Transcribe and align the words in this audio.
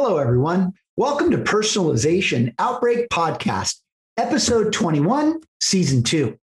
Hello, 0.00 0.18
everyone. 0.18 0.74
Welcome 0.96 1.32
to 1.32 1.38
Personalization 1.38 2.54
Outbreak 2.60 3.08
Podcast, 3.08 3.80
episode 4.16 4.72
21, 4.72 5.40
season 5.60 6.04
two. 6.04 6.38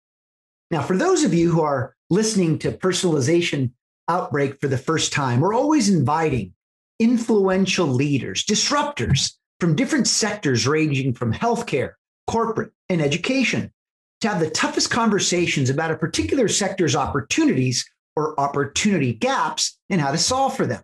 Now, 0.73 0.83
for 0.83 0.97
those 0.97 1.23
of 1.23 1.33
you 1.33 1.53
who 1.53 1.61
are 1.61 1.95
listening 2.11 2.59
to 2.59 2.73
Personalization 2.73 3.71
Outbreak 4.09 4.61
for 4.61 4.67
the 4.67 4.77
first 4.77 5.13
time, 5.13 5.39
we're 5.39 5.55
always 5.55 5.89
inviting 5.89 6.53
influential 6.99 7.87
leaders, 7.87 8.45
disruptors 8.45 9.35
from 9.61 9.77
different 9.77 10.09
sectors 10.09 10.67
ranging 10.67 11.15
from 11.15 11.33
healthcare, 11.33 11.93
corporate, 12.27 12.73
and 12.89 13.01
education 13.01 13.73
to 14.21 14.29
have 14.31 14.41
the 14.41 14.51
toughest 14.51 14.91
conversations 14.91 15.71
about 15.71 15.93
a 15.93 15.97
particular 15.97 16.49
sector's 16.49 16.97
opportunities 16.97 17.89
or 18.17 18.39
opportunity 18.41 19.13
gaps 19.13 19.79
and 19.91 20.01
how 20.01 20.11
to 20.11 20.19
solve 20.19 20.57
for 20.57 20.67
them. 20.67 20.83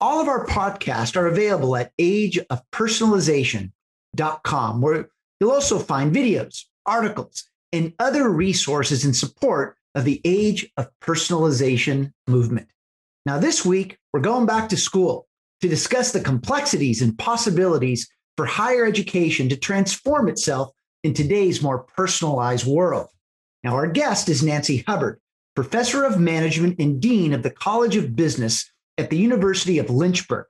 All 0.00 0.20
of 0.20 0.28
our 0.28 0.46
podcasts 0.46 1.16
are 1.16 1.26
available 1.26 1.74
at 1.76 1.92
ageofpersonalization.com, 1.98 4.80
where 4.80 5.08
you'll 5.40 5.50
also 5.50 5.78
find 5.78 6.14
videos, 6.14 6.64
articles, 6.84 7.48
and 7.72 7.94
other 7.98 8.28
resources 8.28 9.04
in 9.04 9.14
support 9.14 9.76
of 9.94 10.04
the 10.04 10.20
Age 10.24 10.70
of 10.76 10.88
Personalization 11.00 12.12
movement. 12.26 12.68
Now, 13.26 13.38
this 13.38 13.64
week, 13.64 13.98
we're 14.12 14.20
going 14.20 14.46
back 14.46 14.68
to 14.68 14.76
school 14.76 15.26
to 15.60 15.68
discuss 15.68 16.12
the 16.12 16.20
complexities 16.20 17.00
and 17.00 17.16
possibilities 17.16 18.08
for 18.36 18.46
higher 18.46 18.84
education 18.84 19.48
to 19.48 19.56
transform 19.56 20.28
itself 20.28 20.72
in 21.04 21.14
today's 21.14 21.62
more 21.62 21.84
personalized 21.96 22.66
world. 22.66 23.08
Now, 23.62 23.76
our 23.76 23.86
guest 23.86 24.28
is 24.28 24.42
Nancy 24.42 24.84
Hubbard, 24.86 25.20
professor 25.54 26.04
of 26.04 26.20
management 26.20 26.78
and 26.78 27.00
dean 27.00 27.32
of 27.32 27.42
the 27.42 27.50
College 27.50 27.96
of 27.96 28.16
Business 28.16 28.70
at 28.98 29.10
the 29.10 29.16
University 29.16 29.78
of 29.78 29.90
Lynchburg. 29.90 30.46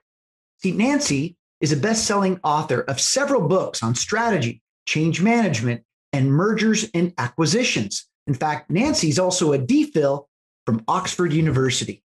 See, 0.62 0.72
Nancy 0.72 1.36
is 1.60 1.72
a 1.72 1.76
best 1.76 2.06
selling 2.06 2.40
author 2.44 2.80
of 2.82 3.00
several 3.00 3.48
books 3.48 3.82
on 3.82 3.94
strategy, 3.94 4.62
change 4.86 5.22
management, 5.22 5.82
and 6.12 6.32
mergers 6.32 6.88
and 6.94 7.12
acquisitions. 7.18 8.06
In 8.26 8.34
fact, 8.34 8.70
Nancy 8.70 9.08
is 9.08 9.18
also 9.18 9.52
a 9.52 9.58
DPhil 9.58 10.26
from 10.66 10.84
Oxford 10.88 11.32
University. 11.32 12.02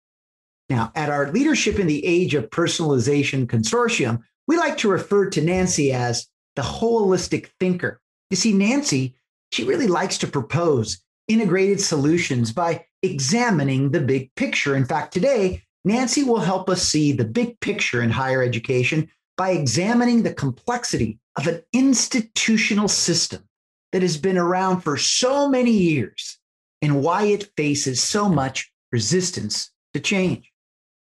Now, 0.70 0.92
at 0.96 1.10
our 1.10 1.32
Leadership 1.32 1.80
in 1.80 1.88
the 1.88 2.06
Age 2.06 2.36
of 2.36 2.50
Personalization 2.50 3.48
Consortium, 3.48 4.22
we 4.48 4.58
like 4.58 4.78
to 4.80 4.90
refer 4.90 5.30
to 5.30 5.42
Nancy 5.42 5.92
as 5.92 6.28
the 6.56 6.62
holistic 6.62 7.50
thinker. 7.60 8.00
You 8.30 8.38
see, 8.38 8.54
Nancy, 8.54 9.16
she 9.52 9.64
really 9.64 9.88
likes 9.88 10.18
to 10.20 10.28
propose 10.28 11.04
integrated 11.28 11.80
solutions 11.80 12.52
by 12.52 12.86
examining 13.02 13.92
the 13.92 14.02
big 14.02 14.34
picture. 14.36 14.76
In 14.76 14.86
fact, 14.86 15.14
today, 15.14 15.64
Nancy 15.86 16.24
will 16.24 16.40
help 16.40 16.70
us 16.70 16.82
see 16.82 17.12
the 17.12 17.26
big 17.26 17.60
picture 17.60 18.02
in 18.02 18.10
higher 18.10 18.42
education 18.42 19.10
by 19.38 19.52
examining 19.52 20.24
the 20.24 20.34
complexity 20.34 21.20
of 21.36 21.48
an 21.48 21.62
institutional 21.74 22.88
system 22.88 23.44
that 23.92 24.02
has 24.02 24.18
been 24.18 24.38
around 24.38 24.82
for 24.82 24.98
so 24.98 25.50
many 25.50 25.72
years 25.72 26.40
and 26.82 27.02
why 27.02 27.24
it 27.24 27.52
faces 27.58 28.02
so 28.02 28.30
much 28.30 28.72
resistance 28.92 29.72
to 29.94 30.00
change. 30.00 30.52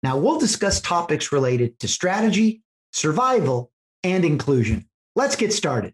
Now, 0.04 0.18
we'll 0.18 0.40
discuss 0.40 0.82
topics 0.82 1.32
related 1.32 1.80
to 1.80 1.88
strategy, 1.88 2.64
survival, 2.92 3.72
and 4.04 4.26
inclusion. 4.26 4.88
Let's 5.16 5.36
get 5.36 5.54
started. 5.54 5.94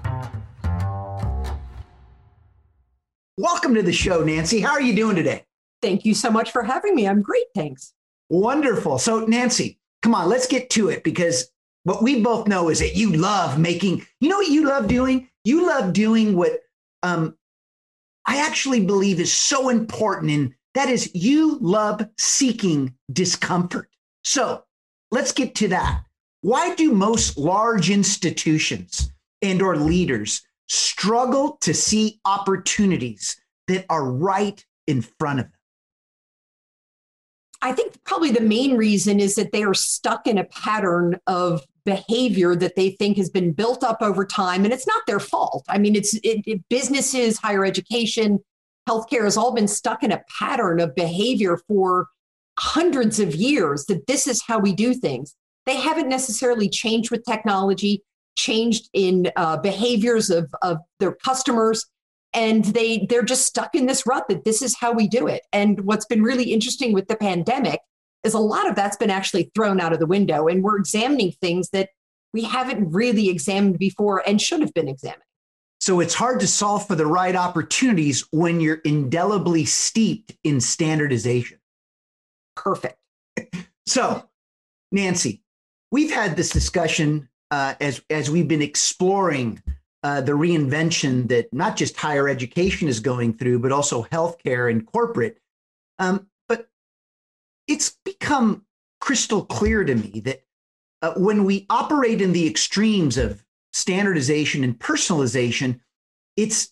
Welcome 3.37 3.75
to 3.75 3.81
the 3.81 3.93
show, 3.93 4.25
Nancy. 4.25 4.59
How 4.59 4.71
are 4.71 4.81
you 4.81 4.93
doing 4.93 5.15
today? 5.15 5.45
Thank 5.81 6.03
you 6.03 6.13
so 6.13 6.29
much 6.29 6.51
for 6.51 6.63
having 6.63 6.93
me. 6.93 7.07
I'm 7.07 7.21
great. 7.21 7.45
Thanks. 7.55 7.93
Wonderful. 8.29 8.97
So, 8.97 9.21
Nancy, 9.25 9.79
come 10.01 10.13
on, 10.13 10.27
let's 10.27 10.47
get 10.47 10.69
to 10.71 10.89
it 10.89 11.01
because 11.05 11.49
what 11.83 12.03
we 12.03 12.21
both 12.21 12.49
know 12.49 12.67
is 12.67 12.79
that 12.79 12.97
you 12.97 13.13
love 13.13 13.57
making, 13.57 14.05
you 14.19 14.27
know 14.27 14.37
what 14.37 14.49
you 14.49 14.67
love 14.67 14.89
doing? 14.89 15.29
You 15.45 15.65
love 15.65 15.93
doing 15.93 16.35
what 16.35 16.59
um, 17.03 17.37
I 18.25 18.45
actually 18.45 18.85
believe 18.85 19.21
is 19.21 19.31
so 19.31 19.69
important, 19.69 20.31
and 20.31 20.53
that 20.73 20.89
is 20.89 21.09
you 21.15 21.57
love 21.61 22.05
seeking 22.17 22.93
discomfort. 23.13 23.89
So, 24.25 24.65
let's 25.09 25.31
get 25.31 25.55
to 25.55 25.69
that. 25.69 26.03
Why 26.41 26.75
do 26.75 26.91
most 26.91 27.37
large 27.37 27.89
institutions 27.89 29.09
and 29.41 29.61
or 29.61 29.77
leaders 29.77 30.41
struggle 30.71 31.57
to 31.59 31.73
see 31.73 32.19
opportunities 32.23 33.35
that 33.67 33.85
are 33.89 34.05
right 34.05 34.65
in 34.87 35.01
front 35.01 35.41
of 35.41 35.45
them? 35.45 35.53
I 37.61 37.73
think 37.73 38.01
probably 38.05 38.31
the 38.31 38.41
main 38.41 38.77
reason 38.77 39.19
is 39.19 39.35
that 39.35 39.51
they 39.51 39.63
are 39.63 39.73
stuck 39.73 40.25
in 40.25 40.37
a 40.37 40.45
pattern 40.45 41.19
of 41.27 41.61
behavior 41.83 42.55
that 42.55 42.75
they 42.75 42.91
think 42.91 43.17
has 43.17 43.29
been 43.29 43.51
built 43.51 43.83
up 43.83 44.01
over 44.01 44.25
time, 44.25 44.63
and 44.63 44.73
it's 44.73 44.87
not 44.87 45.03
their 45.05 45.19
fault. 45.19 45.65
I 45.67 45.77
mean, 45.77 45.95
it's 45.95 46.13
it, 46.15 46.41
it, 46.47 46.61
businesses, 46.69 47.37
higher 47.37 47.65
education, 47.65 48.39
healthcare 48.87 49.25
has 49.25 49.37
all 49.37 49.53
been 49.53 49.67
stuck 49.67 50.03
in 50.03 50.11
a 50.11 50.23
pattern 50.39 50.79
of 50.79 50.95
behavior 50.95 51.59
for 51.67 52.07
hundreds 52.57 53.19
of 53.19 53.35
years. 53.35 53.85
That 53.85 54.07
this 54.07 54.25
is 54.25 54.41
how 54.41 54.57
we 54.57 54.73
do 54.73 54.93
things. 54.93 55.35
They 55.65 55.75
haven't 55.75 56.09
necessarily 56.09 56.69
changed 56.69 57.11
with 57.11 57.25
technology 57.25 58.03
changed 58.35 58.89
in 58.93 59.31
uh, 59.35 59.57
behaviors 59.57 60.29
of, 60.29 60.53
of 60.61 60.77
their 60.99 61.13
customers. 61.13 61.85
And 62.33 62.63
they 62.63 63.05
they're 63.09 63.23
just 63.23 63.45
stuck 63.45 63.75
in 63.75 63.87
this 63.87 64.07
rut 64.07 64.25
that 64.29 64.45
this 64.45 64.61
is 64.61 64.77
how 64.79 64.93
we 64.93 65.07
do 65.07 65.27
it. 65.27 65.41
And 65.51 65.81
what's 65.81 66.05
been 66.05 66.23
really 66.23 66.53
interesting 66.53 66.93
with 66.93 67.07
the 67.07 67.17
pandemic 67.17 67.81
is 68.23 68.33
a 68.33 68.39
lot 68.39 68.69
of 68.69 68.75
that's 68.75 68.95
been 68.95 69.09
actually 69.09 69.51
thrown 69.53 69.81
out 69.81 69.91
of 69.91 69.99
the 69.99 70.05
window. 70.05 70.47
And 70.47 70.63
we're 70.63 70.77
examining 70.77 71.33
things 71.41 71.69
that 71.71 71.89
we 72.33 72.43
haven't 72.43 72.89
really 72.91 73.29
examined 73.29 73.79
before 73.79 74.23
and 74.25 74.41
should 74.41 74.61
have 74.61 74.73
been 74.73 74.87
examining. 74.87 75.23
So 75.81 75.99
it's 75.99 76.13
hard 76.13 76.39
to 76.39 76.47
solve 76.47 76.87
for 76.87 76.95
the 76.95 77.07
right 77.07 77.35
opportunities 77.35 78.25
when 78.31 78.61
you're 78.61 78.81
indelibly 78.85 79.65
steeped 79.65 80.31
in 80.43 80.61
standardization. 80.61 81.59
Perfect. 82.55 82.97
So 83.87 84.29
nancy 84.91 85.41
we've 85.91 86.11
had 86.11 86.35
this 86.35 86.49
discussion 86.49 87.27
uh, 87.51 87.75
as 87.79 88.01
as 88.09 88.31
we've 88.31 88.47
been 88.47 88.61
exploring 88.61 89.61
uh, 90.03 90.21
the 90.21 90.31
reinvention 90.31 91.27
that 91.27 91.53
not 91.53 91.75
just 91.75 91.97
higher 91.97 92.27
education 92.27 92.87
is 92.87 92.99
going 92.99 93.33
through, 93.33 93.59
but 93.59 93.71
also 93.71 94.03
healthcare 94.05 94.71
and 94.71 94.85
corporate. 94.85 95.37
Um, 95.99 96.27
but 96.47 96.69
it's 97.67 97.97
become 98.03 98.65
crystal 98.99 99.45
clear 99.45 99.83
to 99.83 99.93
me 99.93 100.21
that 100.21 100.43
uh, 101.01 101.13
when 101.17 101.43
we 101.43 101.65
operate 101.69 102.21
in 102.21 102.31
the 102.31 102.47
extremes 102.47 103.17
of 103.17 103.43
standardization 103.73 104.63
and 104.63 104.79
personalization, 104.79 105.79
it's 106.35 106.71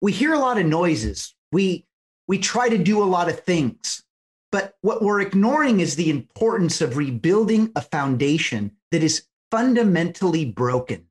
we 0.00 0.12
hear 0.12 0.32
a 0.32 0.38
lot 0.38 0.58
of 0.58 0.66
noises. 0.66 1.34
We 1.50 1.86
we 2.28 2.38
try 2.38 2.68
to 2.68 2.78
do 2.78 3.02
a 3.02 3.04
lot 3.04 3.28
of 3.28 3.40
things, 3.40 4.04
but 4.52 4.76
what 4.82 5.02
we're 5.02 5.20
ignoring 5.20 5.80
is 5.80 5.96
the 5.96 6.10
importance 6.10 6.80
of 6.80 6.96
rebuilding 6.96 7.72
a 7.74 7.80
foundation 7.80 8.72
that 8.92 9.02
is 9.02 9.26
fundamentally 9.50 10.44
broken. 10.44 11.06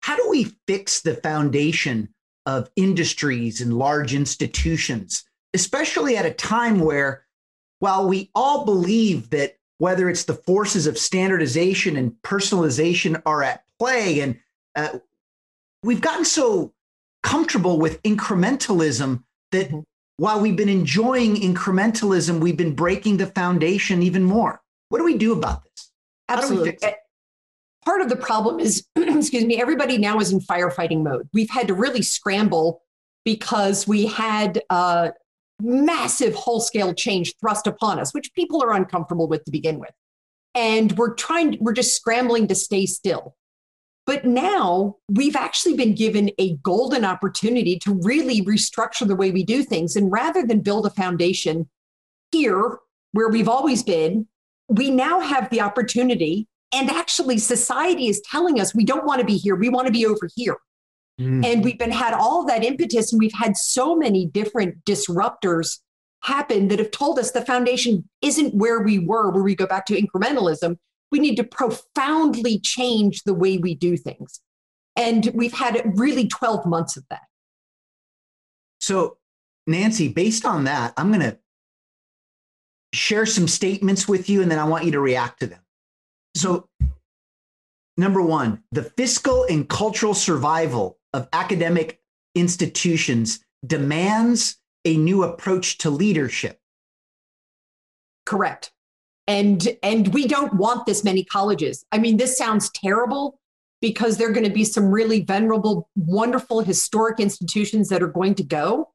How 0.00 0.16
do 0.16 0.28
we 0.28 0.44
fix 0.66 1.00
the 1.00 1.14
foundation 1.14 2.14
of 2.44 2.70
industries 2.76 3.60
and 3.60 3.76
large 3.76 4.14
institutions, 4.14 5.24
especially 5.52 6.16
at 6.16 6.26
a 6.26 6.32
time 6.32 6.78
where, 6.80 7.26
while 7.80 8.08
we 8.08 8.30
all 8.34 8.64
believe 8.64 9.30
that 9.30 9.56
whether 9.78 10.08
it's 10.08 10.24
the 10.24 10.34
forces 10.34 10.86
of 10.86 10.96
standardization 10.96 11.96
and 11.96 12.12
personalization 12.22 13.20
are 13.26 13.42
at 13.42 13.64
play, 13.78 14.20
and 14.20 14.38
uh, 14.74 14.98
we've 15.82 16.00
gotten 16.00 16.24
so 16.24 16.72
comfortable 17.22 17.78
with 17.78 18.02
incrementalism 18.04 19.24
that 19.50 19.66
mm-hmm. 19.66 19.80
while 20.18 20.40
we've 20.40 20.56
been 20.56 20.68
enjoying 20.68 21.34
incrementalism, 21.34 22.40
we've 22.40 22.56
been 22.56 22.74
breaking 22.74 23.16
the 23.16 23.26
foundation 23.26 24.02
even 24.02 24.22
more. 24.22 24.62
What 24.88 24.98
do 24.98 25.04
we 25.04 25.18
do 25.18 25.32
about 25.32 25.64
this? 25.64 25.90
Absolutely 26.28 26.78
part 27.86 28.02
of 28.02 28.10
the 28.10 28.16
problem 28.16 28.60
is, 28.60 28.84
excuse 28.96 29.44
me, 29.44 29.58
everybody 29.60 29.96
now 29.96 30.18
is 30.18 30.32
in 30.32 30.40
firefighting 30.40 31.02
mode. 31.02 31.28
We've 31.32 31.48
had 31.48 31.68
to 31.68 31.74
really 31.74 32.02
scramble 32.02 32.82
because 33.24 33.88
we 33.88 34.06
had 34.06 34.62
uh, 34.68 35.10
massive 35.62 36.34
whole 36.34 36.60
scale 36.60 36.92
change 36.92 37.34
thrust 37.40 37.66
upon 37.66 37.98
us, 37.98 38.12
which 38.12 38.34
people 38.34 38.62
are 38.62 38.72
uncomfortable 38.72 39.28
with 39.28 39.44
to 39.44 39.50
begin 39.50 39.78
with. 39.78 39.92
And 40.54 40.92
we're 40.98 41.14
trying, 41.14 41.56
we're 41.60 41.72
just 41.72 41.96
scrambling 41.96 42.48
to 42.48 42.54
stay 42.54 42.86
still. 42.86 43.36
But 44.04 44.24
now 44.24 44.96
we've 45.08 45.34
actually 45.36 45.74
been 45.74 45.94
given 45.94 46.30
a 46.38 46.56
golden 46.58 47.04
opportunity 47.04 47.78
to 47.80 47.98
really 48.02 48.40
restructure 48.42 49.06
the 49.06 49.16
way 49.16 49.32
we 49.32 49.42
do 49.42 49.64
things. 49.64 49.96
And 49.96 50.12
rather 50.12 50.46
than 50.46 50.60
build 50.60 50.86
a 50.86 50.90
foundation 50.90 51.68
here 52.30 52.78
where 53.12 53.28
we've 53.28 53.48
always 53.48 53.82
been, 53.82 54.28
we 54.68 54.90
now 54.90 55.20
have 55.20 55.50
the 55.50 55.60
opportunity. 55.60 56.46
And 56.76 56.90
actually, 56.90 57.38
society 57.38 58.08
is 58.08 58.20
telling 58.20 58.60
us 58.60 58.74
we 58.74 58.84
don't 58.84 59.06
want 59.06 59.20
to 59.20 59.26
be 59.26 59.38
here, 59.38 59.56
we 59.56 59.70
want 59.70 59.86
to 59.86 59.92
be 59.92 60.04
over 60.04 60.28
here. 60.36 60.58
Mm. 61.18 61.42
And 61.42 61.64
we've 61.64 61.78
been 61.78 61.90
had 61.90 62.12
all 62.12 62.44
that 62.44 62.62
impetus, 62.62 63.12
and 63.12 63.18
we've 63.18 63.32
had 63.32 63.56
so 63.56 63.96
many 63.96 64.26
different 64.26 64.84
disruptors 64.84 65.78
happen 66.22 66.68
that 66.68 66.78
have 66.78 66.90
told 66.90 67.18
us 67.18 67.30
the 67.30 67.40
foundation 67.40 68.06
isn't 68.20 68.54
where 68.54 68.80
we 68.80 68.98
were, 68.98 69.30
where 69.30 69.42
we 69.42 69.54
go 69.54 69.66
back 69.66 69.86
to 69.86 69.98
incrementalism. 69.98 70.76
We 71.10 71.18
need 71.18 71.36
to 71.36 71.44
profoundly 71.44 72.60
change 72.60 73.22
the 73.22 73.32
way 73.32 73.56
we 73.56 73.74
do 73.74 73.96
things. 73.96 74.40
And 74.96 75.30
we've 75.32 75.54
had 75.54 75.80
really 75.98 76.28
12 76.28 76.66
months 76.66 76.98
of 76.98 77.04
that. 77.08 77.22
So, 78.80 79.16
Nancy, 79.66 80.08
based 80.08 80.44
on 80.44 80.64
that, 80.64 80.92
I'm 80.98 81.08
going 81.08 81.20
to 81.20 81.38
share 82.92 83.24
some 83.24 83.48
statements 83.48 84.06
with 84.06 84.28
you 84.28 84.42
and 84.42 84.50
then 84.50 84.58
I 84.58 84.64
want 84.64 84.84
you 84.84 84.92
to 84.92 85.00
react 85.00 85.40
to 85.40 85.46
them. 85.46 85.60
So, 86.36 86.68
number 87.96 88.20
one, 88.20 88.62
the 88.70 88.82
fiscal 88.82 89.44
and 89.44 89.66
cultural 89.66 90.12
survival 90.12 90.98
of 91.14 91.28
academic 91.32 91.98
institutions 92.34 93.40
demands 93.66 94.58
a 94.84 94.98
new 94.98 95.22
approach 95.22 95.78
to 95.78 95.88
leadership. 95.88 96.60
Correct. 98.26 98.70
And 99.26 99.66
and 99.82 100.12
we 100.12 100.26
don't 100.26 100.52
want 100.54 100.84
this 100.84 101.02
many 101.02 101.24
colleges. 101.24 101.86
I 101.90 101.98
mean, 101.98 102.18
this 102.18 102.36
sounds 102.36 102.70
terrible 102.70 103.40
because 103.80 104.18
there're 104.18 104.32
going 104.32 104.46
to 104.46 104.52
be 104.52 104.64
some 104.64 104.90
really 104.90 105.22
venerable, 105.22 105.88
wonderful 105.96 106.60
historic 106.60 107.18
institutions 107.18 107.88
that 107.88 108.02
are 108.02 108.08
going 108.08 108.34
to 108.34 108.44
go. 108.44 108.92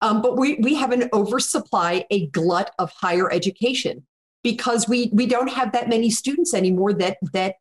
Um, 0.00 0.20
but 0.20 0.36
we 0.36 0.56
we 0.56 0.74
have 0.74 0.90
an 0.90 1.08
oversupply, 1.12 2.06
a 2.10 2.26
glut 2.26 2.72
of 2.80 2.90
higher 2.90 3.32
education 3.32 4.04
because 4.42 4.88
we 4.88 5.10
we 5.12 5.26
don't 5.26 5.50
have 5.50 5.72
that 5.72 5.88
many 5.88 6.10
students 6.10 6.54
anymore 6.54 6.92
that 6.92 7.18
that 7.32 7.56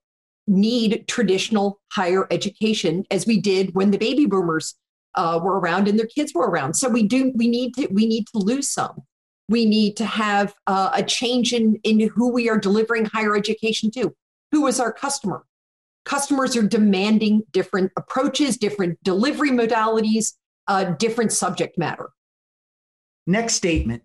need 0.48 1.06
traditional 1.08 1.80
higher 1.92 2.28
education 2.32 3.06
as 3.12 3.26
we 3.26 3.40
did 3.40 3.74
when 3.74 3.92
the 3.92 3.98
baby 3.98 4.26
boomers 4.26 4.76
uh, 5.16 5.40
were 5.42 5.60
around 5.60 5.88
and 5.88 6.00
their 6.00 6.08
kids 6.08 6.34
were 6.34 6.50
around. 6.50 6.74
So 6.76 6.90
we 6.90 7.04
do 7.04 7.32
we 7.36 7.48
need 7.48 7.74
to 7.76 7.88
we 7.92 8.06
need 8.06 8.26
to 8.34 8.40
lose 8.40 8.70
some. 8.70 9.02
We 9.50 9.66
need 9.66 9.98
to 9.98 10.06
have 10.06 10.54
uh, 10.68 10.92
a 10.94 11.04
change 11.04 11.54
in 11.54 11.80
in 11.84 12.00
who 12.10 12.32
we 12.32 12.50
are 12.50 12.58
delivering 12.58 13.06
higher 13.06 13.36
education 13.36 13.92
to. 13.92 14.16
Who 14.52 14.68
is 14.68 14.80
our 14.80 14.92
customer? 14.92 15.46
Customers 16.04 16.56
are 16.56 16.64
demanding 16.64 17.44
different 17.52 17.92
approaches, 17.96 18.58
different 18.58 19.02
delivery 19.04 19.52
modalities, 19.52 20.34
uh, 20.68 20.86
different 20.96 21.32
subject 21.32 21.78
matter. 21.78 22.10
Next 23.28 23.56
statement: 23.56 24.04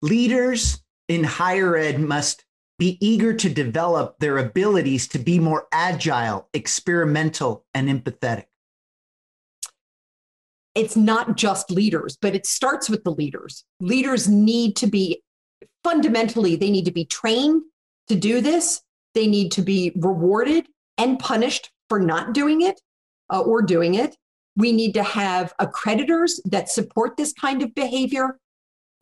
Leaders 0.00 0.82
in 1.12 1.24
higher 1.24 1.76
ed 1.76 2.00
must 2.00 2.44
be 2.78 2.98
eager 3.00 3.32
to 3.34 3.48
develop 3.48 4.18
their 4.18 4.38
abilities 4.38 5.06
to 5.08 5.18
be 5.18 5.38
more 5.38 5.66
agile, 5.70 6.48
experimental, 6.52 7.64
and 7.74 7.88
empathetic. 7.88 8.46
It's 10.74 10.96
not 10.96 11.36
just 11.36 11.70
leaders, 11.70 12.16
but 12.20 12.34
it 12.34 12.46
starts 12.46 12.88
with 12.88 13.04
the 13.04 13.12
leaders. 13.12 13.64
Leaders 13.80 14.28
need 14.28 14.74
to 14.76 14.86
be 14.86 15.22
fundamentally, 15.84 16.56
they 16.56 16.70
need 16.70 16.86
to 16.86 16.92
be 16.92 17.04
trained 17.04 17.62
to 18.08 18.14
do 18.14 18.40
this. 18.40 18.80
They 19.14 19.26
need 19.26 19.52
to 19.52 19.62
be 19.62 19.92
rewarded 19.96 20.66
and 20.98 21.18
punished 21.18 21.70
for 21.88 22.00
not 22.00 22.32
doing 22.32 22.62
it 22.62 22.80
uh, 23.30 23.40
or 23.40 23.62
doing 23.62 23.94
it. 23.94 24.16
We 24.56 24.72
need 24.72 24.94
to 24.94 25.02
have 25.02 25.54
accreditors 25.60 26.40
that 26.44 26.68
support 26.68 27.16
this 27.16 27.32
kind 27.32 27.62
of 27.62 27.74
behavior, 27.74 28.38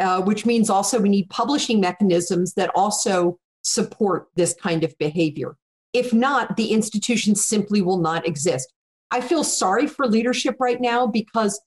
uh, 0.01 0.23
which 0.23 0.47
means 0.47 0.71
also 0.71 0.99
we 0.99 1.09
need 1.09 1.29
publishing 1.31 1.81
mechanisms 1.81 2.55
that 2.55 2.71
also 2.75 3.39
support 3.63 4.29
this 4.35 4.55
kind 4.55 4.83
of 4.83 4.97
behavior. 4.99 5.57
If 5.93 6.13
not, 6.13 6.57
the 6.57 6.73
institution 6.73 7.35
simply 7.35 7.83
will 7.83 7.99
not 7.99 8.27
exist. 8.27 8.73
I 9.11 9.21
feel 9.21 9.45
sorry 9.45 9.87
for 9.87 10.07
leadership 10.07 10.57
right 10.59 10.81
now 10.81 11.07
because 11.07 11.61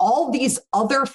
all 0.00 0.30
these 0.30 0.58
other 0.72 1.06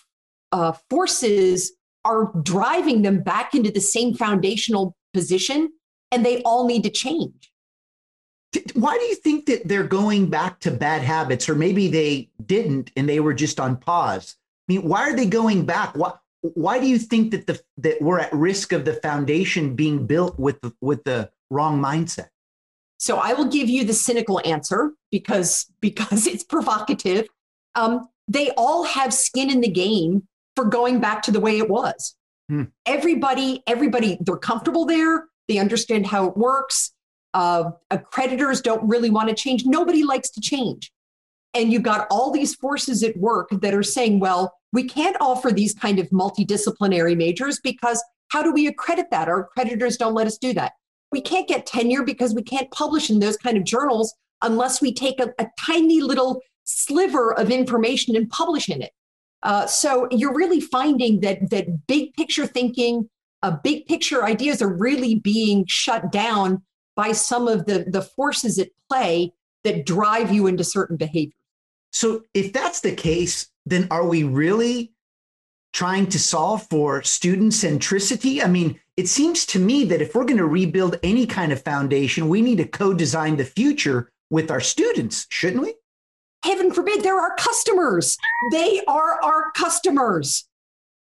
uh, 0.52 0.74
forces 0.90 1.74
are 2.06 2.32
driving 2.44 3.02
them 3.02 3.22
back 3.22 3.56
into 3.56 3.72
the 3.72 3.82
same 3.82 4.14
foundational 4.14 4.96
position, 5.14 5.70
and 6.12 6.26
they 6.26 6.42
all 6.44 6.68
need 6.68 6.84
to 6.84 6.90
change. 6.90 7.52
Why 8.76 8.98
do 8.98 9.04
you 9.06 9.16
think 9.16 9.48
that 9.48 9.68
they're 9.68 9.84
going 9.88 10.30
back 10.30 10.60
to 10.62 10.72
bad 10.72 11.02
habits, 11.02 11.50
or 11.50 11.56
maybe 11.56 11.88
they 11.88 12.30
didn't 12.46 12.92
and 12.96 13.10
they 13.10 13.20
were 13.20 13.34
just 13.34 13.60
on 13.60 13.78
pause? 13.78 14.36
I 14.70 14.74
mean, 14.74 14.88
why 14.88 15.10
are 15.10 15.16
they 15.16 15.26
going 15.26 15.66
back? 15.66 15.98
Why, 15.98 16.14
why 16.44 16.78
do 16.80 16.88
you 16.88 17.00
think 17.00 17.32
that 17.32 17.48
the 17.48 17.60
that 17.78 18.02
we're 18.02 18.20
at 18.20 18.34
risk 18.34 18.74
of 18.74 18.86
the 18.86 18.94
foundation 18.94 19.76
being 19.76 20.06
built 20.06 20.38
with 20.38 20.60
the, 20.62 20.74
with 20.82 21.04
the 21.06 21.32
wrong 21.50 21.82
mindset? 21.82 22.28
So 22.98 23.18
I 23.18 23.34
will 23.34 23.46
give 23.46 23.70
you 23.70 23.84
the 23.84 23.94
cynical 23.94 24.42
answer 24.46 24.94
because 25.12 25.66
because 25.80 26.28
it's 26.34 26.44
provocative. 26.44 27.28
Um, 27.76 28.08
they 28.28 28.52
all 28.52 28.84
have 28.84 29.14
skin 29.14 29.50
in 29.50 29.62
the 29.62 29.70
game 29.70 30.28
for 30.56 30.66
going 30.66 31.00
back 31.00 31.24
to 31.24 31.32
the 31.32 31.40
way 31.40 31.58
it 31.58 31.70
was. 31.70 32.16
Hmm. 32.50 32.64
Everybody, 32.86 33.64
everybody, 33.68 34.18
they're 34.22 34.38
comfortable 34.38 34.86
there. 34.86 35.26
They 35.48 35.58
understand 35.58 36.08
how 36.08 36.28
it 36.28 36.38
works. 36.38 36.94
Uh, 37.34 37.72
accreditors 37.92 38.62
don't 38.62 38.88
really 38.88 39.10
want 39.10 39.30
to 39.30 39.36
change. 39.36 39.66
Nobody 39.66 40.04
likes 40.04 40.30
to 40.32 40.42
change. 40.42 40.93
And 41.54 41.72
you've 41.72 41.84
got 41.84 42.08
all 42.10 42.32
these 42.32 42.56
forces 42.56 43.04
at 43.04 43.16
work 43.18 43.50
that 43.52 43.74
are 43.74 43.84
saying, 43.84 44.20
well, 44.20 44.54
we 44.72 44.84
can't 44.84 45.18
offer 45.22 45.52
these 45.52 45.74
kind 45.74 46.00
of 46.00 46.10
multidisciplinary 46.10 47.16
majors 47.16 47.60
because 47.60 48.04
how 48.30 48.42
do 48.42 48.52
we 48.52 48.66
accredit 48.66 49.12
that? 49.12 49.28
Our 49.28 49.48
accreditors 49.56 49.98
don't 49.98 50.16
let 50.16 50.26
us 50.26 50.38
do 50.38 50.54
that. 50.54 50.74
We 51.12 51.22
can't 51.22 51.48
get 51.48 51.68
tenure 51.68 52.04
because 52.04 52.34
we 52.34 52.42
can't 52.42 52.72
publish 52.72 53.12
in 53.12 53.20
those 53.20 53.38
kind 53.38 53.56
of 53.56 53.64
journals 53.64 54.14
unless 54.42 54.82
we 54.82 54.94
take 54.94 55.20
a, 55.20 55.32
a 55.40 55.48
tiny 55.60 56.02
little 56.02 56.42
sliver 56.64 57.34
of 57.38 57.52
information 57.52 58.16
and 58.16 58.28
publish 58.30 58.70
in 58.70 58.82
it. 58.82 58.92
Uh, 59.44 59.68
so 59.68 60.08
you're 60.10 60.34
really 60.34 60.62
finding 60.62 61.20
that 61.20 61.50
that 61.52 61.86
big 61.86 62.14
picture 62.14 62.48
thinking, 62.48 63.10
uh, 63.44 63.58
big 63.64 63.86
picture 63.86 64.24
ideas 64.24 64.62
are 64.62 64.74
really 64.74 65.16
being 65.16 65.66
shut 65.68 66.12
down 66.12 66.64
by 66.96 67.12
some 67.12 67.48
of 67.48 67.66
the 67.66 67.86
the 67.88 68.02
forces 68.02 68.58
at 68.58 68.70
play 68.90 69.32
that 69.64 69.86
drive 69.86 70.32
you 70.32 70.48
into 70.48 70.64
certain 70.64 70.98
behaviors. 70.98 71.34
So 71.94 72.24
if 72.34 72.52
that's 72.52 72.82
the 72.82 72.92
case, 72.94 73.50
then 73.66 73.88
are 73.92 74.06
we 74.06 74.24
really 74.24 74.92
trying 75.72 76.08
to 76.08 76.20
solve 76.20 76.68
for 76.70 77.02
student 77.04 77.54
centricity? 77.54 78.44
I 78.44 78.48
mean, 78.48 78.80
it 78.98 79.08
seems 79.08 79.46
to 79.48 79.60
me 79.60 79.86
that 79.86 80.02
if 80.02 80.14
we're 80.14 80.26
going 80.26 80.38
to 80.38 80.46
rebuild 80.46 81.00
any 81.04 81.26
kind 81.26 81.52
of 81.52 81.62
foundation, 81.62 82.30
we 82.30 82.42
need 82.42 82.58
to 82.58 82.68
co-design 82.68 83.38
the 83.38 83.46
future 83.46 84.12
with 84.30 84.52
our 84.52 84.60
students, 84.60 85.26
shouldn't 85.30 85.64
we? 85.64 85.76
Heaven 86.44 86.72
forbid, 86.72 87.04
they're 87.04 87.20
our 87.20 87.36
customers. 87.36 88.18
They 88.52 88.82
are 88.88 89.22
our 89.24 89.52
customers. 89.52 90.46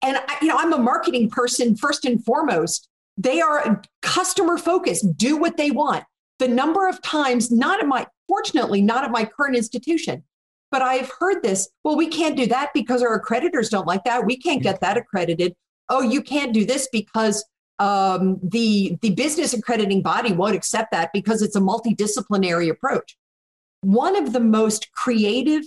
And 0.02 0.20
you 0.42 0.48
know, 0.48 0.58
I'm 0.58 0.74
a 0.74 0.80
marketing 0.80 1.30
person 1.30 1.76
first 1.76 2.06
and 2.06 2.24
foremost. 2.26 2.90
They 3.18 3.40
are 3.40 3.82
customer 4.02 4.58
focused, 4.58 5.16
do 5.16 5.38
what 5.38 5.58
they 5.58 5.72
want. 5.72 6.04
The 6.40 6.48
number 6.48 6.88
of 6.88 7.02
times, 7.02 7.52
not 7.52 7.80
at 7.80 7.88
my, 7.88 8.08
fortunately, 8.28 8.82
not 8.82 9.04
at 9.04 9.12
my 9.12 9.26
current 9.26 9.56
institution, 9.56 10.24
but 10.72 10.82
I've 10.82 11.12
heard 11.20 11.44
this. 11.44 11.70
Well, 11.84 11.98
we 11.98 12.08
can't 12.08 12.38
do 12.38 12.48
that 12.48 12.72
because 12.74 13.04
our 13.04 13.22
accreditors 13.22 13.70
don't 13.70 13.88
like 13.88 14.04
that. 14.06 14.26
We 14.26 14.38
can't 14.38 14.64
get 14.64 14.80
that 14.82 14.98
accredited. 14.98 15.54
Oh, 15.90 16.02
you 16.02 16.22
can't 16.22 16.54
do 16.54 16.66
this 16.66 16.88
because 16.92 17.46
um, 17.80 18.40
the 18.42 18.98
the 19.02 19.12
business 19.12 19.54
accrediting 19.54 20.02
body 20.02 20.32
won't 20.32 20.56
accept 20.56 20.92
that 20.92 21.12
because 21.14 21.42
it's 21.42 21.56
a 21.56 21.60
multidisciplinary 21.60 22.70
approach. 22.70 23.18
One 23.82 24.16
of 24.16 24.34
the 24.34 24.40
most 24.40 24.92
creative 24.94 25.64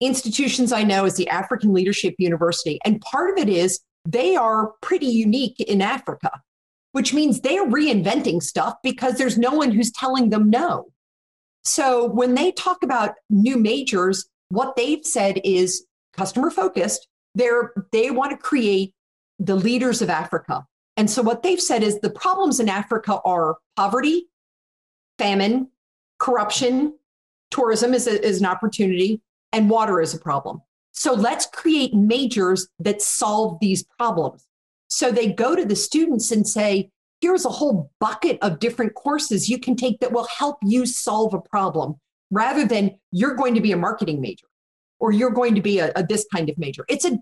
institutions 0.00 0.72
I 0.72 0.82
know 0.82 1.04
is 1.04 1.16
the 1.16 1.28
African 1.28 1.72
Leadership 1.72 2.14
University, 2.18 2.80
and 2.84 3.00
part 3.00 3.30
of 3.30 3.38
it 3.38 3.48
is 3.48 3.80
they 4.06 4.36
are 4.36 4.72
pretty 4.82 5.06
unique 5.06 5.60
in 5.60 5.80
Africa, 5.80 6.30
which 6.92 7.14
means 7.14 7.40
they're 7.40 7.66
reinventing 7.66 8.42
stuff 8.42 8.74
because 8.82 9.16
there's 9.16 9.38
no 9.38 9.52
one 9.52 9.70
who's 9.70 9.92
telling 9.92 10.30
them 10.30 10.50
no. 10.50 10.86
So 11.64 12.04
when 12.04 12.34
they 12.34 12.52
talk 12.52 12.82
about 12.82 13.14
new 13.30 13.56
majors, 13.56 14.26
what 14.48 14.76
they've 14.76 15.04
said 15.04 15.40
is 15.44 15.86
customer 16.16 16.50
focused. 16.50 17.08
They're, 17.34 17.72
they 17.90 18.10
want 18.10 18.30
to 18.32 18.36
create 18.36 18.94
the 19.38 19.56
leaders 19.56 20.02
of 20.02 20.10
Africa. 20.10 20.66
And 20.96 21.10
so 21.10 21.22
what 21.22 21.42
they've 21.42 21.60
said 21.60 21.82
is 21.82 21.98
the 22.00 22.10
problems 22.10 22.60
in 22.60 22.68
Africa 22.68 23.18
are 23.24 23.56
poverty, 23.76 24.28
famine, 25.18 25.68
corruption, 26.18 26.96
tourism 27.50 27.94
is, 27.94 28.06
a, 28.06 28.24
is 28.24 28.40
an 28.40 28.46
opportunity, 28.46 29.20
and 29.52 29.68
water 29.68 30.00
is 30.00 30.14
a 30.14 30.18
problem. 30.18 30.60
So 30.92 31.12
let's 31.12 31.46
create 31.46 31.94
majors 31.94 32.68
that 32.78 33.02
solve 33.02 33.58
these 33.60 33.84
problems. 33.98 34.46
So 34.88 35.10
they 35.10 35.32
go 35.32 35.56
to 35.56 35.64
the 35.64 35.74
students 35.74 36.30
and 36.30 36.46
say, 36.46 36.90
here's 37.24 37.46
a 37.46 37.48
whole 37.48 37.90
bucket 38.00 38.36
of 38.42 38.58
different 38.58 38.94
courses 38.94 39.48
you 39.48 39.58
can 39.58 39.74
take 39.74 39.98
that 40.00 40.12
will 40.12 40.26
help 40.26 40.58
you 40.62 40.84
solve 40.84 41.32
a 41.32 41.40
problem 41.40 41.94
rather 42.30 42.66
than 42.66 42.90
you're 43.12 43.34
going 43.34 43.54
to 43.54 43.62
be 43.62 43.72
a 43.72 43.76
marketing 43.78 44.20
major 44.20 44.46
or 45.00 45.10
you're 45.10 45.30
going 45.30 45.54
to 45.54 45.62
be 45.62 45.78
a, 45.78 45.90
a 45.96 46.04
this 46.04 46.26
kind 46.34 46.50
of 46.50 46.58
major. 46.58 46.84
It's 46.86 47.06
a 47.06 47.18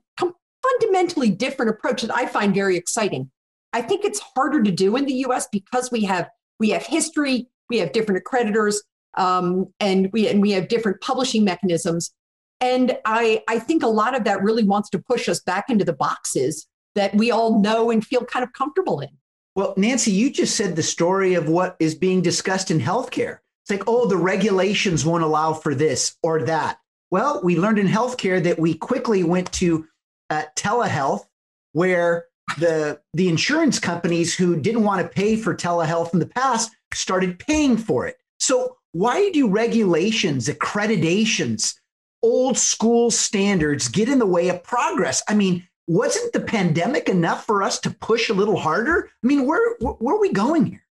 fundamentally 0.60 1.30
different 1.30 1.70
approach 1.70 2.02
that 2.02 2.12
I 2.12 2.26
find 2.26 2.52
very 2.52 2.76
exciting. 2.76 3.30
I 3.72 3.80
think 3.80 4.04
it's 4.04 4.18
harder 4.18 4.60
to 4.64 4.72
do 4.72 4.96
in 4.96 5.06
the 5.06 5.24
US 5.26 5.46
because 5.52 5.92
we 5.92 6.02
have 6.02 6.28
we 6.58 6.70
have 6.70 6.84
history, 6.84 7.46
we 7.70 7.78
have 7.78 7.92
different 7.92 8.24
accreditors, 8.24 8.78
um, 9.16 9.72
and 9.78 10.10
we 10.12 10.26
and 10.26 10.42
we 10.42 10.50
have 10.50 10.66
different 10.66 11.00
publishing 11.00 11.44
mechanisms. 11.44 12.12
And 12.60 12.98
I, 13.04 13.44
I 13.48 13.60
think 13.60 13.84
a 13.84 13.88
lot 13.88 14.16
of 14.16 14.24
that 14.24 14.42
really 14.42 14.64
wants 14.64 14.90
to 14.90 14.98
push 14.98 15.28
us 15.28 15.38
back 15.38 15.66
into 15.68 15.84
the 15.84 15.92
boxes 15.92 16.66
that 16.96 17.14
we 17.14 17.30
all 17.30 17.60
know 17.60 17.92
and 17.92 18.04
feel 18.04 18.24
kind 18.24 18.42
of 18.42 18.52
comfortable 18.52 18.98
in. 18.98 19.08
Well, 19.54 19.74
Nancy, 19.76 20.10
you 20.10 20.30
just 20.30 20.56
said 20.56 20.76
the 20.76 20.82
story 20.82 21.34
of 21.34 21.48
what 21.48 21.76
is 21.78 21.94
being 21.94 22.22
discussed 22.22 22.70
in 22.70 22.80
healthcare. 22.80 23.38
It's 23.62 23.70
like, 23.70 23.84
oh, 23.86 24.06
the 24.06 24.16
regulations 24.16 25.04
won't 25.04 25.22
allow 25.22 25.52
for 25.52 25.74
this 25.74 26.16
or 26.22 26.42
that. 26.44 26.78
Well, 27.10 27.40
we 27.44 27.58
learned 27.58 27.78
in 27.78 27.86
healthcare 27.86 28.42
that 28.42 28.58
we 28.58 28.74
quickly 28.74 29.22
went 29.22 29.52
to 29.52 29.86
uh, 30.30 30.44
telehealth, 30.56 31.26
where 31.72 32.26
the 32.58 33.00
the 33.12 33.28
insurance 33.28 33.78
companies 33.78 34.34
who 34.34 34.58
didn't 34.58 34.82
want 34.82 35.02
to 35.02 35.08
pay 35.08 35.36
for 35.36 35.54
telehealth 35.54 36.12
in 36.12 36.18
the 36.18 36.26
past 36.26 36.72
started 36.94 37.38
paying 37.38 37.76
for 37.76 38.06
it. 38.06 38.16
So 38.40 38.78
why 38.92 39.30
do 39.30 39.48
regulations, 39.48 40.48
accreditations, 40.48 41.74
old 42.22 42.58
school 42.58 43.10
standards 43.10 43.88
get 43.88 44.08
in 44.08 44.18
the 44.18 44.26
way 44.26 44.48
of 44.48 44.62
progress? 44.62 45.22
I 45.28 45.34
mean, 45.34 45.68
wasn't 45.92 46.32
the 46.32 46.40
pandemic 46.40 47.08
enough 47.08 47.44
for 47.44 47.62
us 47.62 47.78
to 47.80 47.90
push 47.90 48.30
a 48.30 48.34
little 48.34 48.58
harder? 48.58 49.10
I 49.22 49.26
mean, 49.26 49.46
where 49.46 49.76
where 49.80 50.14
are 50.14 50.20
we 50.20 50.32
going 50.32 50.66
here? 50.66 50.86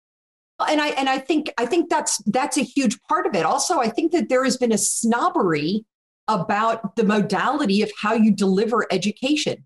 And 0.67 0.81
I 0.81 0.87
and 0.89 1.07
I 1.07 1.19
think 1.19 1.51
I 1.57 1.67
think 1.67 1.89
that's 1.89 2.17
that's 2.25 2.57
a 2.57 2.63
huge 2.63 2.99
part 3.03 3.27
of 3.27 3.35
it. 3.35 3.45
Also, 3.45 3.79
I 3.79 3.89
think 3.89 4.11
that 4.13 4.27
there 4.29 4.43
has 4.43 4.57
been 4.57 4.71
a 4.71 4.77
snobbery 4.77 5.85
about 6.27 6.95
the 6.95 7.03
modality 7.03 7.81
of 7.83 7.91
how 8.01 8.13
you 8.13 8.31
deliver 8.31 8.87
education 8.91 9.65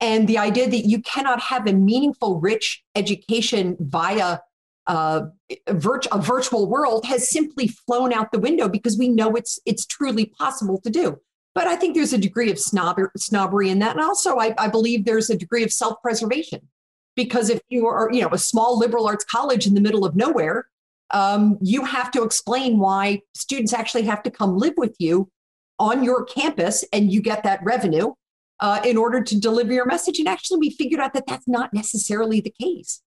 and 0.00 0.28
the 0.28 0.36
idea 0.36 0.68
that 0.68 0.84
you 0.88 1.00
cannot 1.00 1.40
have 1.40 1.66
a 1.68 1.72
meaningful, 1.72 2.40
rich 2.40 2.82
education 2.96 3.76
via 3.78 4.40
uh, 4.88 5.22
virt- 5.68 6.08
a 6.10 6.20
virtual 6.20 6.68
world 6.68 7.06
has 7.06 7.30
simply 7.30 7.68
flown 7.68 8.12
out 8.12 8.32
the 8.32 8.40
window 8.40 8.68
because 8.68 8.98
we 8.98 9.08
know 9.08 9.36
it's 9.36 9.60
it's 9.64 9.86
truly 9.86 10.26
possible 10.26 10.80
to 10.80 10.90
do. 10.90 11.20
But 11.54 11.66
I 11.66 11.76
think 11.76 11.94
there's 11.94 12.14
a 12.14 12.18
degree 12.18 12.50
of 12.50 12.58
snob- 12.58 13.10
snobbery 13.16 13.68
in 13.68 13.78
that, 13.80 13.96
and 13.96 14.04
also 14.04 14.38
I, 14.38 14.54
I 14.58 14.68
believe 14.68 15.04
there's 15.04 15.30
a 15.30 15.36
degree 15.36 15.62
of 15.62 15.72
self-preservation 15.72 16.68
because 17.14 17.50
if 17.50 17.60
you 17.68 17.86
are 17.86 18.08
you 18.12 18.22
know 18.22 18.30
a 18.32 18.38
small 18.38 18.78
liberal 18.78 19.06
arts 19.06 19.24
college 19.24 19.66
in 19.66 19.74
the 19.74 19.80
middle 19.80 20.04
of 20.04 20.16
nowhere, 20.16 20.68
um, 21.12 21.58
you 21.60 21.84
have 21.84 22.10
to 22.12 22.22
explain 22.22 22.78
why 22.78 23.20
students 23.34 23.72
actually 23.72 24.04
have 24.04 24.22
to 24.22 24.30
come 24.30 24.56
live 24.56 24.74
with 24.76 24.96
you 24.98 25.30
on 25.78 26.04
your 26.04 26.24
campus, 26.24 26.84
and 26.92 27.12
you 27.12 27.20
get 27.20 27.42
that 27.42 27.60
revenue 27.62 28.12
uh, 28.60 28.80
in 28.84 28.96
order 28.96 29.22
to 29.22 29.38
deliver 29.38 29.72
your 29.72 29.86
message. 29.86 30.18
And 30.18 30.28
actually, 30.28 30.58
we 30.58 30.70
figured 30.70 31.00
out 31.00 31.12
that 31.14 31.26
that's 31.26 31.48
not 31.48 31.74
necessarily 31.74 32.40
the 32.40 32.54
case. 32.60 33.02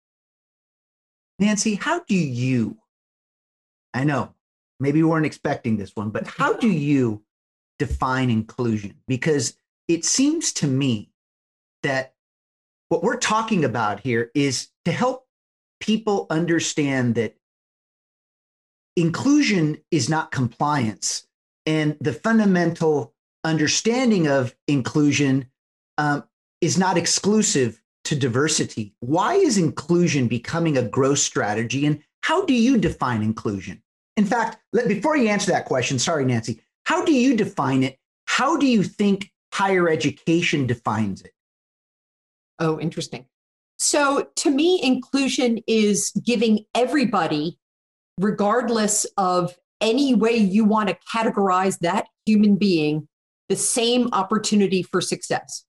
Nancy, 1.38 1.75
how 1.75 2.00
do 2.00 2.14
you? 2.14 2.78
I 3.92 4.04
know 4.04 4.35
maybe 4.78 4.99
you 4.99 5.09
weren't 5.09 5.26
expecting 5.26 5.76
this 5.76 5.97
one, 5.97 6.11
but 6.11 6.26
how 6.26 6.52
do 6.54 6.68
you 6.68 7.23
define 7.80 8.30
inclusion? 8.30 8.94
Because 9.08 9.56
it 9.88 10.04
seems 10.04 10.52
to 10.52 10.66
me 10.66 11.10
that 11.82 12.14
what 12.90 13.02
we're 13.02 13.16
talking 13.16 13.64
about 13.64 14.00
here 14.00 14.30
is 14.34 14.68
to 14.84 14.92
help 14.92 15.26
people 15.80 16.26
understand 16.28 17.14
that 17.14 17.34
inclusion 18.96 19.78
is 19.90 20.08
not 20.08 20.30
compliance 20.30 21.26
and 21.64 21.96
the 22.00 22.12
fundamental 22.12 23.14
understanding 23.44 24.28
of 24.28 24.54
inclusion 24.68 25.46
um, 25.96 26.25
is 26.60 26.76
not 26.76 26.99
exclusive 26.99 27.80
to 28.04 28.14
diversity. 28.14 28.94
Why 29.00 29.34
is 29.34 29.56
inclusion 29.56 30.28
becoming 30.28 30.76
a 30.76 30.82
growth 30.82 31.20
strategy? 31.20 31.87
And 31.87 32.02
how 32.22 32.44
do 32.44 32.52
you 32.52 32.76
define 32.76 33.22
inclusion? 33.22 33.82
In 34.16 34.26
fact, 34.26 34.58
let, 34.72 34.88
before 34.88 35.16
you 35.16 35.28
answer 35.28 35.50
that 35.52 35.64
question, 35.64 35.99
sorry, 35.99 36.26
Nancy, 36.26 36.60
how 36.90 37.04
do 37.04 37.12
you 37.12 37.37
define 37.37 37.85
it? 37.85 37.97
How 38.25 38.56
do 38.56 38.66
you 38.66 38.82
think 38.82 39.30
higher 39.52 39.88
education 39.88 40.66
defines 40.66 41.23
it? 41.23 41.30
Oh, 42.59 42.80
interesting. 42.80 43.26
So, 43.76 44.26
to 44.35 44.50
me, 44.50 44.80
inclusion 44.82 45.61
is 45.68 46.11
giving 46.26 46.64
everybody, 46.75 47.61
regardless 48.18 49.06
of 49.16 49.56
any 49.80 50.16
way 50.16 50.37
you 50.37 50.64
want 50.64 50.88
to 50.88 50.97
categorize 51.14 51.78
that 51.78 52.06
human 52.26 52.56
being, 52.56 53.06
the 53.49 53.54
same 53.54 54.09
opportunity 54.12 54.82
for 54.82 55.00
success 55.00 55.64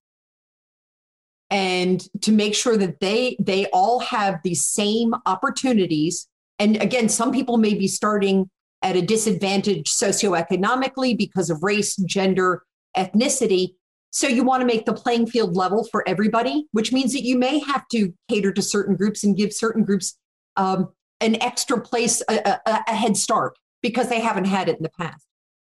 and 1.51 2.04
to 2.22 2.32
make 2.32 2.56
sure 2.56 2.78
that 2.78 3.00
they 3.00 3.36
they 3.40 3.68
all 3.68 4.00
have 4.00 4.40
the 4.44 4.56
same 4.56 5.13
opportunities 5.28 6.28
and 6.60 6.82
again 6.82 7.10
some 7.10 7.32
people 7.32 7.58
may 7.58 7.74
be 7.74 7.88
starting 7.88 8.50
at 8.82 8.96
a 8.96 9.02
disadvantage 9.02 9.90
socioeconomically 9.90 11.18
because 11.18 11.50
of 11.50 11.62
race 11.64 11.96
gender 11.98 12.64
ethnicity 12.98 13.76
so 14.14 14.28
you 14.28 14.44
want 14.44 14.60
to 14.60 14.68
make 14.68 14.86
the 14.86 14.94
playing 14.94 15.26
field 15.26 15.56
level 15.56 15.88
for 15.92 16.08
everybody 16.08 16.66
which 16.72 16.92
means 16.92 17.14
that 17.14 17.24
you 17.24 17.38
may 17.38 17.60
have 17.60 17.88
to 17.90 18.14
cater 18.30 18.52
to 18.52 18.62
certain 18.62 18.96
groups 18.96 19.24
and 19.24 19.38
give 19.38 19.54
certain 19.54 19.84
groups 19.84 20.18
um, 20.58 20.90
an 21.22 21.42
extra 21.42 21.80
place 21.80 22.22
a, 22.30 22.60
a, 22.66 22.84
a 22.88 22.96
head 22.96 23.16
start 23.16 23.58
because 23.82 24.10
they 24.10 24.20
haven't 24.20 24.46
had 24.46 24.68
it 24.68 24.78
in 24.78 24.84
the 24.84 24.92
past 25.00 25.26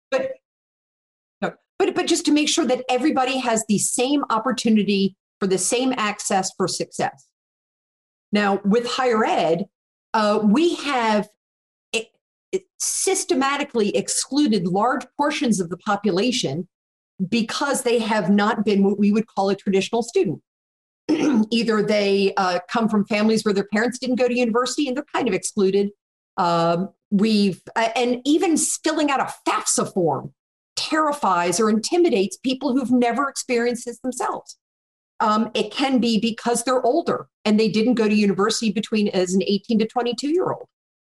but 0.10 0.32
but 1.82 1.96
but 1.96 2.06
just 2.06 2.26
to 2.26 2.32
make 2.32 2.48
sure 2.48 2.66
that 2.66 2.86
everybody 2.90 3.40
has 3.40 3.66
the 3.68 3.80
same 3.80 4.24
opportunity 4.30 5.16
for 5.40 5.48
the 5.48 5.58
same 5.58 5.94
access 5.98 6.52
for 6.56 6.68
success. 6.68 7.26
Now, 8.32 8.62
with 8.64 8.86
higher 8.86 9.26
ed, 9.26 9.66
uh, 10.14 10.40
we 10.44 10.76
have 10.76 11.28
it, 12.52 12.64
systematically 12.80 13.96
excluded 13.96 14.68
large 14.68 15.06
portions 15.18 15.60
of 15.60 15.70
the 15.70 15.78
population 15.78 16.68
because 17.30 17.84
they 17.84 18.00
have 18.00 18.30
not 18.30 18.66
been 18.66 18.84
what 18.84 18.98
we 18.98 19.12
would 19.12 19.28
call 19.28 19.50
a 19.50 19.56
traditional 19.56 20.02
student. 20.02 20.42
Either 21.52 21.82
they 21.84 22.34
uh, 22.38 22.60
come 22.70 22.90
from 22.90 23.06
families 23.06 23.44
where 23.44 23.54
their 23.54 23.68
parents 23.72 24.00
didn't 24.00 24.16
go 24.16 24.28
to 24.28 24.34
university 24.34 24.88
and 24.88 24.96
they're 24.96 25.06
kind 25.14 25.28
of 25.28 25.34
excluded. 25.34 25.90
Um, 26.38 26.90
we've 27.12 27.62
uh, 27.76 27.90
and 27.96 28.22
even 28.26 28.58
filling 28.58 29.12
out 29.12 29.20
a 29.20 29.34
FAFSA 29.50 29.94
form 29.94 30.34
terrifies 30.76 31.60
or 31.60 31.70
intimidates 31.70 32.38
people 32.38 32.74
who've 32.74 32.92
never 32.92 33.30
experienced 33.30 33.86
this 33.86 34.00
themselves. 34.00 34.58
Um, 35.20 35.52
it 35.54 35.72
can 35.72 36.00
be 36.00 36.20
because 36.20 36.64
they're 36.64 36.84
older 36.84 37.28
and 37.46 37.60
they 37.60 37.70
didn't 37.70 37.94
go 37.94 38.08
to 38.08 38.16
university 38.16 38.72
between 38.72 39.10
as 39.10 39.34
an 39.36 39.44
18 39.44 39.80
to 39.80 39.88
22 39.88 40.30
year 40.30 40.52
old. 40.52 40.66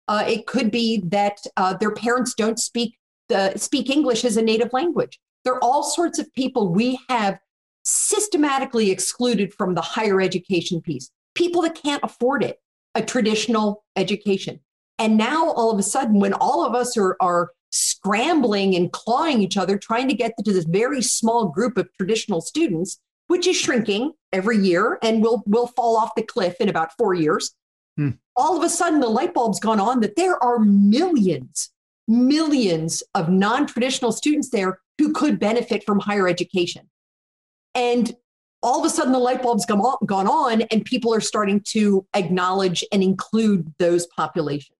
Uh, 0.07 0.23
it 0.27 0.45
could 0.45 0.71
be 0.71 1.01
that 1.05 1.39
uh, 1.57 1.75
their 1.77 1.91
parents 1.91 2.33
don't 2.35 2.59
speak 2.59 2.97
the 3.27 3.57
speak 3.57 3.89
English 3.89 4.23
as 4.23 4.37
a 4.37 4.41
native 4.41 4.71
language. 4.71 5.19
There 5.43 5.53
are 5.53 5.63
all 5.63 5.83
sorts 5.83 6.19
of 6.19 6.31
people 6.33 6.71
we 6.71 6.99
have 7.09 7.39
systematically 7.83 8.91
excluded 8.91 9.53
from 9.53 9.75
the 9.75 9.81
higher 9.81 10.21
education 10.21 10.81
piece. 10.81 11.09
People 11.35 11.61
that 11.63 11.75
can't 11.75 12.03
afford 12.03 12.43
it, 12.43 12.59
a 12.93 13.01
traditional 13.01 13.83
education. 13.95 14.59
And 14.97 15.17
now 15.17 15.51
all 15.51 15.71
of 15.71 15.79
a 15.79 15.83
sudden, 15.83 16.19
when 16.19 16.33
all 16.33 16.65
of 16.65 16.73
us 16.73 16.97
are, 16.97 17.17
are 17.19 17.51
scrambling 17.71 18.75
and 18.75 18.91
clawing 18.91 19.41
each 19.41 19.57
other, 19.57 19.77
trying 19.77 20.07
to 20.07 20.13
get 20.13 20.33
to 20.43 20.53
this 20.53 20.65
very 20.65 21.01
small 21.01 21.49
group 21.49 21.77
of 21.77 21.89
traditional 21.97 22.41
students, 22.41 22.99
which 23.27 23.45
is 23.47 23.57
shrinking 23.57 24.13
every 24.31 24.57
year 24.57 24.97
and 25.01 25.21
will 25.21 25.43
will 25.45 25.67
fall 25.67 25.97
off 25.97 26.15
the 26.15 26.23
cliff 26.23 26.55
in 26.59 26.69
about 26.69 26.95
four 26.97 27.13
years. 27.13 27.53
Hmm. 27.97 28.11
All 28.35 28.57
of 28.57 28.63
a 28.63 28.69
sudden, 28.69 28.99
the 28.99 29.07
light 29.07 29.33
bulb's 29.33 29.59
gone 29.59 29.79
on 29.79 30.01
that 30.01 30.15
there 30.15 30.41
are 30.43 30.59
millions, 30.59 31.71
millions 32.07 33.01
of 33.13 33.29
non-traditional 33.29 34.11
students 34.11 34.49
there 34.49 34.79
who 34.97 35.13
could 35.13 35.39
benefit 35.39 35.83
from 35.85 35.99
higher 35.99 36.27
education. 36.27 36.89
And 37.73 38.15
all 38.61 38.79
of 38.79 38.85
a 38.85 38.89
sudden, 38.89 39.13
the 39.13 39.19
light 39.19 39.41
bulb's 39.41 39.65
gone 39.65 39.79
on, 39.79 39.97
gone 40.05 40.27
on 40.27 40.63
and 40.63 40.83
people 40.83 41.13
are 41.13 41.21
starting 41.21 41.61
to 41.69 42.05
acknowledge 42.15 42.83
and 42.91 43.03
include 43.03 43.73
those 43.79 44.07
populations. 44.07 44.77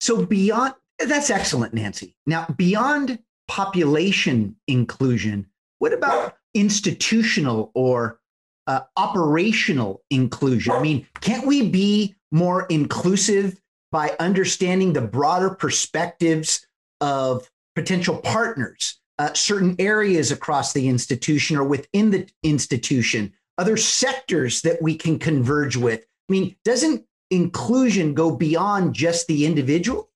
So 0.00 0.24
beyond 0.24 0.74
that's 0.98 1.30
excellent, 1.30 1.74
Nancy. 1.74 2.16
Now, 2.26 2.46
beyond 2.56 3.18
population 3.48 4.56
inclusion, 4.66 5.46
what 5.78 5.92
about 5.92 6.36
institutional 6.54 7.70
or 7.74 8.18
uh, 8.66 8.80
operational 8.96 10.02
inclusion? 10.10 10.72
I 10.72 10.80
mean, 10.80 11.06
can't 11.20 11.46
we 11.46 11.68
be 11.68 12.15
more 12.32 12.66
inclusive 12.66 13.60
by 13.92 14.16
understanding 14.18 14.92
the 14.92 15.00
broader 15.00 15.50
perspectives 15.50 16.66
of 17.00 17.50
potential 17.74 18.18
partners? 18.18 18.98
uh, 19.18 19.32
certain 19.32 19.76
areas 19.78 20.30
across 20.30 20.72
the 20.72 20.88
institution 20.88 21.56
or 21.56 21.64
within 21.64 22.10
the 22.10 22.28
institution, 22.42 23.32
other 23.58 23.76
sectors 23.76 24.62
that 24.62 24.82
we 24.82 24.94
can 24.94 25.18
converge 25.18 25.76
with? 25.76 26.00
I 26.28 26.32
mean, 26.32 26.56
doesn't 26.64 27.04
inclusion 27.30 28.14
go 28.14 28.30
beyond 28.30 28.94
just 28.94 29.26
the 29.26 29.46
individual? 29.46 30.10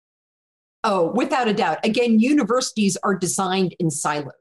Oh, 0.85 1.13
without 1.13 1.49
a 1.49 1.55
doubt. 1.55 1.79
Again, 1.85 2.21
universities 2.21 2.97
are 3.03 3.15
designed 3.15 3.75
in 3.79 3.91
silos. 3.91 4.33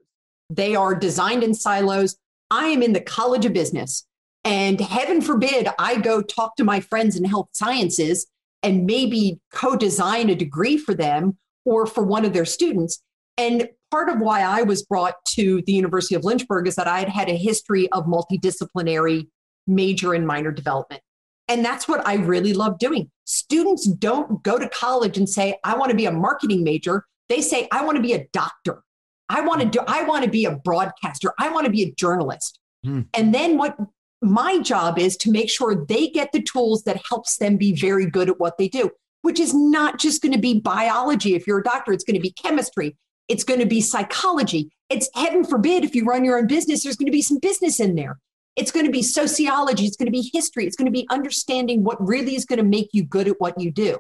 They 0.50 0.76
are 0.76 0.96
designed 0.96 1.44
in 1.44 1.54
silos. 1.54 2.18
I 2.50 2.68
am 2.68 2.82
in 2.82 2.94
the 2.94 3.02
College 3.02 3.46
of 3.46 3.54
Business, 3.54 4.06
and 4.43 4.79
heaven 4.79 5.22
forbid 5.22 5.67
I 5.77 5.98
go 5.98 6.22
talk 6.22 6.55
to 6.55 6.63
my 6.63 6.79
friends 6.79 7.17
in 7.17 7.25
health 7.25 7.50
sciences 7.53 8.27
and 8.63 8.86
maybe 8.86 9.39
co 9.53 9.75
design 9.75 10.29
a 10.29 10.36
degree 10.36 10.77
for 10.77 10.93
them 10.93 11.38
or 11.65 11.86
for 11.86 12.03
one 12.03 12.25
of 12.25 12.34
their 12.34 12.46
students. 12.46 13.01
And 13.38 13.69
part 13.91 14.10
of 14.10 14.19
why 14.19 14.41
I 14.41 14.63
was 14.63 14.84
brought 14.84 15.15
to 15.29 15.62
the 15.65 15.74
University 15.74 16.15
of 16.15 16.24
Lynchburg 16.24 16.67
is 16.67 16.75
that 16.75 16.88
I 16.88 17.00
had 17.00 17.10
had 17.10 17.29
a 17.29 17.36
history 17.36 17.89
of 17.91 18.05
multidisciplinary 18.05 19.27
major 19.67 20.13
and 20.13 20.25
minor 20.25 20.51
development. 20.51 21.01
And 21.48 21.65
that's 21.65 21.88
what 21.88 22.05
I 22.08 22.15
really 22.15 22.53
love 22.53 22.77
doing. 22.79 23.10
Students 23.25 23.88
don't 23.88 24.43
go 24.43 24.60
to 24.60 24.69
college 24.69 25.17
and 25.17 25.27
say, 25.27 25.58
I 25.63 25.75
want 25.77 25.89
to 25.89 25.96
be 25.96 26.05
a 26.05 26.12
marketing 26.12 26.63
major. 26.63 27.05
They 27.27 27.41
say, 27.41 27.67
I 27.72 27.84
want 27.84 27.96
to 27.96 28.01
be 28.01 28.13
a 28.13 28.27
doctor. 28.34 28.84
I 29.29 29.41
want 29.41 29.62
to 29.62 29.67
do, 29.67 29.79
I 29.88 30.03
want 30.03 30.25
to 30.25 30.29
be 30.29 30.46
a 30.46 30.55
broadcaster. 30.55 31.34
I 31.39 31.50
want 31.50 31.65
to 31.65 31.72
be 31.72 31.84
a 31.84 31.91
journalist. 31.93 32.60
Hmm. 32.84 33.01
And 33.13 33.34
then 33.34 33.58
what 33.58 33.77
my 34.22 34.60
job 34.60 35.00
is 35.00 35.16
to 35.18 35.32
make 35.32 35.50
sure 35.50 35.86
they 35.86 36.10
get 36.10 36.32
the 36.32 36.42
tools 36.42 36.84
that 36.84 37.02
helps 37.08 37.38
them 37.38 37.58
be 37.58 37.74
very 37.74 38.06
good 38.06 38.30
at 38.30 38.40
what 38.40 38.58
they 38.58 38.68
do, 38.68 38.92
which 39.22 39.40
is 39.40 39.54
not 39.54 40.00
just 40.00 40.22
going 40.22 40.34
to 40.34 40.40
be 40.40 40.60
biology. 40.60 41.36
If 41.36 41.48
you're 41.48 41.60
a 41.60 41.64
doctor, 41.64 41.94
it's 41.94 42.04
going 42.04 42.16
to 42.16 42.22
be 42.22 42.32
chemistry. 42.32 42.98
It's 43.28 43.44
going 43.44 43.60
to 43.60 43.66
be 43.66 43.82
psychology. 43.82 44.72
It's 44.90 45.10
heaven 45.14 45.44
forbid 45.44 45.84
if 45.84 45.96
you 45.96 46.04
run 46.04 46.26
your 46.26 46.38
own 46.38 46.48
business, 46.48 46.84
there's 46.84 46.96
going 46.96 47.08
to 47.08 47.12
be 47.12 47.22
some 47.22 47.40
business 47.40 47.80
in 47.80 47.96
there. 47.96 48.20
It's 48.56 48.72
going 48.72 48.86
to 48.86 48.92
be 48.92 49.04
sociology. 49.04 49.86
It's 49.86 49.96
going 49.96 50.08
to 50.08 50.12
be 50.12 50.30
history. 50.34 50.66
It's 50.66 50.76
going 50.76 50.88
to 50.88 50.92
be 50.92 51.08
understanding 51.10 51.84
what 51.84 52.06
really 52.06 52.36
is 52.36 52.46
going 52.46 52.58
to 52.58 52.66
make 52.66 52.90
you 52.92 53.04
good 53.04 53.28
at 53.28 53.40
what 53.40 53.60
you 53.60 53.72
do. 53.72 54.00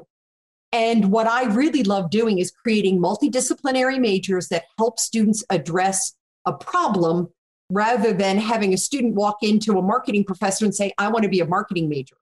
And 0.71 1.11
what 1.11 1.27
I 1.27 1.45
really 1.45 1.83
love 1.83 2.09
doing 2.09 2.39
is 2.39 2.51
creating 2.51 2.99
multidisciplinary 2.99 3.99
majors 3.99 4.49
that 4.49 4.65
help 4.77 4.99
students 4.99 5.43
address 5.49 6.13
a 6.45 6.53
problem 6.53 7.29
rather 7.69 8.13
than 8.13 8.37
having 8.37 8.73
a 8.73 8.77
student 8.77 9.15
walk 9.15 9.37
into 9.41 9.77
a 9.77 9.81
marketing 9.81 10.23
professor 10.23 10.65
and 10.65 10.73
say, 10.73 10.91
I 10.97 11.09
want 11.09 11.23
to 11.23 11.29
be 11.29 11.39
a 11.39 11.45
marketing 11.45 11.89
major. 11.89 12.15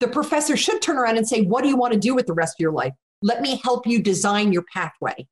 The 0.00 0.08
professor 0.08 0.56
should 0.56 0.82
turn 0.82 0.96
around 0.96 1.16
and 1.16 1.26
say, 1.26 1.42
What 1.42 1.62
do 1.62 1.68
you 1.68 1.76
want 1.76 1.94
to 1.94 1.98
do 1.98 2.14
with 2.14 2.26
the 2.26 2.34
rest 2.34 2.56
of 2.56 2.60
your 2.60 2.72
life? 2.72 2.92
Let 3.22 3.40
me 3.40 3.60
help 3.62 3.86
you 3.86 4.02
design 4.02 4.52
your 4.52 4.64
pathway. 4.72 5.26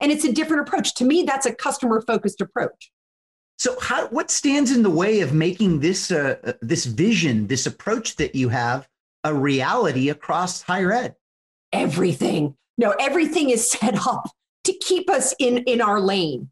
And 0.00 0.10
it's 0.10 0.24
a 0.24 0.32
different 0.32 0.66
approach. 0.66 0.94
To 0.96 1.04
me, 1.04 1.22
that's 1.22 1.46
a 1.46 1.54
customer 1.54 2.00
focused 2.00 2.40
approach. 2.40 2.90
So, 3.58 3.78
how, 3.78 4.08
what 4.08 4.30
stands 4.30 4.72
in 4.72 4.82
the 4.82 4.90
way 4.90 5.20
of 5.20 5.34
making 5.34 5.80
this 5.80 6.10
uh, 6.10 6.36
uh, 6.44 6.52
this 6.62 6.86
vision, 6.86 7.46
this 7.46 7.66
approach 7.66 8.16
that 8.16 8.34
you 8.34 8.48
have, 8.48 8.88
a 9.22 9.34
reality 9.34 10.08
across 10.08 10.62
higher 10.62 10.92
ed? 10.92 11.14
Everything. 11.72 12.56
No, 12.78 12.94
everything 12.98 13.50
is 13.50 13.70
set 13.78 14.06
up 14.06 14.30
to 14.64 14.72
keep 14.72 15.10
us 15.10 15.34
in 15.38 15.58
in 15.58 15.80
our 15.80 16.00
lane. 16.00 16.50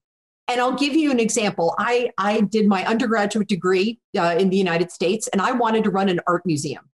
And 0.49 0.61
I'll 0.61 0.75
give 0.75 0.95
you 0.95 1.11
an 1.11 1.21
example. 1.21 1.75
I 1.78 2.11
I 2.19 2.40
did 2.40 2.67
my 2.67 2.85
undergraduate 2.87 3.49
degree 3.49 4.00
uh, 4.19 4.37
in 4.38 4.49
the 4.50 4.57
United 4.57 4.90
States, 4.90 5.28
and 5.28 5.43
I 5.43 5.52
wanted 5.52 5.85
to 5.85 5.90
run 5.90 6.09
an 6.09 6.21
art 6.26 6.43
museum. 6.47 6.88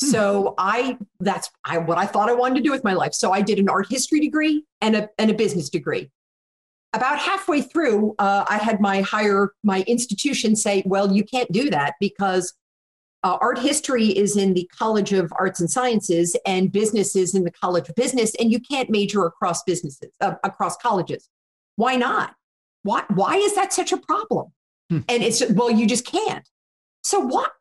Hmm. 0.00 0.06
So 0.08 0.54
I 0.58 0.98
that's 1.18 1.50
I, 1.64 1.78
what 1.78 1.98
I 1.98 2.06
thought 2.06 2.28
I 2.28 2.34
wanted 2.34 2.56
to 2.56 2.62
do 2.62 2.70
with 2.70 2.84
my 2.84 2.92
life. 2.92 3.14
So 3.14 3.32
I 3.32 3.40
did 3.40 3.58
an 3.58 3.68
art 3.68 3.86
history 3.90 4.20
degree 4.20 4.64
and 4.80 4.94
a 4.96 5.08
and 5.18 5.30
a 5.30 5.34
business 5.34 5.70
degree 5.70 6.10
about 6.92 7.18
halfway 7.18 7.62
through, 7.62 8.14
uh, 8.18 8.44
I 8.48 8.58
had 8.58 8.80
my 8.80 9.00
higher 9.02 9.52
my 9.62 9.82
institution 9.86 10.56
say, 10.56 10.82
"Well, 10.86 11.12
you 11.12 11.24
can't 11.24 11.50
do 11.52 11.70
that 11.70 11.94
because 12.00 12.54
uh, 13.22 13.38
art 13.40 13.58
history 13.58 14.06
is 14.06 14.36
in 14.36 14.54
the 14.54 14.68
College 14.76 15.12
of 15.12 15.32
Arts 15.38 15.60
and 15.60 15.70
Sciences, 15.70 16.36
and 16.46 16.72
business 16.72 17.14
is 17.14 17.34
in 17.34 17.44
the 17.44 17.52
College 17.52 17.88
of 17.88 17.94
Business, 17.94 18.34
and 18.40 18.50
you 18.50 18.60
can't 18.60 18.90
major 18.90 19.24
across 19.24 19.62
businesses 19.62 20.10
uh, 20.20 20.34
across 20.42 20.76
colleges. 20.78 21.28
Why 21.76 21.96
not? 21.96 22.34
Why 22.82 23.04
why 23.14 23.36
is 23.36 23.54
that 23.54 23.72
such 23.72 23.92
a 23.92 23.96
problem? 23.96 24.52
Hmm. 24.88 25.00
And 25.08 25.22
it's 25.22 25.42
well, 25.50 25.70
you 25.70 25.86
just 25.86 26.06
can't. 26.06 26.48
So 27.02 27.20
what? 27.20 27.52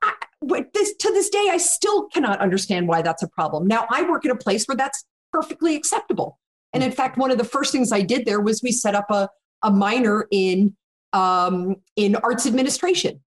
This 0.73 0.95
to 0.95 1.09
this 1.09 1.29
day, 1.29 1.49
I 1.51 1.57
still 1.57 2.07
cannot 2.07 2.39
understand 2.39 2.87
why 2.87 3.01
that's 3.01 3.23
a 3.23 3.27
problem. 3.27 3.67
Now 3.67 3.85
I 3.89 4.03
work 4.03 4.25
in 4.25 4.31
a 4.31 4.35
place 4.35 4.65
where 4.65 4.77
that's 4.77 5.05
perfectly 5.31 5.75
acceptable. 5.75 6.39
And 6.73 6.83
in 6.83 6.91
fact, 6.91 7.17
one 7.17 7.31
of 7.31 7.37
the 7.37 7.43
first 7.43 7.71
things 7.71 7.91
I 7.91 8.01
did 8.01 8.25
there 8.25 8.39
was 8.39 8.61
we 8.61 8.71
set 8.71 8.95
up 8.95 9.09
a, 9.09 9.29
a 9.63 9.71
minor 9.71 10.27
in 10.31 10.75
um, 11.13 11.77
in 11.95 12.15
arts 12.15 12.45
administration, 12.45 13.21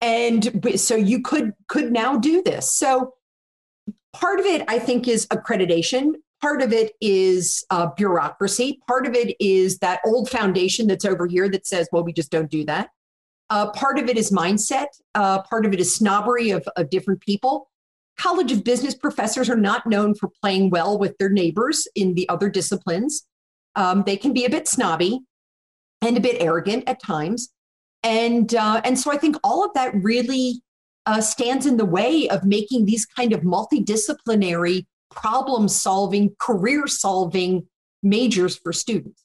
and 0.00 0.64
so 0.76 0.96
you 0.96 1.22
could 1.22 1.52
could 1.68 1.92
now 1.92 2.16
do 2.18 2.42
this. 2.42 2.72
So 2.72 3.14
part 4.12 4.40
of 4.40 4.46
it, 4.46 4.64
I 4.68 4.78
think, 4.78 5.06
is 5.08 5.26
accreditation. 5.26 6.14
Part 6.42 6.60
of 6.60 6.72
it 6.72 6.92
is 7.00 7.64
uh, 7.70 7.86
bureaucracy. 7.96 8.80
Part 8.86 9.06
of 9.06 9.14
it 9.14 9.36
is 9.40 9.78
that 9.78 10.00
old 10.04 10.28
foundation 10.28 10.88
that's 10.88 11.04
over 11.04 11.26
here 11.26 11.48
that 11.48 11.66
says, 11.66 11.88
"Well, 11.92 12.04
we 12.04 12.12
just 12.12 12.30
don't 12.30 12.50
do 12.50 12.64
that." 12.64 12.90
Uh, 13.48 13.70
part 13.70 13.98
of 13.98 14.08
it 14.08 14.16
is 14.16 14.30
mindset. 14.30 14.86
Uh, 15.14 15.42
part 15.42 15.64
of 15.64 15.72
it 15.72 15.80
is 15.80 15.94
snobbery 15.94 16.50
of, 16.50 16.66
of 16.76 16.90
different 16.90 17.20
people. 17.20 17.70
College 18.18 18.52
of 18.52 18.64
Business 18.64 18.94
professors 18.94 19.48
are 19.48 19.56
not 19.56 19.86
known 19.86 20.14
for 20.14 20.30
playing 20.40 20.70
well 20.70 20.98
with 20.98 21.16
their 21.18 21.28
neighbors 21.28 21.86
in 21.94 22.14
the 22.14 22.28
other 22.28 22.48
disciplines. 22.48 23.26
Um, 23.76 24.04
they 24.06 24.16
can 24.16 24.32
be 24.32 24.44
a 24.44 24.50
bit 24.50 24.68
snobby 24.68 25.20
and 26.00 26.16
a 26.16 26.20
bit 26.20 26.40
arrogant 26.40 26.84
at 26.86 27.02
times. 27.02 27.50
And, 28.02 28.54
uh, 28.54 28.80
and 28.84 28.98
so 28.98 29.12
I 29.12 29.16
think 29.16 29.36
all 29.44 29.64
of 29.64 29.72
that 29.74 29.94
really 29.94 30.62
uh, 31.06 31.20
stands 31.20 31.66
in 31.66 31.76
the 31.76 31.84
way 31.84 32.28
of 32.28 32.44
making 32.44 32.84
these 32.84 33.06
kind 33.06 33.32
of 33.32 33.40
multidisciplinary 33.40 34.86
problem 35.14 35.68
solving, 35.68 36.34
career 36.38 36.86
solving 36.86 37.66
majors 38.02 38.56
for 38.56 38.72
students. 38.72 39.24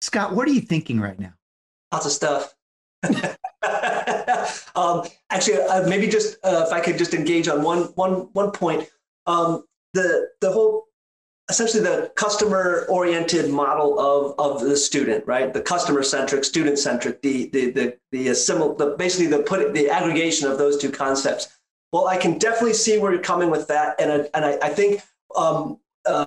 Scott, 0.00 0.34
what 0.34 0.46
are 0.48 0.52
you 0.52 0.60
thinking 0.60 1.00
right 1.00 1.18
now? 1.18 1.32
Lots 1.92 2.06
of 2.06 2.12
stuff. 2.12 2.54
um, 4.74 5.06
actually, 5.30 5.58
uh, 5.58 5.86
maybe 5.88 6.08
just 6.08 6.36
uh, 6.44 6.64
if 6.66 6.72
I 6.72 6.80
could 6.80 6.98
just 6.98 7.14
engage 7.14 7.48
on 7.48 7.62
one 7.62 7.84
one 7.94 8.28
one 8.32 8.50
point. 8.50 8.88
Um, 9.26 9.64
the 9.94 10.28
the 10.40 10.50
whole 10.50 10.86
essentially 11.50 11.82
the 11.82 12.10
customer 12.16 12.86
oriented 12.88 13.50
model 13.50 13.98
of 13.98 14.34
of 14.38 14.62
the 14.62 14.76
student, 14.76 15.26
right? 15.26 15.52
The 15.52 15.60
customer 15.60 16.02
centric, 16.02 16.44
student 16.44 16.78
centric, 16.78 17.22
the 17.22 17.48
the 17.50 17.70
the 17.70 17.98
the, 18.12 18.26
assimil- 18.28 18.76
the 18.78 18.96
basically 18.98 19.26
the 19.26 19.42
put 19.42 19.72
the 19.74 19.88
aggregation 19.88 20.50
of 20.50 20.58
those 20.58 20.78
two 20.78 20.90
concepts. 20.90 21.48
Well, 21.94 22.08
I 22.08 22.16
can 22.16 22.38
definitely 22.38 22.72
see 22.72 22.98
where 22.98 23.12
you're 23.12 23.22
coming 23.22 23.50
with 23.50 23.68
that, 23.68 23.94
and 24.00 24.10
I, 24.10 24.28
and 24.34 24.44
I, 24.44 24.58
I 24.60 24.68
think 24.70 25.00
um, 25.36 25.78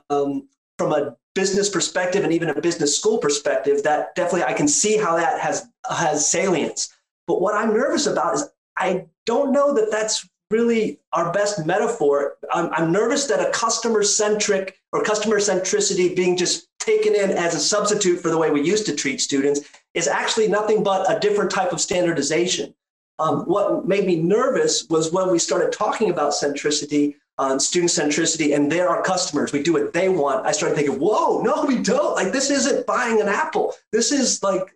um, 0.09 0.47
from 0.77 0.93
a 0.93 1.17
business 1.35 1.67
perspective 1.69 2.23
and 2.23 2.31
even 2.31 2.49
a 2.49 2.61
business 2.61 2.97
school 2.97 3.17
perspective, 3.17 3.83
that 3.83 4.15
definitely 4.15 4.43
I 4.43 4.53
can 4.53 4.69
see 4.69 4.95
how 4.95 5.17
that 5.17 5.41
has 5.41 5.67
has 5.89 6.25
salience. 6.25 6.95
But 7.27 7.41
what 7.41 7.53
I'm 7.53 7.73
nervous 7.73 8.07
about 8.07 8.35
is 8.35 8.49
I 8.77 9.07
don't 9.25 9.51
know 9.51 9.73
that 9.73 9.91
that's 9.91 10.25
really 10.51 11.01
our 11.11 11.33
best 11.33 11.65
metaphor. 11.65 12.37
I'm, 12.53 12.71
I'm 12.71 12.93
nervous 12.93 13.25
that 13.25 13.45
a 13.45 13.51
customer 13.51 14.03
centric 14.03 14.77
or 14.93 15.03
customer 15.03 15.35
centricity 15.35 16.15
being 16.15 16.37
just 16.37 16.69
taken 16.79 17.13
in 17.13 17.31
as 17.31 17.55
a 17.55 17.59
substitute 17.59 18.21
for 18.21 18.29
the 18.29 18.37
way 18.37 18.51
we 18.51 18.61
used 18.61 18.85
to 18.85 18.95
treat 18.95 19.19
students 19.19 19.59
is 19.93 20.07
actually 20.07 20.47
nothing 20.47 20.81
but 20.81 21.13
a 21.13 21.19
different 21.19 21.51
type 21.51 21.73
of 21.73 21.81
standardization. 21.81 22.73
Um, 23.19 23.41
what 23.41 23.87
made 23.87 24.05
me 24.05 24.15
nervous 24.15 24.87
was 24.89 25.11
when 25.11 25.31
we 25.31 25.39
started 25.39 25.71
talking 25.71 26.09
about 26.09 26.33
centricity 26.33 27.15
on 27.39 27.59
student 27.59 27.91
centricity 27.91 28.55
and 28.55 28.71
they're 28.71 28.89
our 28.89 29.03
customers. 29.03 29.51
We 29.51 29.61
do 29.61 29.73
what 29.73 29.93
they 29.93 30.09
want. 30.09 30.45
I 30.45 30.51
started 30.51 30.75
thinking, 30.75 30.99
whoa, 30.99 31.41
no, 31.41 31.65
we 31.65 31.77
don't. 31.77 32.15
Like 32.15 32.31
this 32.31 32.49
isn't 32.49 32.85
buying 32.85 33.21
an 33.21 33.27
apple. 33.27 33.73
This 33.91 34.11
is 34.11 34.41
like 34.41 34.75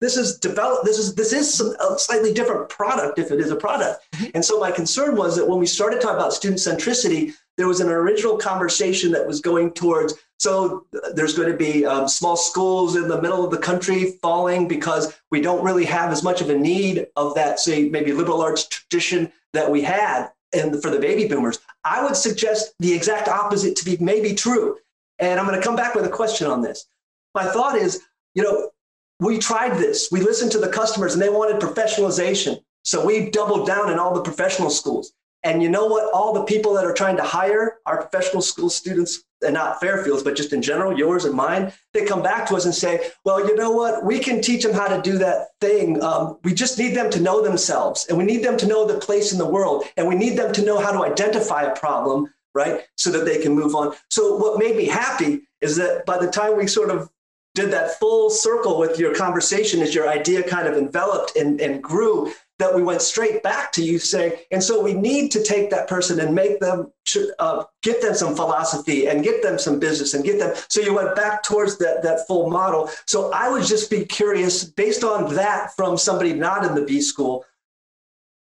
this 0.00 0.16
is 0.16 0.38
developed. 0.38 0.84
This 0.84 0.98
is 0.98 1.14
this 1.14 1.32
is 1.32 1.52
some, 1.52 1.74
a 1.80 1.98
slightly 1.98 2.34
different 2.34 2.68
product 2.68 3.18
if 3.18 3.30
it 3.30 3.40
is 3.40 3.50
a 3.50 3.56
product. 3.56 4.06
Mm-hmm. 4.14 4.30
And 4.34 4.44
so 4.44 4.60
my 4.60 4.70
concern 4.70 5.16
was 5.16 5.36
that 5.36 5.48
when 5.48 5.58
we 5.58 5.66
started 5.66 6.00
talking 6.00 6.16
about 6.16 6.34
student 6.34 6.60
centricity, 6.60 7.32
there 7.56 7.68
was 7.68 7.80
an 7.80 7.88
original 7.88 8.36
conversation 8.36 9.10
that 9.12 9.26
was 9.26 9.40
going 9.40 9.72
towards. 9.72 10.14
So 10.38 10.86
there's 11.14 11.36
going 11.36 11.50
to 11.50 11.56
be 11.56 11.86
um, 11.86 12.08
small 12.08 12.36
schools 12.36 12.96
in 12.96 13.08
the 13.08 13.20
middle 13.20 13.44
of 13.44 13.50
the 13.50 13.58
country 13.58 14.12
falling 14.22 14.68
because 14.68 15.18
we 15.30 15.40
don't 15.40 15.64
really 15.64 15.86
have 15.86 16.12
as 16.12 16.22
much 16.22 16.40
of 16.40 16.50
a 16.50 16.58
need 16.58 17.06
of 17.16 17.34
that, 17.34 17.58
say 17.58 17.88
maybe 17.88 18.12
liberal 18.12 18.42
arts 18.42 18.66
tradition 18.68 19.32
that 19.54 19.70
we 19.70 19.80
had 19.80 20.28
and 20.52 20.80
for 20.82 20.90
the 20.90 20.98
baby 20.98 21.26
boomers. 21.26 21.58
I 21.84 22.04
would 22.04 22.16
suggest 22.16 22.74
the 22.80 22.92
exact 22.92 23.28
opposite 23.28 23.76
to 23.76 23.84
be 23.84 23.96
maybe 23.98 24.34
true. 24.34 24.76
And 25.18 25.40
I'm 25.40 25.46
going 25.46 25.58
to 25.58 25.66
come 25.66 25.76
back 25.76 25.94
with 25.94 26.04
a 26.04 26.10
question 26.10 26.46
on 26.46 26.60
this. 26.60 26.86
My 27.34 27.44
thought 27.44 27.76
is, 27.76 28.02
you 28.34 28.42
know, 28.42 28.70
we 29.18 29.38
tried 29.38 29.78
this. 29.78 30.10
We 30.12 30.20
listened 30.20 30.52
to 30.52 30.58
the 30.58 30.68
customers 30.68 31.14
and 31.14 31.22
they 31.22 31.30
wanted 31.30 31.60
professionalization. 31.60 32.62
So 32.84 33.04
we 33.04 33.30
doubled 33.30 33.66
down 33.66 33.90
in 33.90 33.98
all 33.98 34.14
the 34.14 34.22
professional 34.22 34.68
schools. 34.68 35.12
And 35.42 35.62
you 35.62 35.68
know 35.68 35.86
what 35.86 36.12
all 36.12 36.32
the 36.32 36.44
people 36.44 36.74
that 36.74 36.84
are 36.84 36.92
trying 36.92 37.16
to 37.16 37.22
hire 37.22 37.78
our 37.86 38.02
professional 38.02 38.42
school 38.42 38.68
students 38.68 39.22
and 39.42 39.54
not 39.54 39.80
Fairfield's, 39.80 40.22
but 40.22 40.36
just 40.36 40.52
in 40.52 40.62
general, 40.62 40.96
yours 40.96 41.24
and 41.24 41.34
mine, 41.34 41.72
they 41.92 42.04
come 42.04 42.22
back 42.22 42.46
to 42.48 42.56
us 42.56 42.64
and 42.64 42.74
say, 42.74 43.10
well, 43.24 43.46
you 43.46 43.54
know 43.54 43.70
what? 43.70 44.04
We 44.04 44.18
can 44.18 44.40
teach 44.40 44.62
them 44.62 44.72
how 44.72 44.88
to 44.88 45.02
do 45.02 45.18
that 45.18 45.48
thing. 45.60 46.02
Um, 46.02 46.38
we 46.44 46.54
just 46.54 46.78
need 46.78 46.94
them 46.94 47.10
to 47.10 47.20
know 47.20 47.42
themselves 47.42 48.06
and 48.08 48.16
we 48.16 48.24
need 48.24 48.42
them 48.42 48.56
to 48.58 48.66
know 48.66 48.86
the 48.86 48.98
place 48.98 49.32
in 49.32 49.38
the 49.38 49.48
world 49.48 49.84
and 49.96 50.08
we 50.08 50.14
need 50.14 50.38
them 50.38 50.52
to 50.54 50.64
know 50.64 50.78
how 50.78 50.92
to 50.92 51.04
identify 51.04 51.62
a 51.62 51.76
problem, 51.76 52.32
right? 52.54 52.82
So 52.96 53.10
that 53.10 53.24
they 53.24 53.40
can 53.40 53.52
move 53.52 53.74
on. 53.74 53.94
So 54.10 54.36
what 54.36 54.58
made 54.58 54.76
me 54.76 54.86
happy 54.86 55.42
is 55.60 55.76
that 55.76 56.06
by 56.06 56.18
the 56.18 56.30
time 56.30 56.56
we 56.56 56.66
sort 56.66 56.90
of 56.90 57.10
did 57.54 57.70
that 57.72 57.98
full 57.98 58.28
circle 58.28 58.78
with 58.78 58.98
your 58.98 59.14
conversation 59.14 59.80
as 59.80 59.94
your 59.94 60.08
idea 60.08 60.42
kind 60.42 60.68
of 60.68 60.76
enveloped 60.76 61.36
and, 61.36 61.60
and 61.60 61.82
grew, 61.82 62.32
that 62.58 62.74
we 62.74 62.82
went 62.82 63.02
straight 63.02 63.42
back 63.42 63.70
to 63.72 63.82
you 63.82 63.98
saying, 63.98 64.32
and 64.50 64.62
so 64.62 64.82
we 64.82 64.94
need 64.94 65.30
to 65.32 65.42
take 65.42 65.68
that 65.70 65.88
person 65.88 66.20
and 66.20 66.34
make 66.34 66.58
them, 66.58 66.90
uh, 67.38 67.64
get 67.82 68.00
them 68.00 68.14
some 68.14 68.34
philosophy 68.34 69.08
and 69.08 69.22
get 69.22 69.42
them 69.42 69.58
some 69.58 69.78
business 69.78 70.14
and 70.14 70.24
get 70.24 70.38
them. 70.38 70.54
So 70.68 70.80
you 70.80 70.94
went 70.94 71.14
back 71.14 71.42
towards 71.42 71.76
that, 71.78 72.02
that 72.02 72.26
full 72.26 72.48
model. 72.48 72.90
So 73.06 73.30
I 73.32 73.50
would 73.50 73.64
just 73.64 73.90
be 73.90 74.04
curious, 74.04 74.64
based 74.64 75.04
on 75.04 75.34
that 75.34 75.76
from 75.76 75.98
somebody 75.98 76.32
not 76.32 76.64
in 76.64 76.74
the 76.74 76.82
B 76.82 77.00
school, 77.00 77.44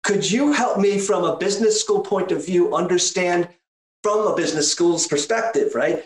could 0.03 0.29
you 0.29 0.53
help 0.53 0.79
me 0.79 0.99
from 0.99 1.23
a 1.23 1.37
business 1.37 1.81
school 1.81 2.01
point 2.01 2.31
of 2.31 2.45
view 2.45 2.75
understand 2.75 3.49
from 4.03 4.27
a 4.27 4.35
business 4.35 4.71
school's 4.71 5.07
perspective, 5.07 5.73
right? 5.75 6.05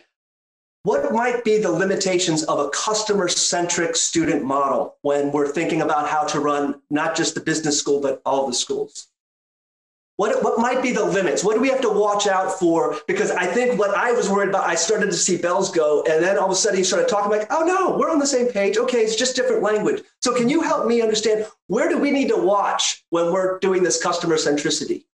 What 0.83 1.13
might 1.13 1.43
be 1.43 1.59
the 1.59 1.71
limitations 1.71 2.43
of 2.43 2.59
a 2.59 2.69
customer 2.69 3.27
centric 3.27 3.95
student 3.95 4.43
model 4.43 4.95
when 5.03 5.31
we're 5.31 5.47
thinking 5.47 5.83
about 5.83 6.09
how 6.09 6.23
to 6.25 6.39
run 6.39 6.81
not 6.89 7.15
just 7.15 7.35
the 7.35 7.41
business 7.41 7.77
school, 7.77 8.01
but 8.01 8.19
all 8.25 8.47
the 8.47 8.53
schools? 8.53 9.07
What, 10.17 10.43
what 10.43 10.57
might 10.59 10.81
be 10.81 10.91
the 10.91 11.05
limits? 11.05 11.43
What 11.43 11.53
do 11.53 11.61
we 11.61 11.69
have 11.69 11.81
to 11.81 11.89
watch 11.89 12.25
out 12.25 12.57
for? 12.57 12.97
Because 13.07 13.29
I 13.29 13.45
think 13.45 13.79
what 13.79 13.95
I 13.95 14.11
was 14.11 14.27
worried 14.27 14.49
about, 14.49 14.67
I 14.67 14.73
started 14.73 15.07
to 15.07 15.13
see 15.13 15.37
bells 15.37 15.71
go, 15.71 16.03
and 16.09 16.23
then 16.23 16.37
all 16.37 16.45
of 16.45 16.51
a 16.51 16.55
sudden 16.55 16.79
you 16.79 16.83
started 16.83 17.07
talking 17.07 17.31
like, 17.31 17.47
oh 17.51 17.63
no, 17.63 17.95
we're 17.97 18.09
on 18.09 18.19
the 18.19 18.25
same 18.25 18.47
page. 18.47 18.77
Okay, 18.77 18.99
it's 18.99 19.15
just 19.15 19.35
different 19.35 19.61
language. 19.61 20.03
So 20.21 20.35
can 20.35 20.49
you 20.49 20.61
help 20.61 20.87
me 20.87 21.01
understand 21.01 21.45
where 21.67 21.89
do 21.89 21.99
we 21.99 22.09
need 22.09 22.29
to 22.29 22.37
watch 22.37 23.03
when 23.11 23.31
we're 23.31 23.59
doing 23.59 23.83
this 23.83 24.01
customer 24.01 24.35
centricity? 24.35 25.05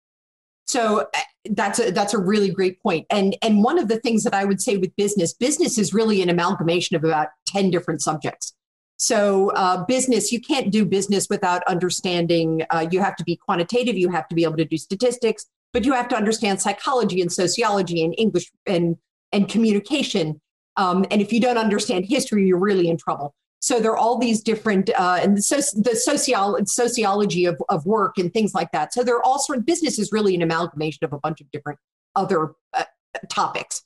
So 0.67 1.09
that's 1.51 1.79
a 1.79 1.91
that's 1.91 2.15
a 2.15 2.19
really 2.19 2.51
great. 2.51 2.79
And 3.11 3.37
and 3.43 3.63
one 3.63 3.79
of 3.79 3.89
the 3.89 3.99
things 3.99 4.25
that 4.25 4.35
I 4.35 4.45
would 4.45 4.61
say 4.61 4.77
with 4.77 4.95
business, 4.97 5.33
business 5.33 5.79
is 5.79 5.93
really 5.93 6.23
an 6.23 6.29
amalgamation 6.29 6.97
of 6.97 7.05
about 7.05 7.29
10 7.49 7.71
different 7.71 8.03
subjects. 8.03 8.55
So 8.99 9.51
uh, 9.51 9.85
business, 9.85 10.33
you 10.33 10.41
can't 10.41 10.71
do 10.71 10.85
business 10.85 11.29
without 11.29 11.63
understanding. 11.65 12.63
Uh, 12.71 12.87
you 12.91 13.01
have 13.01 13.17
to 13.17 13.25
be 13.25 13.37
quantitative. 13.37 13.97
You 13.97 14.11
have 14.11 14.27
to 14.29 14.35
be 14.35 14.45
able 14.45 14.57
to 14.57 14.65
do 14.65 14.79
statistics, 14.79 15.47
but 15.73 15.85
you 15.85 15.93
have 15.93 16.09
to 16.09 16.17
understand 16.17 16.61
psychology 16.61 17.21
and 17.21 17.31
sociology 17.31 18.03
and 18.05 18.15
English 18.17 18.51
and 18.67 18.97
and 19.33 19.49
communication. 19.49 20.41
Um, 20.77 21.05
and 21.11 21.21
if 21.21 21.33
you 21.33 21.41
don't 21.41 21.59
understand 21.59 22.07
history, 22.07 22.47
you're 22.47 22.59
really 22.59 22.89
in 22.89 22.97
trouble. 22.97 23.35
So 23.67 23.81
there 23.81 23.91
are 23.91 23.97
all 23.97 24.17
these 24.17 24.43
different 24.43 24.91
uh, 24.91 25.19
and 25.21 25.37
the, 25.37 25.41
soci- 25.41 25.83
the 25.83 26.67
sociology 26.67 27.47
of, 27.47 27.61
of 27.69 27.85
work 27.85 28.17
and 28.17 28.33
things 28.33 28.55
like 28.55 28.71
that. 28.71 28.95
So 28.95 29.03
there 29.03 29.17
are 29.17 29.25
all 29.25 29.41
sort 29.41 29.59
of 29.59 29.67
business 29.67 29.99
is 29.99 30.13
really 30.13 30.37
an 30.37 30.43
amalgamation 30.43 31.05
of 31.05 31.13
a 31.13 31.19
bunch 31.19 31.41
of 31.41 31.51
different 31.51 31.81
other 32.15 32.53
uh, 32.75 32.85
topics. 33.29 33.83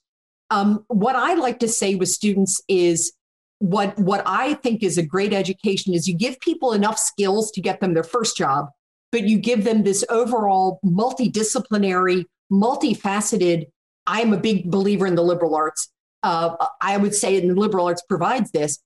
Um, 0.51 0.85
what 0.88 1.16
I 1.16 1.33
like 1.33 1.61
to 1.61 1.69
say 1.69 1.95
with 1.95 2.11
students 2.11 2.61
is 2.69 3.14
what 3.61 3.99
what 3.99 4.23
I 4.27 4.53
think 4.53 4.83
is 4.83 4.99
a 4.99 5.03
great 5.03 5.33
education 5.33 5.95
is 5.95 6.07
you 6.07 6.14
give 6.14 6.38
people 6.40 6.75
enough 6.75 6.99
skills 6.99 7.51
to 7.53 7.62
get 7.62 7.81
them 7.81 7.95
their 7.95 8.05
first 8.05 8.37
job, 8.37 8.66
but 9.11 9.23
you 9.23 9.38
give 9.38 9.64
them 9.64 9.85
this 9.85 10.05
overall 10.11 10.79
multidisciplinary, 10.85 12.27
multifaceted. 12.53 13.64
I'm 14.07 14.35
a 14.35 14.37
big 14.37 14.71
believer 14.71 15.07
in 15.07 15.14
the 15.14 15.23
liberal 15.23 15.55
arts. 15.55 15.90
Uh, 16.23 16.66
I 16.83 16.99
would 16.99 17.14
say, 17.14 17.38
and 17.38 17.49
the 17.49 17.55
liberal 17.55 17.87
arts 17.87 18.03
provides 18.07 18.51
this 18.51 18.79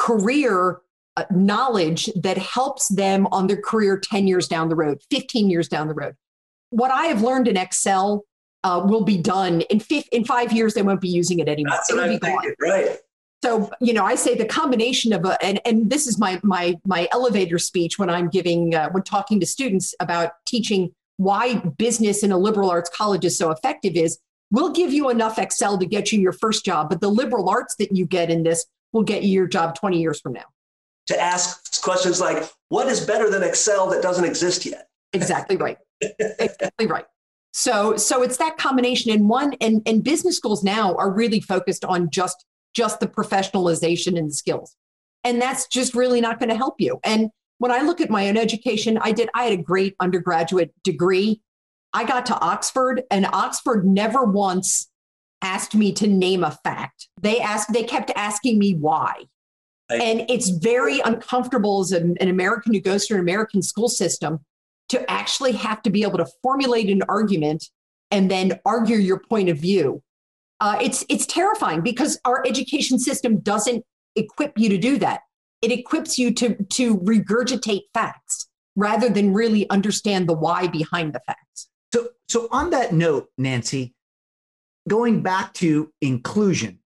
career 0.00 0.80
uh, 1.16 1.24
knowledge 1.30 2.08
that 2.16 2.38
helps 2.38 2.88
them 2.88 3.28
on 3.30 3.46
their 3.46 3.60
career 3.60 3.98
10 3.98 4.26
years 4.26 4.48
down 4.48 4.68
the 4.68 4.74
road, 4.74 5.02
15 5.10 5.50
years 5.50 5.68
down 5.68 5.88
the 5.88 5.94
road. 5.94 6.14
What 6.70 6.90
I 6.90 7.06
have 7.06 7.20
learned 7.22 7.48
in 7.48 7.56
Excel 7.56 8.24
uh, 8.64 8.82
will 8.84 9.04
be 9.04 9.18
done 9.18 9.60
in, 9.62 9.80
fif- 9.80 10.08
in 10.10 10.24
five 10.24 10.52
years. 10.52 10.74
They 10.74 10.82
won't 10.82 11.00
be 11.00 11.08
using 11.08 11.38
it 11.38 11.48
anymore. 11.48 11.76
That's 11.76 11.92
what 11.92 12.08
I'm 12.08 12.18
thinking, 12.18 12.54
right? 12.60 12.98
So 13.42 13.70
you 13.80 13.94
know, 13.94 14.04
I 14.04 14.16
say 14.16 14.34
the 14.34 14.44
combination 14.44 15.14
of 15.14 15.24
a 15.24 15.42
and 15.42 15.60
and 15.64 15.88
this 15.88 16.06
is 16.06 16.18
my 16.18 16.38
my 16.42 16.78
my 16.84 17.08
elevator 17.10 17.58
speech 17.58 17.98
when 17.98 18.10
I'm 18.10 18.28
giving 18.28 18.74
uh, 18.74 18.90
when 18.90 19.02
talking 19.02 19.40
to 19.40 19.46
students 19.46 19.94
about 19.98 20.32
teaching 20.46 20.92
why 21.16 21.56
business 21.78 22.22
in 22.22 22.32
a 22.32 22.38
liberal 22.38 22.70
arts 22.70 22.90
college 22.94 23.24
is 23.24 23.38
so 23.38 23.50
effective 23.50 23.94
is 23.94 24.18
we'll 24.50 24.72
give 24.72 24.92
you 24.92 25.08
enough 25.08 25.38
Excel 25.38 25.78
to 25.78 25.86
get 25.86 26.12
you 26.12 26.20
your 26.20 26.32
first 26.32 26.66
job, 26.66 26.90
but 26.90 27.00
the 27.00 27.08
liberal 27.08 27.48
arts 27.48 27.76
that 27.76 27.96
you 27.96 28.04
get 28.04 28.30
in 28.30 28.42
this 28.42 28.66
will 28.92 29.02
get 29.02 29.22
you 29.22 29.30
your 29.30 29.46
job 29.46 29.74
20 29.74 30.00
years 30.00 30.20
from 30.20 30.32
now. 30.32 30.44
To 31.08 31.20
ask 31.20 31.80
questions 31.82 32.20
like, 32.20 32.48
what 32.68 32.86
is 32.86 33.04
better 33.04 33.30
than 33.30 33.42
Excel 33.42 33.90
that 33.90 34.02
doesn't 34.02 34.24
exist 34.24 34.64
yet? 34.64 34.88
Exactly 35.12 35.56
right. 35.56 35.78
exactly 36.00 36.86
right. 36.86 37.04
So, 37.52 37.96
so 37.96 38.22
it's 38.22 38.36
that 38.36 38.58
combination. 38.58 39.10
And 39.10 39.28
one, 39.28 39.54
and, 39.60 39.82
and 39.86 40.04
business 40.04 40.36
schools 40.36 40.62
now 40.62 40.94
are 40.94 41.10
really 41.10 41.40
focused 41.40 41.84
on 41.84 42.10
just 42.10 42.44
just 42.72 43.00
the 43.00 43.08
professionalization 43.08 44.16
and 44.16 44.30
the 44.30 44.34
skills, 44.34 44.76
and 45.24 45.42
that's 45.42 45.66
just 45.66 45.94
really 45.94 46.20
not 46.20 46.38
going 46.38 46.50
to 46.50 46.56
help 46.56 46.76
you. 46.78 47.00
And 47.02 47.30
when 47.58 47.72
I 47.72 47.82
look 47.82 48.00
at 48.00 48.10
my 48.10 48.28
own 48.28 48.36
education, 48.36 48.96
I 48.98 49.12
did. 49.12 49.28
I 49.34 49.44
had 49.44 49.52
a 49.52 49.62
great 49.62 49.96
undergraduate 49.98 50.72
degree. 50.84 51.42
I 51.92 52.04
got 52.04 52.26
to 52.26 52.38
Oxford, 52.38 53.02
and 53.10 53.26
Oxford 53.26 53.84
never 53.84 54.22
once 54.22 54.88
asked 55.42 55.74
me 55.74 55.92
to 55.92 56.06
name 56.06 56.44
a 56.44 56.50
fact. 56.50 57.08
They 57.20 57.40
asked, 57.40 57.72
they 57.72 57.84
kept 57.84 58.10
asking 58.16 58.58
me 58.58 58.74
why. 58.74 59.24
and 59.90 60.24
it's 60.28 60.50
very 60.50 61.00
uncomfortable 61.00 61.80
as 61.80 61.92
an, 61.92 62.16
an 62.20 62.28
American 62.28 62.72
who 62.74 62.80
goes 62.80 63.06
through 63.06 63.16
an 63.16 63.22
American 63.22 63.60
school 63.60 63.88
system 63.88 64.38
to 64.88 65.10
actually 65.10 65.52
have 65.52 65.82
to 65.82 65.90
be 65.90 66.02
able 66.02 66.18
to 66.18 66.26
formulate 66.42 66.88
an 66.90 67.02
argument 67.08 67.64
and 68.10 68.30
then 68.30 68.60
argue 68.64 68.96
your 68.96 69.18
point 69.18 69.48
of 69.48 69.58
view. 69.58 70.02
Uh, 70.60 70.78
it's 70.80 71.04
it's 71.08 71.26
terrifying 71.26 71.80
because 71.80 72.20
our 72.24 72.46
education 72.46 72.98
system 72.98 73.40
doesn't 73.40 73.84
equip 74.16 74.58
you 74.58 74.68
to 74.68 74.78
do 74.78 74.98
that. 74.98 75.22
It 75.62 75.72
equips 75.72 76.18
you 76.18 76.34
to 76.34 76.54
to 76.54 76.98
regurgitate 76.98 77.82
facts 77.94 78.48
rather 78.76 79.08
than 79.08 79.32
really 79.32 79.68
understand 79.70 80.28
the 80.28 80.34
why 80.34 80.66
behind 80.66 81.14
the 81.14 81.20
facts. 81.26 81.68
So 81.94 82.08
so 82.28 82.48
on 82.50 82.70
that 82.70 82.92
note, 82.92 83.28
Nancy, 83.38 83.94
going 84.90 85.22
back 85.22 85.54
to 85.54 85.92
inclusion, 86.00 86.80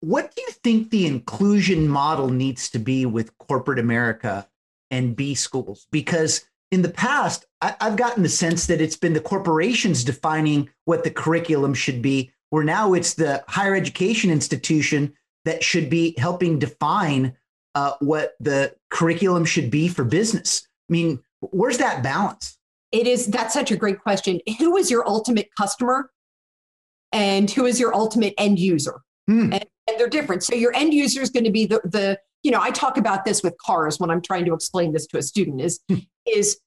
what 0.00 0.34
do 0.34 0.42
you 0.42 0.50
think 0.64 0.90
the 0.90 1.06
inclusion 1.06 1.88
model 1.88 2.28
needs 2.28 2.68
to 2.70 2.80
be 2.80 3.06
with 3.06 3.36
corporate 3.38 3.78
America 3.78 4.48
and 4.90 5.14
B 5.14 5.36
schools? 5.36 5.86
Because 5.92 6.44
in 6.72 6.82
the 6.82 6.90
past, 6.90 7.46
I, 7.62 7.76
have 7.80 7.96
gotten 7.96 8.24
the 8.24 8.28
sense 8.28 8.66
that 8.66 8.80
it's 8.80 8.96
been 8.96 9.12
the 9.12 9.20
corporations 9.20 10.02
defining 10.02 10.68
what 10.84 11.04
the 11.04 11.12
curriculum 11.12 11.74
should 11.74 12.02
be, 12.02 12.32
where 12.50 12.64
now 12.64 12.92
it's 12.92 13.14
the 13.14 13.44
higher 13.46 13.76
education 13.76 14.30
institution 14.30 15.14
that 15.44 15.62
should 15.62 15.88
be 15.88 16.14
helping 16.18 16.58
define 16.58 17.36
uh, 17.76 17.92
what 18.00 18.34
the 18.40 18.74
curriculum 18.90 19.44
should 19.44 19.70
be 19.70 19.86
for 19.86 20.04
business. 20.04 20.66
I 20.90 20.92
mean, 20.92 21.20
where's 21.40 21.78
that 21.78 22.02
balance? 22.02 22.57
It 22.92 23.06
is 23.06 23.26
that's 23.26 23.54
such 23.54 23.70
a 23.70 23.76
great 23.76 24.00
question. 24.00 24.40
Who 24.58 24.76
is 24.76 24.90
your 24.90 25.06
ultimate 25.06 25.48
customer 25.56 26.10
and 27.12 27.50
who 27.50 27.66
is 27.66 27.78
your 27.78 27.94
ultimate 27.94 28.34
end 28.38 28.58
user? 28.58 29.00
Mm. 29.28 29.52
And, 29.52 29.66
and, 29.86 29.98
they're 29.98 30.08
different. 30.08 30.42
So 30.42 30.54
your 30.54 30.74
end 30.74 30.94
user 30.94 31.20
is 31.20 31.28
going 31.30 31.44
to 31.44 31.50
be 31.50 31.66
the 31.66 31.80
the 31.84 32.18
you 32.42 32.50
know 32.50 32.60
I 32.60 32.70
talk 32.70 32.96
about 32.96 33.24
this 33.24 33.42
with 33.42 33.54
cars 33.58 34.00
when 34.00 34.10
I'm 34.10 34.22
trying 34.22 34.46
to 34.46 34.54
explain 34.54 34.92
this 34.92 35.06
to 35.08 35.18
a 35.18 35.22
student 35.22 35.60
is 35.60 35.80
mm. 35.90 36.06
is 36.26 36.58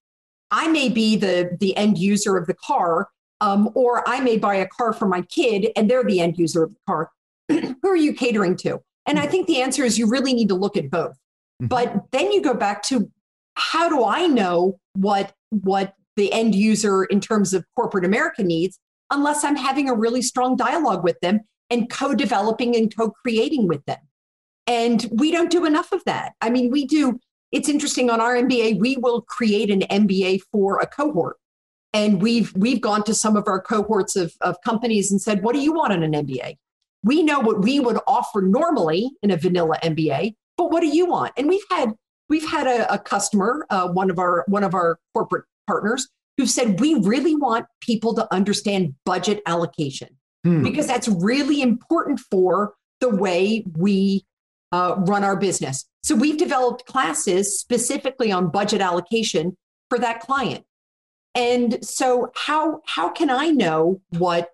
I 0.51 0.67
may 0.67 0.89
be 0.89 1.15
the 1.15 1.57
the 1.59 1.75
end 1.75 1.97
user 1.97 2.37
of 2.37 2.45
the 2.45 2.53
car, 2.53 3.09
um, 3.39 3.71
or 3.73 4.07
I 4.07 4.19
may 4.19 4.37
buy 4.37 4.55
a 4.55 4.67
car 4.67 4.93
for 4.93 5.07
my 5.07 5.21
kid 5.23 5.71
and 5.75 5.89
they're 5.89 6.03
the 6.03 6.19
end 6.19 6.37
user 6.37 6.63
of 6.63 6.71
the 6.71 6.79
car. 6.87 7.09
who 7.49 7.89
are 7.89 7.95
you 7.95 8.13
catering 8.13 8.55
to? 8.57 8.79
And 9.07 9.17
I 9.17 9.25
hmm. 9.25 9.31
think 9.31 9.47
the 9.47 9.61
answer 9.61 9.83
is 9.83 9.97
you 9.97 10.07
really 10.07 10.33
need 10.33 10.49
to 10.49 10.55
look 10.55 10.77
at 10.77 10.91
both. 10.91 11.17
Mm-hmm. 11.61 11.67
But 11.67 12.11
then 12.11 12.31
you 12.31 12.41
go 12.41 12.53
back 12.53 12.83
to 12.83 13.09
how 13.55 13.89
do 13.89 14.03
I 14.03 14.27
know 14.27 14.79
what 14.93 15.33
what 15.49 15.93
the 16.15 16.31
end 16.31 16.55
user 16.55 17.03
in 17.05 17.19
terms 17.19 17.53
of 17.53 17.65
corporate 17.75 18.05
America 18.05 18.43
needs 18.43 18.79
unless 19.11 19.43
I'm 19.43 19.55
having 19.55 19.89
a 19.89 19.93
really 19.93 20.21
strong 20.21 20.55
dialogue 20.55 21.03
with 21.03 21.19
them 21.19 21.41
and 21.69 21.89
co 21.89 22.15
developing 22.15 22.75
and 22.75 22.95
co 22.95 23.11
creating 23.11 23.67
with 23.67 23.85
them. 23.85 23.99
And 24.67 25.07
we 25.11 25.31
don't 25.31 25.51
do 25.51 25.65
enough 25.65 25.91
of 25.91 26.03
that. 26.05 26.33
I 26.41 26.49
mean, 26.49 26.71
we 26.71 26.85
do, 26.85 27.19
it's 27.51 27.69
interesting 27.69 28.09
on 28.09 28.21
our 28.21 28.35
MBA, 28.35 28.79
we 28.79 28.97
will 28.97 29.21
create 29.21 29.69
an 29.69 29.81
MBA 29.81 30.41
for 30.51 30.79
a 30.79 30.87
cohort. 30.87 31.37
And 31.93 32.21
we've 32.21 32.53
we've 32.55 32.79
gone 32.79 33.03
to 33.03 33.13
some 33.13 33.35
of 33.35 33.47
our 33.47 33.59
cohorts 33.59 34.15
of, 34.15 34.33
of 34.39 34.55
companies 34.63 35.11
and 35.11 35.21
said, 35.21 35.43
what 35.43 35.53
do 35.53 35.59
you 35.59 35.73
want 35.73 35.91
in 35.91 36.03
an 36.03 36.13
MBA? 36.13 36.57
We 37.03 37.21
know 37.21 37.39
what 37.39 37.61
we 37.61 37.79
would 37.81 37.97
offer 38.07 38.41
normally 38.41 39.11
in 39.21 39.31
a 39.31 39.37
vanilla 39.37 39.77
MBA, 39.83 40.35
but 40.55 40.71
what 40.71 40.81
do 40.81 40.87
you 40.87 41.05
want? 41.05 41.33
And 41.35 41.49
we've 41.49 41.65
had 41.69 41.93
we've 42.29 42.49
had 42.49 42.65
a, 42.65 42.93
a 42.93 42.97
customer, 42.97 43.65
uh, 43.69 43.89
one 43.89 44.09
of 44.09 44.19
our 44.19 44.45
one 44.47 44.63
of 44.63 44.73
our 44.73 44.99
corporate 45.13 45.43
partners 45.67 46.07
who 46.37 46.45
said, 46.45 46.79
We 46.79 46.95
really 46.95 47.35
want 47.35 47.65
people 47.81 48.13
to 48.15 48.33
understand 48.33 48.95
budget 49.05 49.41
allocation 49.45 50.09
hmm. 50.43 50.63
because 50.63 50.87
that's 50.87 51.07
really 51.07 51.61
important 51.61 52.19
for 52.19 52.75
the 52.99 53.09
way 53.09 53.65
we 53.77 54.25
uh, 54.71 54.95
run 54.99 55.23
our 55.23 55.35
business. 55.35 55.85
So 56.03 56.15
we've 56.15 56.37
developed 56.37 56.85
classes 56.85 57.59
specifically 57.59 58.31
on 58.31 58.49
budget 58.49 58.81
allocation 58.81 59.57
for 59.89 59.99
that 59.99 60.21
client. 60.21 60.65
And 61.35 61.83
so 61.85 62.31
how 62.35 62.81
how 62.85 63.09
can 63.09 63.29
I 63.29 63.49
know 63.49 64.01
what 64.17 64.49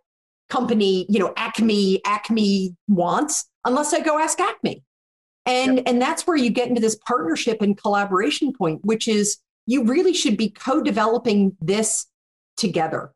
company, 0.50 1.06
you 1.10 1.20
know, 1.20 1.34
Acme 1.36 2.02
Acme 2.06 2.76
wants 2.88 3.46
unless 3.66 3.94
I 3.94 4.00
go 4.02 4.20
ask 4.20 4.40
Acme? 4.40 4.84
And 5.46 5.78
yep. 5.78 5.84
and 5.88 6.02
that's 6.02 6.28
where 6.28 6.38
you 6.38 6.50
get 6.50 6.68
into 6.68 6.82
this 6.82 6.98
partnership 7.08 7.62
and 7.62 7.78
collaboration 7.78 8.54
point, 8.54 8.84
which 8.84 9.08
is 9.08 9.38
you 9.68 9.84
really 9.84 10.14
should 10.14 10.38
be 10.38 10.50
co-developing 10.50 11.56
this 11.62 12.08
together. 12.56 13.12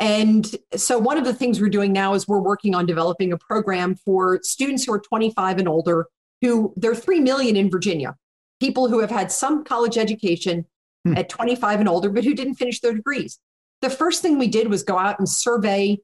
And 0.00 0.50
so 0.74 0.98
one 0.98 1.16
of 1.16 1.24
the 1.24 1.34
things 1.34 1.60
we're 1.60 1.68
doing 1.68 1.92
now 1.92 2.14
is 2.14 2.26
we're 2.26 2.40
working 2.40 2.74
on 2.74 2.86
developing 2.86 3.32
a 3.32 3.38
program 3.38 3.94
for 3.94 4.40
students 4.42 4.84
who 4.84 4.92
are 4.92 4.98
25 4.98 5.58
and 5.58 5.68
older 5.68 6.06
who 6.42 6.74
there 6.76 6.90
are 6.90 6.96
3 6.96 7.20
million 7.20 7.56
in 7.56 7.70
Virginia, 7.70 8.16
people 8.60 8.88
who 8.88 8.98
have 8.98 9.10
had 9.10 9.30
some 9.30 9.64
college 9.64 9.96
education 9.96 10.66
hmm. 11.04 11.16
at 11.16 11.28
25 11.28 11.80
and 11.80 11.88
older, 11.88 12.10
but 12.10 12.24
who 12.24 12.34
didn't 12.34 12.56
finish 12.56 12.80
their 12.80 12.92
degrees. 12.92 13.38
The 13.80 13.90
first 13.90 14.22
thing 14.22 14.38
we 14.38 14.48
did 14.48 14.68
was 14.68 14.82
go 14.82 14.98
out 14.98 15.18
and 15.18 15.28
survey 15.28 15.98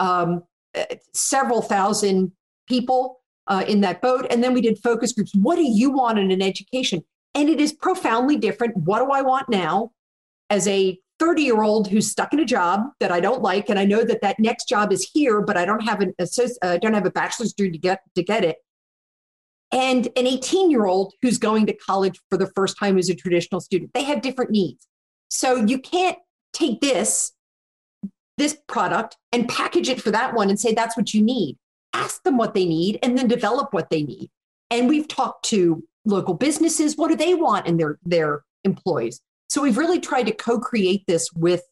um, 0.00 0.42
several 1.12 1.62
thousand 1.62 2.32
people 2.68 3.20
uh, 3.46 3.64
in 3.66 3.80
that 3.82 4.02
boat. 4.02 4.26
And 4.30 4.42
then 4.42 4.52
we 4.52 4.60
did 4.60 4.78
focus 4.78 5.12
groups. 5.12 5.32
What 5.34 5.56
do 5.56 5.64
you 5.64 5.90
want 5.90 6.18
in 6.18 6.30
an 6.30 6.42
education? 6.42 7.04
And 7.34 7.48
it 7.48 7.60
is 7.60 7.72
profoundly 7.72 8.36
different. 8.36 8.76
What 8.76 9.00
do 9.00 9.10
I 9.10 9.22
want 9.22 9.48
now 9.48 9.90
as 10.50 10.68
a 10.68 10.98
30 11.18 11.42
year 11.42 11.62
old 11.62 11.88
who's 11.88 12.10
stuck 12.10 12.32
in 12.32 12.40
a 12.40 12.44
job 12.44 12.82
that 13.00 13.12
I 13.12 13.20
don't 13.20 13.42
like, 13.42 13.68
and 13.68 13.78
I 13.78 13.84
know 13.84 14.04
that 14.04 14.20
that 14.22 14.38
next 14.38 14.68
job 14.68 14.92
is 14.92 15.08
here, 15.12 15.40
but 15.40 15.56
I 15.56 15.64
don't 15.64 15.80
have 15.80 16.00
an 16.00 16.14
uh, 16.18 16.78
don't 16.78 16.94
have 16.94 17.06
a 17.06 17.10
bachelor's 17.10 17.52
degree 17.52 17.70
to 17.70 17.78
get 17.78 18.00
to 18.14 18.22
get 18.22 18.44
it, 18.44 18.56
and 19.72 20.06
an 20.16 20.26
18 20.26 20.70
year 20.70 20.86
old 20.86 21.14
who's 21.22 21.38
going 21.38 21.66
to 21.66 21.72
college 21.74 22.20
for 22.30 22.36
the 22.36 22.50
first 22.54 22.78
time 22.78 22.98
as 22.98 23.08
a 23.08 23.14
traditional 23.14 23.60
student. 23.60 23.92
They 23.94 24.04
have 24.04 24.22
different 24.22 24.50
needs, 24.50 24.86
so 25.28 25.56
you 25.56 25.78
can't 25.78 26.18
take 26.52 26.80
this 26.80 27.32
this 28.36 28.58
product 28.66 29.16
and 29.30 29.48
package 29.48 29.88
it 29.88 30.02
for 30.02 30.10
that 30.10 30.34
one 30.34 30.50
and 30.50 30.58
say 30.58 30.74
that's 30.74 30.96
what 30.96 31.14
you 31.14 31.22
need. 31.22 31.56
Ask 31.92 32.24
them 32.24 32.36
what 32.36 32.54
they 32.54 32.64
need, 32.64 32.98
and 33.02 33.16
then 33.16 33.28
develop 33.28 33.72
what 33.72 33.88
they 33.90 34.02
need. 34.02 34.30
And 34.70 34.88
we've 34.88 35.06
talked 35.06 35.44
to 35.46 35.84
local 36.04 36.34
businesses. 36.34 36.96
What 36.96 37.08
do 37.08 37.16
they 37.16 37.34
want 37.34 37.66
in 37.66 37.76
their 37.76 37.98
their 38.04 38.44
employees? 38.64 39.20
So 39.48 39.62
we've 39.62 39.78
really 39.78 40.00
tried 40.00 40.24
to 40.24 40.32
co-create 40.32 41.04
this 41.06 41.30
with 41.32 41.62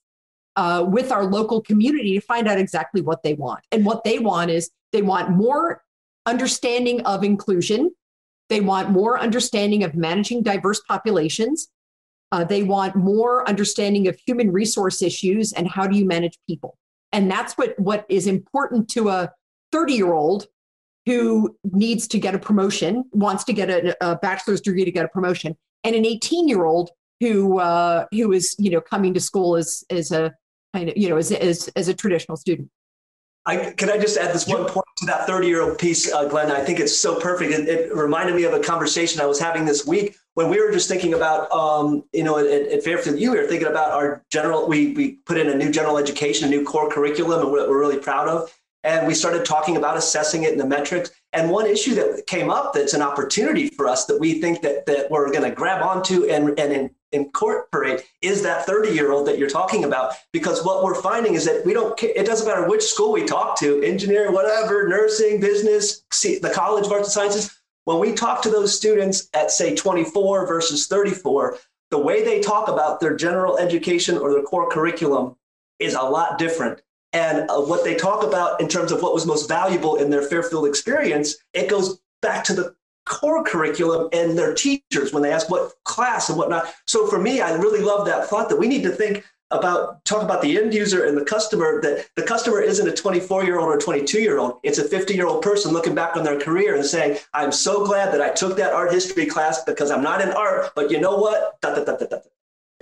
uh, 0.57 0.85
with 0.87 1.11
our 1.11 1.25
local 1.25 1.63
community 1.63 2.15
to 2.15 2.21
find 2.21 2.47
out 2.47 2.59
exactly 2.59 3.01
what 3.01 3.23
they 3.23 3.35
want. 3.35 3.61
And 3.73 3.87
what 3.87 4.05
they 4.05 4.19
want 4.19 4.51
is 4.51 4.71
they 4.93 5.03
want 5.03 5.31
more 5.31 5.83
understanding 6.27 7.01
of 7.03 7.25
inclusion. 7.25 7.91
They 8.49 8.61
want 8.61 8.91
more 8.91 9.19
understanding 9.19 9.83
of 9.83 9.95
managing 9.95 10.43
diverse 10.43 10.81
populations. 10.87 11.69
Uh, 12.33 12.45
they 12.45 12.63
want 12.63 12.97
more 12.97 13.49
understanding 13.49 14.09
of 14.09 14.19
human 14.27 14.51
resource 14.51 15.03
issues 15.03 15.53
and 15.53 15.69
how 15.69 15.87
do 15.87 15.97
you 15.97 16.05
manage 16.05 16.39
people. 16.47 16.79
And 17.13 17.31
that's 17.31 17.55
what, 17.55 17.79
what 17.79 18.07
is 18.09 18.27
important 18.27 18.89
to 18.91 19.09
a 19.09 19.33
30 19.71 19.95
year 19.95 20.13
old 20.13 20.47
who 21.07 21.57
needs 21.65 22.07
to 22.09 22.19
get 22.19 22.35
a 22.35 22.39
promotion, 22.39 23.05
wants 23.13 23.45
to 23.45 23.53
get 23.53 23.71
a, 23.71 23.97
a 24.07 24.17
bachelor's 24.17 24.61
degree 24.61 24.85
to 24.85 24.93
get 24.93 25.05
a 25.05 25.09
promotion, 25.09 25.57
and 25.85 25.95
an 25.95 26.07
18 26.07 26.49
year 26.49 26.65
old 26.65 26.91
who 27.21 27.59
uh, 27.59 28.07
who 28.11 28.33
is 28.33 28.57
you 28.59 28.71
know 28.71 28.81
coming 28.81 29.15
to 29.15 29.21
school 29.21 29.57
as 29.57 29.85
as 29.91 30.13
a 30.13 30.35
kind 30.75 30.89
of 30.89 30.97
you 30.97 31.09
know 31.09 31.17
as 31.17 31.33
as, 31.33 31.69
as 31.77 31.89
a 31.89 31.95
traditional 31.95 32.37
student. 32.37 32.69
I, 33.45 33.73
can 33.77 33.91
I 33.91 33.99
just 33.99 34.17
add 34.19 34.33
this 34.33 34.47
one 34.47 34.67
point 34.67 34.87
to 34.99 35.07
that 35.07 35.27
30 35.27 35.49
year 35.49 35.63
old 35.63 35.77
piece, 35.77 36.13
uh, 36.13 36.29
Glenn? 36.29 36.53
I 36.53 36.63
think 36.63 36.79
it's 36.79 36.97
so 36.97 37.19
perfect. 37.19 37.53
It, 37.53 37.69
it, 37.69 37.93
reminded 37.93 38.37
me 38.37 38.45
of 38.45 38.53
a 38.53 38.61
conversation 38.61 39.21
I 39.21 39.27
was 39.27 39.41
having 39.41 39.65
this 39.65 39.85
week 39.85 40.17
when 40.35 40.49
we 40.49 40.61
were 40.61 40.71
just 40.71 40.89
thinking 40.89 41.15
about, 41.15 41.51
um, 41.51 42.05
you 42.13 42.23
know, 42.23 42.39
at, 42.39 42.47
at 42.47 42.85
Fairfield 42.85 43.19
U, 43.19 43.33
we 43.33 43.39
were 43.39 43.47
thinking 43.47 43.69
about 43.69 43.91
our 43.91 44.25
general, 44.31 44.69
we, 44.69 44.93
we 44.93 45.13
put 45.27 45.39
in 45.39 45.49
a 45.49 45.55
new 45.55 45.71
general 45.71 45.99
education, 45.99 46.47
a 46.47 46.51
new 46.51 46.65
core 46.65 46.89
curriculum, 46.89 47.43
and 47.43 47.53
we're, 47.53 47.69
we're 47.69 47.81
really 47.81 47.99
proud 47.99 48.29
of. 48.29 48.53
And 48.85 49.07
we 49.07 49.15
started 49.15 49.45
talking 49.45 49.77
about 49.77 49.97
assessing 49.97 50.43
it 50.43 50.53
in 50.53 50.59
the 50.59 50.67
metrics. 50.67 51.11
And 51.33 51.51
one 51.51 51.67
issue 51.67 51.95
that 51.95 52.27
came 52.27 52.51
up 52.51 52.75
that's 52.75 52.95
an 52.95 53.03
opportunity 53.03 53.69
for 53.69 53.87
us 53.87 54.07
that 54.07 54.19
we 54.19 54.41
think 54.41 54.61
that, 54.63 54.87
that 54.87 55.11
we're 55.11 55.31
going 55.31 55.49
to 55.49 55.55
grab 55.55 55.83
onto 55.83 56.25
and, 56.25 56.59
and 56.59 56.91
incorporate 57.13 58.05
is 58.23 58.43
that 58.43 58.67
30 58.67 58.91
year 58.91 59.13
old 59.13 59.27
that 59.27 59.39
you're 59.39 59.49
talking 59.49 59.85
about 59.85 60.15
because 60.33 60.65
what 60.65 60.83
we're 60.83 61.01
finding 61.01 61.35
is 61.35 61.45
that 61.45 61.65
we 61.65 61.73
don't 61.73 62.03
it 62.03 62.25
doesn't 62.25 62.47
matter 62.47 62.67
which 62.67 62.83
school 62.83 63.13
we 63.13 63.25
talk 63.25 63.59
to 63.59 63.83
engineering 63.83 64.33
whatever 64.33 64.89
nursing 64.89 65.39
business 65.39 66.03
the 66.23 66.51
college 66.55 66.87
of 66.87 66.93
arts 66.93 67.09
and 67.09 67.13
sciences 67.13 67.61
when 67.85 67.99
we 67.99 68.13
talk 68.13 68.43
to 68.43 68.51
those 68.51 68.75
students 68.75 69.29
at 69.35 69.51
say 69.51 69.75
24 69.75 70.47
versus 70.47 70.87
34 70.87 71.59
the 71.91 71.99
way 71.99 72.25
they 72.25 72.41
talk 72.41 72.69
about 72.69 72.99
their 73.01 73.15
general 73.15 73.59
education 73.59 74.17
or 74.17 74.33
their 74.33 74.43
core 74.43 74.71
curriculum 74.71 75.37
is 75.79 75.95
a 75.95 76.03
lot 76.03 76.39
different 76.39 76.81
and 77.13 77.51
uh, 77.51 77.61
what 77.61 77.85
they 77.85 77.95
talk 77.95 78.25
about 78.25 78.61
in 78.61 78.69
terms 78.69 78.93
of 78.93 79.03
what 79.03 79.15
was 79.15 79.27
most 79.27 79.49
valuable 79.49 79.97
in 79.97 80.11
their 80.11 80.23
fairfield 80.23 80.67
experience 80.67 81.37
it 81.53 81.69
goes 81.69 82.01
back 82.21 82.45
to 82.45 82.55
the 82.55 82.75
core 83.05 83.43
curriculum 83.45 84.09
and 84.13 84.39
their 84.39 84.55
teachers 84.55 85.13
when 85.13 85.23
they 85.23 85.33
ask 85.33 85.51
what 85.51 85.73
class 85.85 86.29
and 86.29 86.39
whatnot. 86.39 86.73
So 86.87 87.07
for 87.07 87.19
me, 87.19 87.41
I 87.41 87.53
really 87.55 87.81
love 87.81 88.07
that 88.07 88.29
thought 88.29 88.49
that 88.49 88.59
we 88.59 88.69
need 88.69 88.83
to 88.85 88.91
think 88.91 89.25
about 89.51 90.03
talk 90.07 90.23
about 90.23 90.41
the 90.41 90.59
end 90.59 90.73
user 90.73 91.05
and 91.05 91.17
the 91.17 91.25
customer 91.25 91.81
that 91.83 92.09
the 92.17 92.23
customer 92.23 92.63
isn't 92.63 92.89
a 92.89 92.93
24 92.93 93.45
year 93.45 93.59
old 93.59 93.69
or 93.69 93.79
22 93.79 94.19
year 94.19 94.39
old 94.39 94.59
it's 94.63 94.79
a 94.79 94.85
50 94.85 95.13
year 95.13 95.27
old 95.27 95.43
person 95.43 95.73
looking 95.73 95.95
back 95.95 96.17
on 96.17 96.25
their 96.25 96.41
career 96.41 96.75
and 96.75 96.87
saying 96.87 97.19
i'm 97.35 97.53
so 97.53 97.85
glad 97.85 98.15
that 98.15 98.23
i 98.23 98.31
took 98.31 98.57
that 98.57 98.73
art 98.73 98.91
history 98.91 99.27
class 99.27 99.63
because 99.65 99.91
i'm 99.91 100.03
not 100.03 100.23
in 100.23 100.31
art 100.31 100.73
but 100.75 100.91
you 100.91 100.99
know 100.99 101.19
what? 101.19 101.61
Da, 101.61 101.75
da, 101.75 101.85
da, 101.85 102.19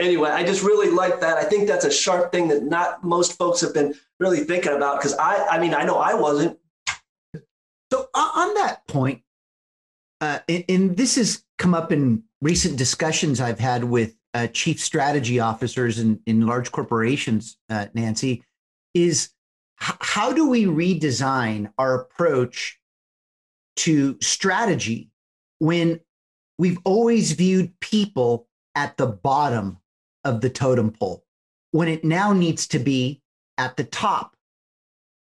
anyway 0.00 0.30
i 0.30 0.44
just 0.44 0.62
really 0.62 0.90
like 0.90 1.20
that. 1.20 1.36
I 1.36 1.44
think 1.44 1.68
that's 1.68 1.84
a 1.84 1.90
sharp 1.90 2.32
thing 2.32 2.48
that 2.48 2.64
not 2.64 3.04
most 3.04 3.38
folks 3.38 3.60
have 3.60 3.74
been 3.74 3.94
really 4.18 4.40
thinking 4.40 4.72
about 4.72 4.98
because 4.98 5.14
i 5.18 5.46
i 5.46 5.60
mean 5.60 5.74
i 5.74 5.84
know 5.84 5.96
i 5.96 6.14
wasn't. 6.14 6.58
So 7.92 8.08
on 8.14 8.54
that 8.54 8.86
point 8.86 9.22
uh, 10.20 10.40
and, 10.48 10.64
and, 10.68 10.96
this 10.96 11.16
has 11.16 11.42
come 11.58 11.74
up 11.74 11.90
in 11.92 12.22
recent 12.42 12.76
discussions 12.76 13.40
I've 13.40 13.58
had 13.58 13.84
with 13.84 14.16
uh, 14.34 14.48
chief 14.48 14.80
strategy 14.80 15.40
officers 15.40 15.98
in, 15.98 16.20
in 16.26 16.46
large 16.46 16.70
corporations, 16.72 17.56
uh, 17.70 17.86
Nancy, 17.94 18.44
is 18.94 19.30
h- 19.82 19.96
how 20.00 20.32
do 20.32 20.48
we 20.48 20.66
redesign 20.66 21.72
our 21.78 22.02
approach 22.02 22.78
to 23.76 24.18
strategy 24.20 25.10
when 25.58 26.00
we've 26.58 26.78
always 26.84 27.32
viewed 27.32 27.78
people 27.80 28.46
at 28.74 28.96
the 28.98 29.06
bottom 29.06 29.78
of 30.24 30.40
the 30.40 30.50
totem 30.50 30.90
pole 30.90 31.24
when 31.72 31.88
it 31.88 32.04
now 32.04 32.32
needs 32.32 32.66
to 32.68 32.78
be 32.78 33.22
at 33.58 33.76
the 33.76 33.84
top? 33.84 34.34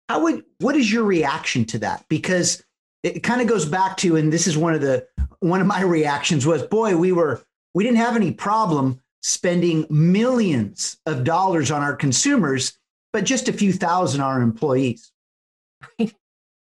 How 0.09 0.23
would 0.23 0.45
what 0.59 0.77
is 0.77 0.91
your 0.91 1.05
reaction 1.05 1.65
to 1.67 1.79
that? 1.81 2.05
Because 2.09 2.63
it 3.03 3.23
kind 3.23 3.41
of 3.41 3.47
goes 3.47 3.67
back 3.67 3.97
to, 3.99 4.17
and 4.17 4.33
this 4.33 4.47
is 4.47 4.57
one 4.57 4.75
of 4.75 4.81
the 4.81 5.07
one 5.41 5.61
of 5.61 5.67
my 5.67 5.81
reactions 5.83 6.47
was, 6.47 6.63
boy, 6.63 6.97
we 6.97 7.13
were 7.13 7.43
we 7.75 7.85
didn't 7.85 7.99
have 7.99 8.17
any 8.17 8.33
problem 8.33 9.01
spending 9.23 9.87
millions 9.91 10.97
of 11.07 11.25
dollars 11.25 11.71
on 11.71 11.83
our 11.83 11.95
consumers, 11.95 12.79
but 13.13 13.25
just 13.25 13.49
a 13.49 13.53
few 13.53 13.73
thousand 13.73 14.21
on 14.21 14.33
our 14.33 14.43
employees. 14.43 15.13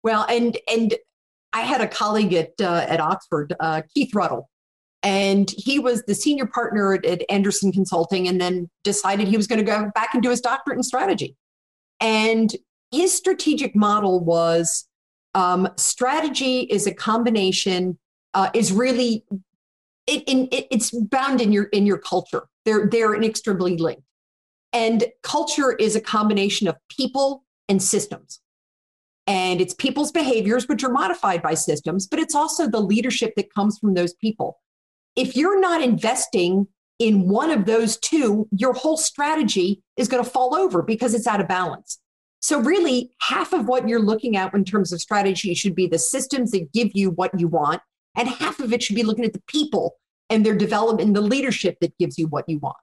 Well, 0.02 0.26
and 0.28 0.56
and 0.70 0.94
I 1.52 1.60
had 1.60 1.80
a 1.80 1.88
colleague 1.88 2.32
at 2.34 2.52
uh, 2.60 2.86
at 2.88 3.00
Oxford, 3.00 3.54
uh, 3.60 3.82
Keith 3.94 4.14
Ruddle, 4.14 4.48
and 5.02 5.52
he 5.56 5.78
was 5.78 6.02
the 6.04 6.14
senior 6.14 6.46
partner 6.46 6.94
at, 6.94 7.22
Andersen 7.28 7.72
Consulting, 7.72 8.28
and 8.28 8.40
then 8.40 8.70
decided 8.84 9.28
he 9.28 9.36
was 9.36 9.46
going 9.46 9.58
to 9.58 9.64
go 9.64 9.90
back 9.94 10.14
and 10.14 10.22
do 10.22 10.30
his 10.30 10.40
doctorate 10.40 10.76
in 10.76 10.82
strategy. 10.82 11.36
And 12.00 12.54
his 12.90 13.12
strategic 13.12 13.74
model 13.74 14.20
was 14.20 14.86
um, 15.34 15.68
strategy 15.76 16.60
is 16.60 16.86
a 16.86 16.94
combination, 16.94 17.98
uh, 18.34 18.50
is 18.54 18.72
really 18.72 19.24
it, 20.06 20.22
it, 20.26 20.66
it's 20.70 20.90
bound 20.90 21.40
in 21.40 21.52
your 21.52 21.64
in 21.64 21.86
your 21.86 21.98
culture. 21.98 22.44
They're 22.64 22.86
they're 22.86 23.14
inextricably 23.14 23.76
linked, 23.76 24.02
and 24.72 25.04
culture 25.22 25.72
is 25.72 25.96
a 25.96 26.00
combination 26.00 26.68
of 26.68 26.76
people 26.88 27.44
and 27.68 27.82
systems. 27.82 28.40
And 29.28 29.60
it's 29.60 29.74
people's 29.74 30.10
behaviors, 30.10 30.66
which 30.66 30.82
are 30.82 30.90
modified 30.90 31.42
by 31.42 31.54
systems, 31.54 32.08
but 32.08 32.18
it's 32.18 32.34
also 32.34 32.68
the 32.68 32.80
leadership 32.80 33.34
that 33.36 33.54
comes 33.54 33.78
from 33.78 33.94
those 33.94 34.14
people. 34.14 34.58
If 35.16 35.36
you're 35.36 35.60
not 35.60 35.82
investing 35.82 36.68
in 36.98 37.28
one 37.28 37.50
of 37.50 37.66
those 37.66 37.96
two, 37.98 38.48
your 38.52 38.72
whole 38.72 38.96
strategy 38.96 39.82
is 39.96 40.08
going 40.08 40.22
to 40.22 40.30
fall 40.30 40.54
over 40.54 40.82
because 40.82 41.14
it's 41.14 41.26
out 41.26 41.40
of 41.40 41.48
balance. 41.48 41.98
So, 42.40 42.60
really, 42.60 43.10
half 43.20 43.52
of 43.52 43.68
what 43.68 43.88
you're 43.88 44.02
looking 44.02 44.36
at 44.36 44.52
in 44.52 44.64
terms 44.64 44.92
of 44.92 45.00
strategy 45.00 45.54
should 45.54 45.74
be 45.74 45.86
the 45.86 45.98
systems 45.98 46.50
that 46.50 46.72
give 46.72 46.90
you 46.94 47.10
what 47.10 47.38
you 47.38 47.46
want, 47.46 47.80
and 48.16 48.28
half 48.28 48.58
of 48.58 48.72
it 48.72 48.82
should 48.82 48.96
be 48.96 49.04
looking 49.04 49.24
at 49.24 49.32
the 49.32 49.42
people 49.46 49.96
and 50.28 50.44
their 50.44 50.56
development 50.56 51.14
the 51.14 51.20
leadership 51.20 51.76
that 51.80 51.96
gives 51.98 52.18
you 52.18 52.26
what 52.26 52.48
you 52.48 52.58
want. 52.58 52.76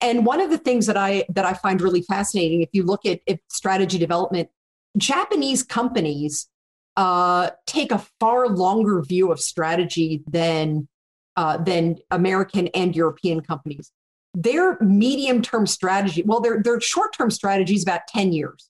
And 0.00 0.24
one 0.24 0.40
of 0.40 0.50
the 0.50 0.58
things 0.58 0.86
that 0.86 0.96
I 0.96 1.24
that 1.30 1.44
I 1.44 1.54
find 1.54 1.80
really 1.80 2.02
fascinating, 2.02 2.62
if 2.62 2.70
you 2.72 2.84
look 2.84 3.04
at, 3.04 3.20
at 3.28 3.40
strategy 3.50 3.98
development, 3.98 4.48
Japanese 4.96 5.62
companies 5.62 6.48
uh, 6.96 7.50
take 7.66 7.92
a 7.92 8.04
far 8.18 8.48
longer 8.48 9.02
view 9.02 9.30
of 9.30 9.40
strategy 9.40 10.22
than 10.26 10.88
uh, 11.36 11.56
than 11.58 11.96
American 12.10 12.68
and 12.68 12.94
European 12.94 13.40
companies. 13.40 13.92
Their 14.34 14.78
medium 14.80 15.42
term 15.42 15.66
strategy, 15.66 16.22
well, 16.24 16.40
their 16.40 16.62
their 16.62 16.80
short 16.80 17.14
term 17.14 17.30
strategy 17.30 17.74
is 17.74 17.82
about 17.82 18.02
ten 18.08 18.32
years. 18.32 18.68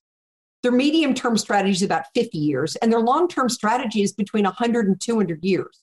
Their 0.62 0.72
medium 0.72 1.14
term 1.14 1.36
strategy 1.36 1.72
is 1.72 1.82
about 1.82 2.06
50 2.14 2.38
years, 2.38 2.76
and 2.76 2.92
their 2.92 3.00
long 3.00 3.28
term 3.28 3.48
strategy 3.48 4.02
is 4.02 4.12
between 4.12 4.44
100 4.44 4.88
and 4.88 5.00
200 5.00 5.44
years. 5.44 5.82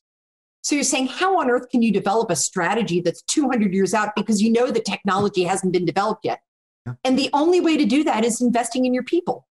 So 0.62 0.76
you're 0.76 0.84
saying, 0.84 1.08
how 1.08 1.40
on 1.40 1.50
earth 1.50 1.70
can 1.70 1.82
you 1.82 1.92
develop 1.92 2.30
a 2.30 2.36
strategy 2.36 3.02
that's 3.02 3.22
200 3.24 3.74
years 3.74 3.94
out 3.94 4.16
because 4.16 4.42
you 4.42 4.52
know 4.52 4.72
the 4.72 4.80
technology 4.80 5.44
hasn't 5.44 5.74
been 5.74 5.86
developed 5.86 6.24
yet? 6.24 6.40
Yeah. 6.86 6.94
And 7.04 7.20
the 7.20 7.30
only 7.34 7.60
way 7.60 7.78
to 7.78 7.86
do 7.86 8.04
that 8.06 8.24
is 8.24 8.42
investing 8.42 8.86
in 8.86 8.94
your 8.94 9.04
people. 9.04 9.48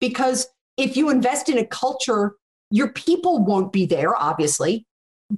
Because 0.00 0.48
if 0.76 0.96
you 0.96 1.10
invest 1.10 1.48
in 1.48 1.58
a 1.58 1.66
culture, 1.66 2.34
your 2.70 2.88
people 2.88 3.44
won't 3.44 3.72
be 3.72 3.86
there, 3.86 4.16
obviously, 4.16 4.86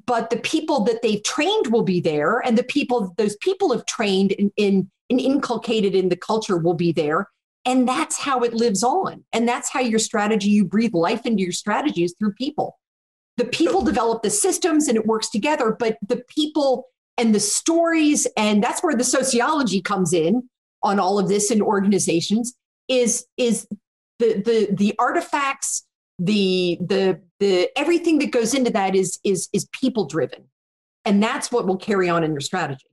but 0.05 0.31
the 0.31 0.39
people 0.39 0.85
that 0.85 1.03
they've 1.03 1.23
trained 1.23 1.69
will 1.69 1.83
be 1.83 2.01
there, 2.01 2.41
and 2.41 2.59
the 2.59 2.65
people 2.65 3.15
those 3.17 3.37
people 3.37 3.73
have 3.73 3.87
trained 3.87 4.33
in, 4.33 4.53
in 4.57 4.91
and 5.11 5.21
inculcated 5.21 5.95
in 5.95 6.09
the 6.09 6.17
culture 6.17 6.57
will 6.57 6.75
be 6.75 6.93
there. 6.93 7.29
And 7.65 7.89
that's 7.89 8.19
how 8.19 8.41
it 8.41 8.55
lives 8.55 8.83
on. 8.83 9.25
And 9.33 9.49
that's 9.49 9.71
how 9.71 9.81
your 9.81 9.99
strategy, 9.99 10.51
you 10.51 10.65
breathe 10.65 10.95
life 10.95 11.27
into 11.27 11.43
your 11.43 11.53
strategies 11.53 12.15
through 12.19 12.35
people. 12.35 12.79
The 13.37 13.45
people 13.45 13.83
develop 13.83 14.23
the 14.23 14.31
systems 14.31 14.89
and 14.89 14.97
it 14.97 15.07
works 15.07 15.29
together, 15.31 15.77
but 15.79 15.99
the 16.07 16.23
people 16.29 16.87
and 17.19 17.35
the 17.35 17.41
stories, 17.41 18.27
and 18.37 18.63
that's 18.63 18.83
where 18.83 18.95
the 18.95 19.05
sociology 19.05 19.81
comes 19.81 20.13
in 20.13 20.49
on 20.83 21.01
all 21.01 21.19
of 21.19 21.29
this 21.29 21.51
in 21.51 21.61
organizations, 21.61 22.55
is, 22.89 23.27
is 23.37 23.67
the, 24.19 24.35
the, 24.45 24.69
the 24.71 24.95
artifacts, 24.99 25.86
the, 26.19 26.79
the, 26.81 27.21
the 27.41 27.69
everything 27.77 28.19
that 28.21 28.31
goes 28.31 28.55
into 28.55 28.71
that 28.71 28.95
is, 28.95 29.19
is, 29.25 29.49
is 29.53 29.69
people 29.73 30.07
driven. 30.07 30.45
And 31.05 31.23
that's 31.23 31.53
what 31.53 31.67
will 31.67 31.77
carry 31.77 32.09
on 32.09 32.25
in 32.25 32.33
your 32.33 32.41
strategy. 32.41 32.87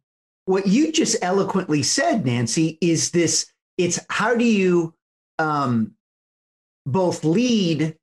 What 0.46 0.68
you 0.68 0.92
just 0.92 1.16
eloquently 1.22 1.84
said, 1.84 2.26
Nancy, 2.26 2.78
is 2.82 3.12
this 3.12 3.52
it's 3.78 4.00
how 4.10 4.36
do 4.36 4.44
you 4.44 4.94
um, 5.40 5.94
both 6.86 7.24
lead 7.24 7.96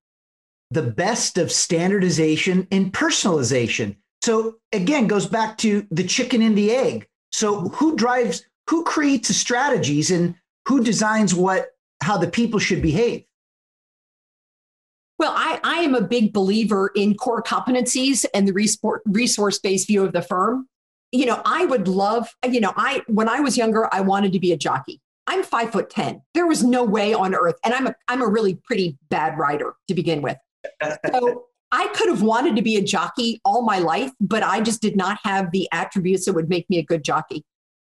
the 0.71 0.83
best 0.83 1.39
of 1.39 1.51
standardization 1.51 2.67
and 2.71 2.93
personalization 2.93 3.97
so 4.23 4.57
again 4.73 5.07
goes 5.07 5.27
back 5.27 5.59
to 5.59 5.87
the 5.91 6.05
chicken 6.05 6.43
and 6.43 6.57
the 6.57 6.71
egg 6.71 7.09
so 7.33 7.69
who 7.71 7.97
drives 7.97 8.45
who 8.69 8.85
creates 8.85 9.29
the 9.29 9.35
strategies 9.35 10.11
and 10.11 10.35
who 10.69 10.83
designs 10.83 11.35
what 11.35 11.71
how 12.03 12.17
the 12.17 12.29
people 12.29 12.61
should 12.61 12.81
behave 12.81 13.25
well, 15.21 15.35
I, 15.37 15.61
I 15.63 15.75
am 15.81 15.95
a 15.95 16.01
big 16.01 16.33
believer 16.33 16.91
in 16.97 17.15
core 17.15 17.43
competencies 17.43 18.25
and 18.33 18.49
the 18.49 18.55
resource 19.05 19.59
based 19.59 19.87
view 19.87 20.03
of 20.03 20.15
the 20.15 20.23
firm. 20.23 20.67
You 21.13 21.27
know, 21.27 21.43
I 21.45 21.67
would 21.67 21.89
love, 21.89 22.35
you 22.49 22.59
know, 22.59 22.73
I 22.75 23.03
when 23.07 23.29
I 23.29 23.41
was 23.41 23.59
younger, 23.59 23.87
I 23.93 24.01
wanted 24.01 24.33
to 24.33 24.41
be 24.41 24.51
a 24.53 24.57
jockey. 24.57 24.99
I'm 25.27 25.43
five 25.43 25.73
foot 25.73 25.91
10. 25.91 26.23
There 26.33 26.47
was 26.47 26.65
no 26.65 26.85
way 26.85 27.13
on 27.13 27.35
earth. 27.35 27.57
And 27.67 27.75
I'm 27.75 27.89
a, 27.89 27.95
I'm 28.09 28.23
a 28.23 28.27
really 28.27 28.59
pretty 28.65 28.97
bad 29.11 29.39
rider 29.39 29.75
to 29.89 29.95
begin 29.95 30.23
with. 30.23 30.39
So 31.13 31.45
I 31.71 31.89
could 31.89 32.09
have 32.09 32.23
wanted 32.23 32.57
to 32.57 32.63
be 32.63 32.77
a 32.77 32.83
jockey 32.83 33.43
all 33.45 33.61
my 33.61 33.79
life, 33.79 34.13
but 34.23 34.43
I 34.43 34.63
just 34.63 34.81
did 34.81 34.97
not 34.97 35.19
have 35.25 35.51
the 35.51 35.69
attributes 35.71 36.25
that 36.25 36.33
would 36.33 36.49
make 36.49 36.69
me 36.71 36.79
a 36.79 36.83
good 36.83 37.05
jockey. 37.05 37.45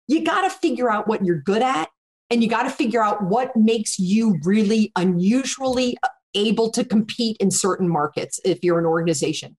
You 0.08 0.24
got 0.24 0.40
to 0.40 0.50
figure 0.50 0.90
out 0.90 1.06
what 1.06 1.24
you're 1.24 1.40
good 1.40 1.62
at 1.62 1.90
and 2.28 2.42
you 2.42 2.50
got 2.50 2.64
to 2.64 2.70
figure 2.70 3.00
out 3.00 3.22
what 3.22 3.54
makes 3.54 4.00
you 4.00 4.40
really 4.42 4.90
unusually 4.96 5.96
able 6.34 6.70
to 6.70 6.84
compete 6.84 7.36
in 7.40 7.50
certain 7.50 7.88
markets 7.88 8.40
if 8.44 8.62
you're 8.62 8.78
an 8.78 8.86
organization. 8.86 9.56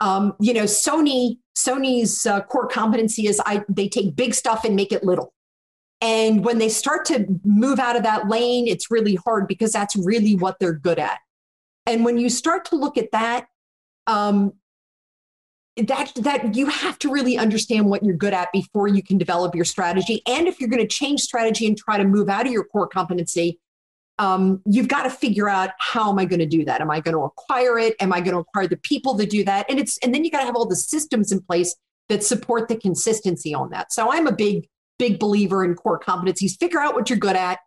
Um, 0.00 0.34
you 0.40 0.52
know, 0.52 0.64
Sony, 0.64 1.38
Sony's 1.56 2.26
uh, 2.26 2.42
core 2.42 2.68
competency 2.68 3.26
is 3.26 3.40
I 3.44 3.64
they 3.68 3.88
take 3.88 4.14
big 4.14 4.34
stuff 4.34 4.64
and 4.64 4.76
make 4.76 4.92
it 4.92 5.04
little. 5.04 5.32
And 6.00 6.44
when 6.44 6.58
they 6.58 6.68
start 6.68 7.06
to 7.06 7.26
move 7.44 7.78
out 7.78 7.96
of 7.96 8.02
that 8.02 8.28
lane, 8.28 8.66
it's 8.68 8.90
really 8.90 9.14
hard 9.14 9.48
because 9.48 9.72
that's 9.72 9.96
really 9.96 10.34
what 10.34 10.58
they're 10.58 10.74
good 10.74 10.98
at. 10.98 11.18
And 11.86 12.04
when 12.04 12.18
you 12.18 12.28
start 12.28 12.66
to 12.66 12.76
look 12.76 12.98
at 12.98 13.12
that, 13.12 13.46
um, 14.06 14.52
that 15.76 16.12
that 16.16 16.54
you 16.54 16.66
have 16.66 16.98
to 17.00 17.10
really 17.10 17.38
understand 17.38 17.86
what 17.88 18.02
you're 18.02 18.16
good 18.16 18.32
at 18.34 18.50
before 18.52 18.88
you 18.88 19.02
can 19.02 19.18
develop 19.18 19.54
your 19.54 19.64
strategy. 19.64 20.22
And 20.26 20.48
if 20.48 20.60
you're 20.60 20.70
going 20.70 20.82
to 20.82 20.88
change 20.88 21.20
strategy 21.20 21.66
and 21.66 21.76
try 21.76 21.98
to 21.98 22.04
move 22.04 22.28
out 22.28 22.46
of 22.46 22.52
your 22.52 22.64
core 22.64 22.88
competency, 22.88 23.58
um, 24.18 24.62
you've 24.64 24.88
got 24.88 25.02
to 25.02 25.10
figure 25.10 25.48
out 25.48 25.70
how 25.78 26.10
am 26.10 26.18
I 26.18 26.24
going 26.24 26.40
to 26.40 26.46
do 26.46 26.64
that? 26.64 26.80
Am 26.80 26.90
I 26.90 27.00
going 27.00 27.14
to 27.14 27.22
acquire 27.22 27.78
it? 27.78 27.96
Am 28.00 28.12
I 28.12 28.20
going 28.20 28.32
to 28.32 28.38
acquire 28.38 28.66
the 28.66 28.78
people 28.78 29.16
to 29.18 29.26
do 29.26 29.44
that? 29.44 29.66
And 29.68 29.78
it's 29.78 29.98
and 29.98 30.14
then 30.14 30.24
you 30.24 30.30
got 30.30 30.40
to 30.40 30.46
have 30.46 30.56
all 30.56 30.66
the 30.66 30.76
systems 30.76 31.32
in 31.32 31.40
place 31.40 31.74
that 32.08 32.24
support 32.24 32.68
the 32.68 32.76
consistency 32.76 33.52
on 33.54 33.70
that. 33.70 33.92
So 33.92 34.10
I'm 34.10 34.26
a 34.26 34.32
big 34.32 34.68
big 34.98 35.18
believer 35.18 35.64
in 35.64 35.74
core 35.74 36.00
competencies. 36.00 36.58
Figure 36.58 36.80
out 36.80 36.94
what 36.94 37.10
you're 37.10 37.18
good 37.18 37.36
at, 37.36 37.58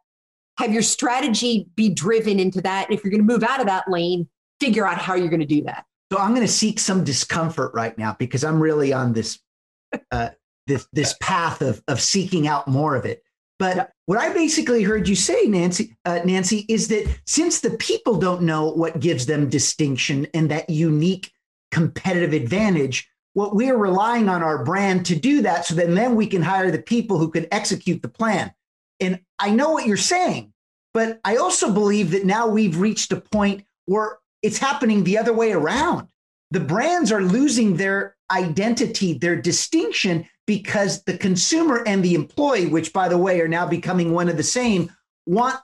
have 0.58 0.74
your 0.74 0.82
strategy 0.82 1.68
be 1.76 1.90
driven 1.90 2.40
into 2.40 2.62
that. 2.62 2.90
And 2.90 2.98
if 2.98 3.04
you're 3.04 3.12
going 3.12 3.26
to 3.26 3.32
move 3.32 3.44
out 3.44 3.60
of 3.60 3.68
that 3.68 3.90
lane, 3.90 4.28
figure 4.60 4.86
out 4.86 4.98
how 4.98 5.14
you're 5.14 5.30
going 5.30 5.40
to 5.40 5.46
do 5.46 5.64
that. 5.64 5.86
So 6.12 6.18
I'm 6.18 6.32
going 6.34 6.46
to 6.46 6.52
seek 6.52 6.80
some 6.80 7.04
discomfort 7.04 7.74
right 7.76 7.96
now 7.98 8.16
because 8.18 8.44
I'm 8.44 8.60
really 8.60 8.92
on 8.92 9.14
this 9.14 9.40
uh, 10.12 10.30
this 10.66 10.88
this 10.92 11.16
path 11.22 11.62
of 11.62 11.84
of 11.88 12.02
seeking 12.02 12.48
out 12.48 12.68
more 12.68 12.96
of 12.96 13.06
it. 13.06 13.22
But 13.60 13.76
yeah. 13.76 13.88
what 14.06 14.18
I 14.18 14.34
basically 14.34 14.84
heard 14.84 15.08
you 15.08 15.16
say, 15.16 15.44
Nancy, 15.46 15.96
uh, 16.06 16.22
Nancy, 16.24 16.66
is 16.70 16.88
that 16.88 17.08
since 17.28 17.60
the 17.60 17.72
people 17.72 18.16
don't 18.16 18.44
know 18.44 18.72
what 18.72 19.02
gives 19.02 19.26
them 19.26 19.50
distinction 19.50 20.28
and 20.34 20.50
that 20.50 20.70
unique 20.70 21.32
competitive 21.72 22.34
advantage, 22.34 23.10
what 23.34 23.56
we're 23.56 23.78
relying 23.78 24.30
on 24.30 24.42
our 24.42 24.64
brand 24.64 25.06
to 25.08 25.16
do 25.16 25.42
that 25.44 25.66
so 25.66 25.76
that 25.76 25.94
then 25.94 26.16
we 26.16 26.26
can 26.26 26.42
hire 26.42 26.72
the 26.72 26.82
people 26.82 27.18
who 27.18 27.30
can 27.30 27.46
execute 27.52 28.02
the 28.02 28.10
plan. 28.10 28.52
And 29.00 29.20
I 29.38 29.52
know 29.52 29.72
what 29.72 29.86
you're 29.86 29.98
saying, 29.98 30.54
but 30.94 31.20
I 31.24 31.36
also 31.36 31.72
believe 31.72 32.12
that 32.12 32.26
now 32.26 32.48
we've 32.48 32.80
reached 32.80 33.12
a 33.12 33.22
point 33.22 33.66
where 33.86 34.18
it's 34.42 34.58
happening 34.58 35.04
the 35.04 35.18
other 35.18 35.34
way 35.34 35.52
around. 35.52 36.08
The 36.52 36.60
brands 36.60 37.12
are 37.12 37.22
losing 37.22 37.76
their 37.76 38.16
identity, 38.32 39.14
their 39.14 39.36
distinction, 39.36 40.28
because 40.50 41.04
the 41.04 41.16
consumer 41.16 41.84
and 41.86 42.04
the 42.04 42.16
employee, 42.16 42.66
which 42.66 42.92
by 42.92 43.08
the 43.08 43.20
way 43.20 43.40
are 43.40 43.48
now 43.48 43.68
becoming 43.68 44.14
one 44.14 44.28
of 44.28 44.36
the 44.36 44.42
same, 44.42 44.92
want 45.28 45.60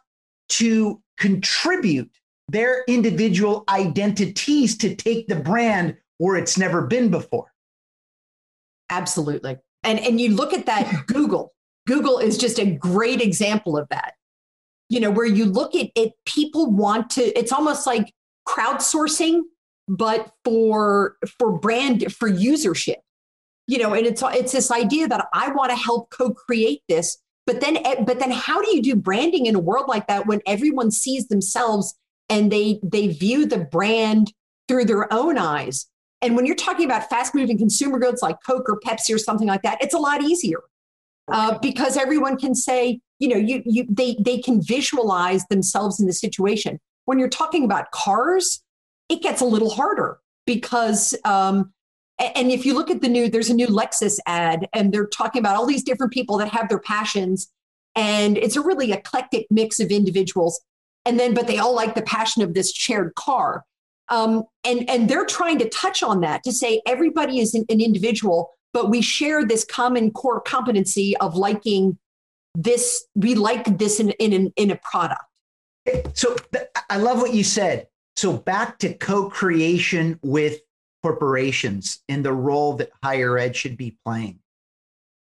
to 0.48 1.02
contribute 1.18 2.12
their 2.50 2.84
individual 2.88 3.64
identities 3.68 4.78
to 4.78 4.96
take 4.96 5.28
the 5.28 5.38
brand 5.38 5.98
where 6.20 6.36
it's 6.36 6.56
never 6.56 6.84
been 6.84 7.10
before. 7.10 7.52
Absolutely. 8.92 9.58
And 9.84 10.00
and 10.00 10.22
you 10.22 10.36
look 10.36 10.54
at 10.54 10.68
that 10.68 10.94
Google. 11.08 11.52
Google 11.88 12.20
is 12.20 12.38
just 12.38 12.60
a 12.60 12.68
great 12.68 13.22
example 13.22 13.80
of 13.80 13.88
that. 13.90 14.14
You 14.90 15.00
know, 15.00 15.10
where 15.10 15.26
you 15.26 15.46
look 15.46 15.74
at 15.74 15.90
it, 15.96 16.14
people 16.28 16.70
want 16.70 17.10
to, 17.12 17.24
it's 17.36 17.52
almost 17.52 17.88
like 17.88 18.14
crowdsourcing, 18.48 19.42
but 19.88 20.32
for 20.44 21.16
for 21.40 21.58
brand 21.58 22.14
for 22.14 22.30
usership. 22.30 22.98
You 23.68 23.80
know, 23.80 23.94
and 23.94 24.06
it's 24.06 24.22
it's 24.24 24.52
this 24.52 24.72
idea 24.72 25.08
that 25.08 25.28
I 25.34 25.52
want 25.52 25.72
to 25.72 25.76
help 25.76 26.12
co-create 26.12 26.82
this, 26.88 27.18
but 27.48 27.62
then 27.62 27.78
eh, 27.78 28.04
but 28.06 28.20
then 28.20 28.32
how 28.32 28.62
do 28.62 28.76
you 28.76 28.82
do 28.82 28.96
branding 28.96 29.48
in 29.48 29.56
a 29.56 29.60
world 29.60 29.86
like 29.88 30.08
that 30.08 30.28
when 30.28 30.42
everyone 30.46 30.92
sees 30.92 31.28
themselves 31.28 31.96
and 32.30 32.52
they 32.52 32.80
they 32.84 33.08
view 33.08 33.46
the 33.46 33.60
brand 33.60 34.34
through 34.68 34.86
their 34.86 35.12
own 35.12 35.38
eyes 35.38 35.88
and 36.26 36.36
when 36.36 36.48
you're 36.48 36.56
talking 36.56 36.86
about 36.86 37.08
fast 37.08 37.36
moving 37.36 37.56
consumer 37.56 38.00
goods 38.00 38.24
like 38.24 38.38
Coke 38.44 38.68
or 38.68 38.80
Pepsi 38.80 39.14
or 39.14 39.20
something 39.20 39.48
like 39.48 39.62
that, 39.62 39.78
it's 39.80 39.94
a 39.94 40.00
lot 40.00 40.24
easier 40.24 40.60
uh, 41.32 41.60
because 41.60 41.98
everyone 41.98 42.36
can 42.36 42.56
say, 42.56 43.00
you 43.20 43.28
know, 43.28 43.38
you, 43.38 43.62
you, 43.64 43.86
they, 43.88 44.18
they 44.20 44.40
can 44.40 44.60
visualize 44.60 45.46
themselves 45.52 46.00
in 46.00 46.08
the 46.08 46.14
situation. 46.14 46.80
When 47.06 47.20
you're 47.20 47.30
talking 47.30 47.64
about 47.64 47.92
cars, 47.92 48.64
it 49.08 49.22
gets 49.22 49.40
a 49.40 49.46
little 49.46 49.70
harder 49.70 50.18
because, 50.48 51.16
um, 51.26 51.72
and 52.20 52.52
if 52.52 52.66
you 52.66 52.74
look 52.74 52.90
at 52.90 53.02
the 53.02 53.10
new, 53.10 53.30
there's 53.30 53.50
a 53.50 53.54
new 53.54 53.68
Lexus 53.68 54.20
ad, 54.26 54.68
and 54.74 54.94
they're 54.94 55.08
talking 55.08 55.40
about 55.40 55.56
all 55.56 55.66
these 55.66 55.84
different 55.84 56.14
people 56.14 56.38
that 56.38 56.50
have 56.50 56.70
their 56.70 56.80
passions, 56.80 57.52
and 57.96 58.38
it's 58.38 58.56
a 58.56 58.62
really 58.62 58.92
eclectic 58.92 59.48
mix 59.50 59.80
of 59.80 59.92
individuals. 59.92 60.62
And 61.06 61.20
then, 61.20 61.34
but 61.34 61.46
they 61.46 61.60
all 61.60 61.76
like 61.76 61.94
the 61.94 62.02
passion 62.02 62.42
of 62.42 62.54
this 62.54 62.74
shared 62.74 63.14
car. 63.16 63.64
Um, 64.10 64.44
and, 64.64 64.90
and 64.90 65.10
they're 65.10 65.26
trying 65.26 65.60
to 65.60 65.70
touch 65.70 66.02
on 66.02 66.22
that 66.22 66.44
to 66.44 66.52
say 66.52 66.82
everybody 66.88 67.40
is 67.40 67.54
an, 67.54 67.66
an 67.70 67.80
individual, 67.80 68.50
but 68.74 68.90
we 68.90 69.02
share 69.02 69.46
this 69.46 69.64
common 69.66 70.12
core 70.12 70.42
competency 70.42 71.16
of 71.18 71.36
liking 71.36 71.98
this, 72.56 73.06
we 73.16 73.36
like 73.36 73.78
this 73.78 74.00
in, 74.00 74.12
in, 74.12 74.52
in 74.56 74.72
a 74.72 74.78
product. 74.78 75.22
So 76.14 76.36
I 76.90 76.98
love 76.98 77.22
what 77.22 77.34
you 77.34 77.44
said. 77.44 77.88
So 78.16 78.38
back 78.38 78.80
to 78.80 78.94
co-creation 78.94 80.20
with 80.24 80.60
corporations 81.06 82.00
and 82.10 82.26
the 82.26 82.34
role 82.34 82.74
that 82.74 82.90
higher 83.04 83.38
ed 83.38 83.56
should 83.56 83.78
be 83.78 83.96
playing. 84.04 84.40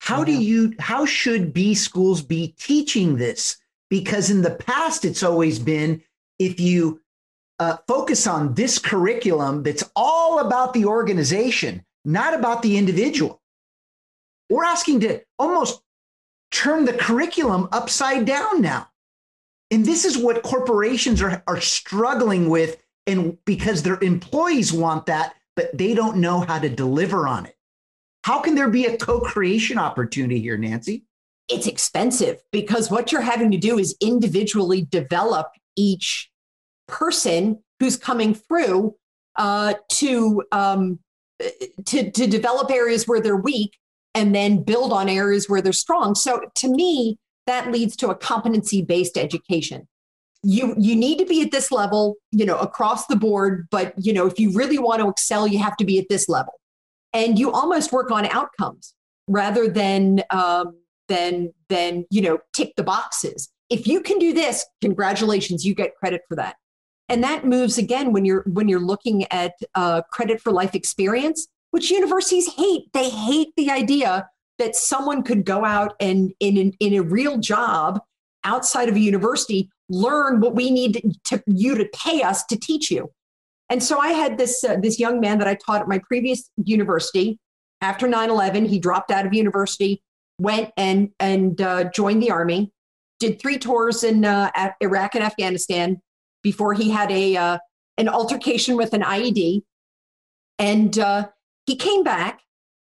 How 0.00 0.22
do 0.22 0.32
you, 0.32 0.74
how 0.78 1.04
should 1.04 1.52
B 1.52 1.74
schools 1.74 2.22
be 2.22 2.54
teaching 2.56 3.16
this? 3.16 3.56
Because 3.90 4.30
in 4.30 4.42
the 4.42 4.54
past, 4.54 5.04
it's 5.04 5.24
always 5.24 5.58
been 5.58 6.00
if 6.38 6.60
you 6.60 7.00
uh, 7.58 7.78
focus 7.88 8.28
on 8.28 8.54
this 8.54 8.78
curriculum 8.78 9.64
that's 9.64 9.82
all 9.96 10.38
about 10.38 10.72
the 10.72 10.84
organization, 10.84 11.84
not 12.04 12.32
about 12.32 12.62
the 12.62 12.76
individual. 12.76 13.42
We're 14.48 14.64
asking 14.64 15.00
to 15.00 15.20
almost 15.36 15.82
turn 16.52 16.84
the 16.84 16.92
curriculum 16.92 17.68
upside 17.72 18.24
down 18.24 18.62
now. 18.62 18.88
And 19.72 19.84
this 19.84 20.04
is 20.04 20.16
what 20.16 20.44
corporations 20.44 21.20
are, 21.22 21.42
are 21.48 21.60
struggling 21.60 22.48
with, 22.48 22.80
and 23.08 23.36
because 23.44 23.82
their 23.82 23.98
employees 24.00 24.72
want 24.72 25.06
that, 25.06 25.34
but 25.56 25.76
they 25.76 25.94
don't 25.94 26.18
know 26.18 26.40
how 26.40 26.58
to 26.58 26.68
deliver 26.68 27.26
on 27.26 27.46
it. 27.46 27.56
How 28.24 28.40
can 28.40 28.54
there 28.54 28.68
be 28.68 28.86
a 28.86 28.96
co 28.96 29.20
creation 29.20 29.78
opportunity 29.78 30.40
here, 30.40 30.56
Nancy? 30.56 31.04
It's 31.48 31.66
expensive 31.66 32.38
because 32.52 32.90
what 32.90 33.10
you're 33.10 33.20
having 33.20 33.50
to 33.50 33.58
do 33.58 33.78
is 33.78 33.96
individually 34.00 34.82
develop 34.82 35.48
each 35.76 36.30
person 36.86 37.58
who's 37.80 37.96
coming 37.96 38.34
through 38.34 38.94
uh, 39.36 39.74
to, 39.90 40.42
um, 40.52 41.00
to, 41.84 42.10
to 42.10 42.26
develop 42.26 42.70
areas 42.70 43.08
where 43.08 43.20
they're 43.20 43.36
weak 43.36 43.76
and 44.14 44.34
then 44.34 44.62
build 44.62 44.92
on 44.92 45.08
areas 45.08 45.48
where 45.48 45.60
they're 45.60 45.72
strong. 45.72 46.14
So 46.14 46.42
to 46.56 46.68
me, 46.68 47.18
that 47.46 47.72
leads 47.72 47.96
to 47.96 48.10
a 48.10 48.14
competency 48.14 48.82
based 48.82 49.18
education. 49.18 49.88
You, 50.42 50.74
you 50.78 50.96
need 50.96 51.18
to 51.18 51.26
be 51.26 51.42
at 51.42 51.50
this 51.50 51.70
level, 51.70 52.16
you 52.30 52.44
know, 52.44 52.58
across 52.58 53.06
the 53.06 53.16
board. 53.16 53.68
But, 53.70 53.94
you 53.96 54.12
know, 54.12 54.26
if 54.26 54.38
you 54.40 54.52
really 54.52 54.78
want 54.78 55.00
to 55.00 55.08
excel, 55.08 55.46
you 55.46 55.58
have 55.58 55.76
to 55.76 55.84
be 55.84 55.98
at 55.98 56.06
this 56.08 56.28
level. 56.28 56.54
And 57.12 57.38
you 57.38 57.52
almost 57.52 57.92
work 57.92 58.10
on 58.10 58.26
outcomes 58.26 58.94
rather 59.28 59.68
than 59.68 60.22
um, 60.30 60.76
than 61.08 61.52
than 61.68 62.06
you 62.10 62.22
know 62.22 62.38
tick 62.54 62.72
the 62.76 62.82
boxes. 62.82 63.50
If 63.68 63.86
you 63.86 64.00
can 64.00 64.18
do 64.18 64.32
this 64.32 64.64
congratulations 64.80 65.64
you 65.64 65.74
get 65.74 65.94
credit 65.96 66.22
for 66.28 66.36
that. 66.36 66.56
And 67.08 67.22
that 67.22 67.44
moves 67.44 67.76
again 67.76 68.12
when 68.12 68.24
you're 68.24 68.44
when 68.46 68.68
you're 68.68 68.80
looking 68.80 69.30
at 69.30 69.52
uh, 69.74 70.02
credit 70.10 70.40
for 70.40 70.52
life 70.52 70.74
experience 70.74 71.48
which 71.72 71.90
universities 71.90 72.52
hate. 72.54 72.92
They 72.92 73.10
hate 73.10 73.48
the 73.56 73.70
idea 73.70 74.28
that 74.58 74.76
someone 74.76 75.22
could 75.22 75.44
go 75.44 75.64
out 75.64 75.96
and 75.98 76.32
in, 76.38 76.56
in, 76.56 76.72
in 76.78 76.94
a 76.94 77.02
real 77.02 77.38
job 77.38 78.00
outside 78.44 78.88
of 78.88 78.94
a 78.94 79.00
university 79.00 79.70
learn 79.92 80.40
what 80.40 80.54
we 80.54 80.70
need 80.70 81.02
to, 81.24 81.42
you 81.46 81.76
to 81.76 81.88
pay 81.94 82.22
us 82.22 82.44
to 82.46 82.56
teach 82.56 82.90
you 82.90 83.10
and 83.72 83.82
so 83.82 83.98
I 83.98 84.08
had 84.08 84.36
this 84.36 84.62
uh, 84.62 84.76
this 84.76 85.00
young 85.00 85.18
man 85.18 85.38
that 85.38 85.48
I 85.48 85.54
taught 85.54 85.80
at 85.80 85.88
my 85.88 85.98
previous 86.06 86.50
university. 86.62 87.38
After 87.80 88.06
9/11, 88.06 88.68
he 88.68 88.78
dropped 88.78 89.10
out 89.10 89.24
of 89.24 89.32
university, 89.32 90.02
went 90.38 90.70
and 90.76 91.08
and 91.18 91.58
uh, 91.58 91.84
joined 91.84 92.22
the 92.22 92.30
army, 92.30 92.70
did 93.18 93.40
three 93.40 93.56
tours 93.56 94.04
in 94.04 94.26
uh, 94.26 94.50
Iraq 94.82 95.14
and 95.14 95.24
Afghanistan 95.24 96.02
before 96.42 96.74
he 96.74 96.90
had 96.90 97.10
a 97.10 97.34
uh, 97.34 97.58
an 97.96 98.10
altercation 98.10 98.76
with 98.76 98.92
an 98.92 99.00
IED, 99.00 99.62
and 100.58 100.98
uh, 100.98 101.28
he 101.64 101.74
came 101.74 102.04
back. 102.04 102.40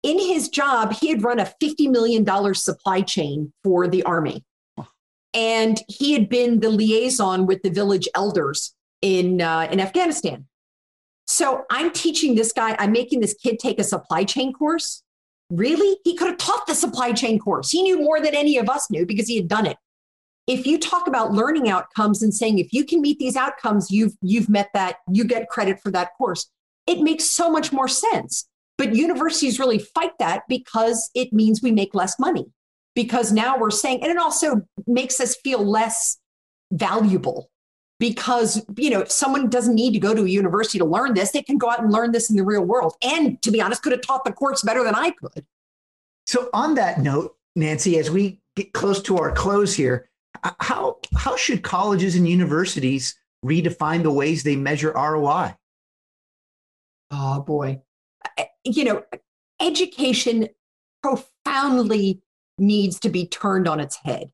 In 0.01 0.17
his 0.17 0.49
job, 0.49 0.91
he 0.91 1.07
had 1.07 1.23
run 1.23 1.39
a 1.39 1.53
$50 1.61 1.89
million 1.89 2.25
supply 2.55 2.99
chain 2.99 3.53
for 3.63 3.87
the 3.87 4.03
army. 4.03 4.43
And 5.33 5.79
he 5.87 6.13
had 6.13 6.29
been 6.29 6.59
the 6.59 6.69
liaison 6.69 7.45
with 7.45 7.63
the 7.63 7.69
village 7.69 8.07
elders 8.15 8.75
in, 9.01 9.41
uh, 9.41 9.67
in 9.71 9.79
Afghanistan. 9.79 10.45
So 11.25 11.63
I'm 11.71 11.91
teaching 11.91 12.35
this 12.35 12.51
guy, 12.51 12.75
I'm 12.79 12.91
making 12.91 13.21
this 13.21 13.33
kid 13.33 13.59
take 13.59 13.79
a 13.79 13.83
supply 13.83 14.23
chain 14.23 14.53
course. 14.53 15.03
Really? 15.49 15.97
He 16.03 16.15
could 16.15 16.27
have 16.27 16.37
taught 16.37 16.67
the 16.67 16.75
supply 16.75 17.13
chain 17.13 17.39
course. 17.39 17.71
He 17.71 17.81
knew 17.81 17.99
more 17.99 18.19
than 18.19 18.35
any 18.35 18.57
of 18.57 18.69
us 18.69 18.89
knew 18.89 19.05
because 19.05 19.27
he 19.27 19.37
had 19.37 19.47
done 19.47 19.65
it. 19.65 19.77
If 20.45 20.67
you 20.67 20.77
talk 20.77 21.07
about 21.07 21.31
learning 21.31 21.69
outcomes 21.69 22.21
and 22.21 22.33
saying 22.33 22.59
if 22.59 22.73
you 22.73 22.83
can 22.83 23.01
meet 23.01 23.17
these 23.17 23.37
outcomes, 23.37 23.89
you've 23.89 24.13
you've 24.21 24.49
met 24.49 24.69
that, 24.73 24.97
you 25.09 25.23
get 25.23 25.47
credit 25.47 25.79
for 25.81 25.89
that 25.91 26.09
course. 26.17 26.49
It 26.85 27.01
makes 27.01 27.23
so 27.23 27.49
much 27.49 27.71
more 27.71 27.87
sense. 27.87 28.47
But 28.77 28.95
universities 28.95 29.59
really 29.59 29.79
fight 29.79 30.11
that 30.19 30.43
because 30.49 31.09
it 31.13 31.31
means 31.31 31.61
we 31.61 31.71
make 31.71 31.95
less 31.95 32.19
money. 32.19 32.45
Because 32.95 33.31
now 33.31 33.57
we're 33.57 33.71
saying, 33.71 34.03
and 34.03 34.11
it 34.11 34.17
also 34.17 34.61
makes 34.85 35.19
us 35.19 35.35
feel 35.37 35.65
less 35.65 36.17
valuable 36.71 37.49
because 37.99 38.65
you 38.75 38.89
know 38.89 39.01
if 39.01 39.11
someone 39.11 39.49
doesn't 39.49 39.75
need 39.75 39.93
to 39.93 39.99
go 39.99 40.13
to 40.13 40.23
a 40.23 40.27
university 40.27 40.77
to 40.79 40.85
learn 40.85 41.13
this. 41.13 41.31
They 41.31 41.41
can 41.41 41.57
go 41.57 41.69
out 41.69 41.81
and 41.81 41.91
learn 41.91 42.11
this 42.11 42.29
in 42.29 42.35
the 42.35 42.43
real 42.43 42.63
world. 42.63 42.95
And 43.01 43.41
to 43.43 43.51
be 43.51 43.61
honest 43.61 43.81
could 43.81 43.93
have 43.93 44.01
taught 44.01 44.25
the 44.25 44.31
courts 44.31 44.61
better 44.61 44.83
than 44.83 44.95
i 44.95 45.11
could. 45.11 45.45
So 46.25 46.49
on 46.53 46.75
that 46.75 46.99
note 46.99 47.37
nancy 47.55 47.97
as 47.99 48.09
we 48.09 48.41
get 48.55 48.73
close 48.73 49.01
to 49.03 49.17
our 49.17 49.31
close 49.31 49.73
here 49.73 50.09
how 50.59 50.97
how 51.15 51.37
should 51.37 51.63
colleges 51.63 52.15
and 52.15 52.27
universities 52.27 53.15
redefine 53.45 54.03
the 54.03 54.11
ways 54.11 54.43
they 54.43 54.55
measure 54.55 54.91
roi 54.91 55.55
oh 57.11 57.41
boy. 57.41 57.81
Uh, 58.37 58.43
you 58.63 58.83
know 58.83 59.03
education 59.61 60.49
profoundly 61.01 62.21
needs 62.57 62.99
to 62.99 63.09
be 63.09 63.27
turned 63.27 63.67
on 63.67 63.79
its 63.79 63.97
head 64.03 64.31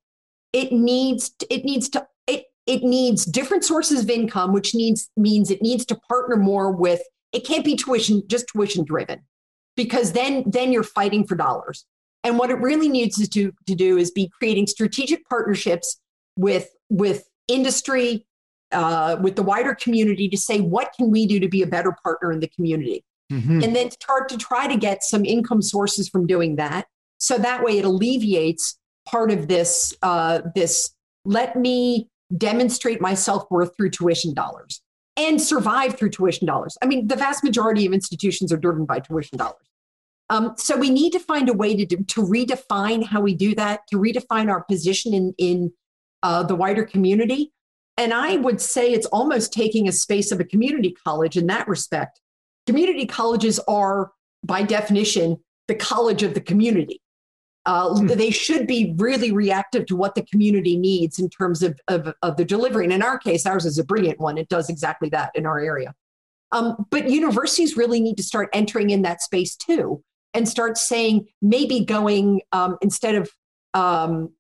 it 0.54 0.72
needs 0.72 1.32
it 1.50 1.64
needs 1.64 1.90
to 1.90 2.08
it 2.28 2.46
it 2.66 2.84
needs 2.84 3.26
different 3.26 3.64
sources 3.64 4.04
of 4.04 4.10
income, 4.10 4.54
which 4.54 4.74
needs 4.76 5.10
means 5.18 5.52
it 5.52 5.62
needs 5.62 5.86
to 5.86 5.96
partner 5.96 6.36
more 6.36 6.72
with. 6.72 7.02
It 7.32 7.46
can't 7.46 7.64
be 7.64 7.76
tuition 7.76 8.24
just 8.28 8.48
tuition 8.48 8.84
driven, 8.84 9.22
because 9.76 10.14
then 10.14 10.44
then 10.48 10.72
you're 10.72 10.84
fighting 10.84 11.26
for 11.26 11.36
dollars. 11.36 11.86
And 12.24 12.38
what 12.38 12.50
it 12.50 12.56
really 12.56 12.90
needs 12.90 13.18
to 13.18 13.28
do, 13.28 13.54
to 13.66 13.76
do 13.76 13.98
is 13.98 14.12
be 14.12 14.30
creating 14.38 14.68
strategic 14.68 15.28
partnerships 15.28 16.02
with 16.36 16.70
with 16.90 17.26
industry, 17.48 18.26
uh, 18.72 19.18
with 19.22 19.36
the 19.36 19.44
wider 19.44 19.76
community 19.76 20.28
to 20.30 20.38
say 20.38 20.60
what 20.60 20.94
can 20.98 21.12
we 21.12 21.28
do 21.28 21.40
to 21.40 21.48
be 21.48 21.62
a 21.62 21.68
better 21.68 21.96
partner 22.04 22.32
in 22.32 22.40
the 22.40 22.48
community, 22.50 23.04
mm-hmm. 23.32 23.64
and 23.64 23.76
then 23.76 23.92
start 23.92 24.30
to 24.30 24.38
try 24.38 24.68
to 24.68 24.78
get 24.78 25.04
some 25.04 25.26
income 25.26 25.62
sources 25.62 26.10
from 26.10 26.26
doing 26.26 26.56
that. 26.56 26.88
So 27.20 27.38
that 27.38 27.64
way, 27.64 27.78
it 27.78 27.86
alleviates 27.86 28.78
part 29.08 29.32
of 29.32 29.48
this 29.48 29.94
uh, 30.02 30.42
this. 30.56 30.92
Let 31.26 31.56
me 31.56 32.10
demonstrate 32.38 33.02
my 33.02 33.14
self 33.14 33.46
worth 33.52 33.76
through 33.78 33.92
tuition 33.92 34.34
dollars 34.34 34.82
and 35.18 35.42
survive 35.42 35.98
through 35.98 36.12
tuition 36.12 36.48
dollars. 36.48 36.78
I 36.82 36.86
mean, 36.86 37.08
the 37.08 37.16
vast 37.16 37.44
majority 37.44 37.86
of 37.86 37.94
institutions 37.94 38.54
are 38.54 38.58
driven 38.58 38.86
by 38.86 39.00
tuition 39.00 39.38
dollars. 39.38 39.70
Um, 40.30 40.54
so 40.58 40.78
we 40.78 40.90
need 40.90 41.12
to 41.14 41.20
find 41.20 41.50
a 41.50 41.54
way 41.54 41.76
to, 41.76 41.86
to 41.86 42.22
redefine 42.22 43.04
how 43.04 43.20
we 43.20 43.34
do 43.34 43.56
that, 43.56 43.82
to 43.92 43.98
redefine 43.98 44.50
our 44.50 44.64
position 44.64 45.14
in, 45.14 45.34
in 45.38 45.74
uh, 46.22 46.44
the 46.44 46.56
wider 46.56 46.86
community. 46.86 47.52
And 47.98 48.14
I 48.14 48.38
would 48.38 48.62
say 48.62 48.92
it's 48.92 49.08
almost 49.08 49.52
taking 49.52 49.88
a 49.88 49.92
space 49.92 50.32
of 50.32 50.40
a 50.40 50.46
community 50.46 50.96
college 51.04 51.36
in 51.36 51.48
that 51.48 51.68
respect. 51.68 52.22
Community 52.66 53.06
colleges 53.06 53.60
are, 53.68 54.12
by 54.46 54.62
definition, 54.62 55.38
the 55.68 55.76
college 55.76 56.24
of 56.24 56.34
the 56.34 56.42
community. 56.42 57.02
Uh, 57.70 58.00
hmm. 58.00 58.08
They 58.08 58.32
should 58.32 58.66
be 58.66 58.96
really 58.98 59.32
reactive 59.32 59.86
to 59.88 59.96
what 59.96 60.16
the 60.16 60.24
community 60.24 60.76
needs 60.76 61.20
in 61.20 61.30
terms 61.30 61.62
of, 61.62 61.80
of, 61.88 62.12
of, 62.24 62.36
the 62.36 62.44
delivery. 62.44 62.84
And 62.84 62.92
in 62.92 63.04
our 63.04 63.20
case, 63.20 63.46
ours 63.46 63.64
is 63.64 63.78
a 63.78 63.84
brilliant 63.84 64.20
one. 64.20 64.40
It 64.40 64.50
does 64.50 64.72
exactly 64.72 65.08
that 65.10 65.30
in 65.36 65.46
our 65.46 65.60
area. 65.60 65.94
Um, 66.52 66.88
but 66.90 67.08
universities 67.08 67.78
really 67.78 68.02
need 68.02 68.18
to 68.18 68.24
start 68.24 68.50
entering 68.54 68.90
in 68.90 69.04
that 69.04 69.22
space 69.22 69.56
too 69.56 70.04
and 70.34 70.50
start 70.50 70.80
saying 70.80 71.28
maybe 71.44 71.86
going 71.86 72.42
um, 72.54 72.78
instead 72.82 73.14
of 73.14 73.30
um, 73.76 74.32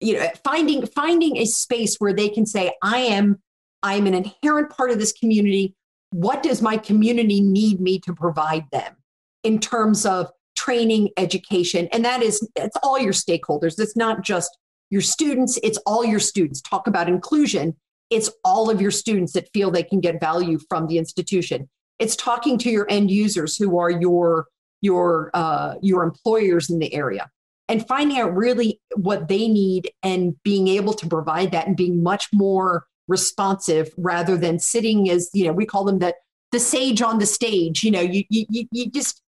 you 0.00 0.18
know 0.18 0.28
finding 0.44 0.84
finding 0.86 1.38
a 1.38 1.46
space 1.46 1.96
where 1.96 2.12
they 2.12 2.28
can 2.28 2.44
say 2.44 2.70
i 2.82 2.98
am 2.98 3.40
i 3.82 3.94
am 3.94 4.06
an 4.06 4.12
inherent 4.12 4.68
part 4.68 4.90
of 4.90 4.98
this 4.98 5.12
community 5.12 5.74
what 6.10 6.42
does 6.42 6.60
my 6.60 6.76
community 6.76 7.40
need 7.40 7.80
me 7.80 7.98
to 7.98 8.12
provide 8.12 8.66
them 8.70 8.94
in 9.42 9.58
terms 9.58 10.04
of 10.04 10.30
training, 10.66 11.10
education, 11.16 11.88
and 11.92 12.04
that 12.04 12.22
is 12.22 12.46
it's 12.56 12.76
all 12.82 12.98
your 12.98 13.12
stakeholders. 13.12 13.78
It's 13.78 13.96
not 13.96 14.22
just 14.22 14.58
your 14.90 15.00
students, 15.00 15.58
it's 15.62 15.78
all 15.86 16.04
your 16.04 16.18
students. 16.18 16.60
Talk 16.60 16.88
about 16.88 17.08
inclusion. 17.08 17.76
It's 18.10 18.30
all 18.44 18.68
of 18.68 18.80
your 18.80 18.90
students 18.90 19.32
that 19.34 19.48
feel 19.52 19.70
they 19.70 19.84
can 19.84 20.00
get 20.00 20.20
value 20.20 20.58
from 20.68 20.88
the 20.88 20.98
institution. 20.98 21.68
It's 22.00 22.16
talking 22.16 22.58
to 22.58 22.70
your 22.70 22.86
end 22.90 23.10
users 23.12 23.56
who 23.56 23.78
are 23.78 23.90
your 23.90 24.46
your 24.80 25.30
uh, 25.34 25.74
your 25.82 26.02
employers 26.02 26.68
in 26.68 26.80
the 26.80 26.92
area 26.92 27.30
and 27.68 27.86
finding 27.86 28.18
out 28.18 28.34
really 28.34 28.80
what 28.96 29.28
they 29.28 29.46
need 29.46 29.90
and 30.02 30.34
being 30.42 30.66
able 30.66 30.94
to 30.94 31.06
provide 31.06 31.52
that 31.52 31.68
and 31.68 31.76
being 31.76 32.02
much 32.02 32.28
more 32.32 32.86
responsive 33.08 33.92
rather 33.96 34.36
than 34.36 34.58
sitting 34.58 35.08
as 35.08 35.30
you 35.32 35.44
know 35.44 35.52
we 35.52 35.64
call 35.64 35.84
them 35.84 36.00
the 36.00 36.12
the 36.50 36.58
sage 36.58 37.00
on 37.00 37.18
the 37.18 37.26
stage 37.26 37.84
you 37.84 37.90
know 37.90 38.00
you 38.00 38.24
you, 38.28 38.66
you 38.72 38.90
just 38.90 39.22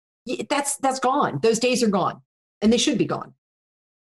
that's 0.49 0.77
that's 0.77 1.01
gone. 1.01 1.41
Those 1.43 1.59
days 1.59 1.83
are 1.83 1.89
gone, 1.89 2.21
and 2.61 2.73
they 2.73 2.79
should 2.79 2.99
be 2.99 3.05
gone. 3.05 3.35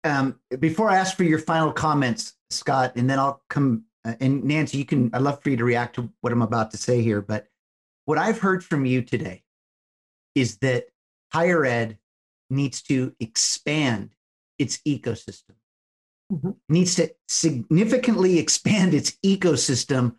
Um, 0.03 0.39
before 0.59 0.89
I 0.89 0.97
ask 0.97 1.17
for 1.17 1.23
your 1.23 1.39
final 1.39 1.71
comments, 1.71 2.33
Scott, 2.49 2.93
and 2.95 3.09
then 3.09 3.19
I'll 3.19 3.41
come 3.49 3.85
uh, 4.05 4.13
and 4.19 4.43
Nancy, 4.43 4.77
you 4.77 4.85
can. 4.85 5.09
I'd 5.13 5.21
love 5.21 5.41
for 5.41 5.49
you 5.49 5.57
to 5.57 5.63
react 5.63 5.95
to 5.95 6.09
what 6.21 6.33
I'm 6.33 6.41
about 6.41 6.71
to 6.71 6.77
say 6.77 7.01
here, 7.01 7.21
but 7.21 7.47
what 8.05 8.17
I've 8.17 8.39
heard 8.39 8.63
from 8.63 8.85
you 8.85 9.01
today 9.01 9.43
is 10.35 10.57
that 10.57 10.85
higher 11.33 11.65
ed 11.65 11.97
needs 12.49 12.81
to 12.83 13.13
expand 13.19 14.15
its 14.57 14.79
ecosystem. 14.87 15.55
Mm-hmm. 16.31 16.51
needs 16.69 16.93
to 16.93 17.09
significantly 17.27 18.37
expand 18.37 18.93
its 18.93 19.17
ecosystem 19.25 20.17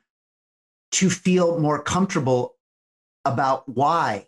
to 0.91 1.09
feel 1.09 1.61
more 1.61 1.81
comfortable 1.81 2.57
about 3.25 3.69
why 3.69 4.27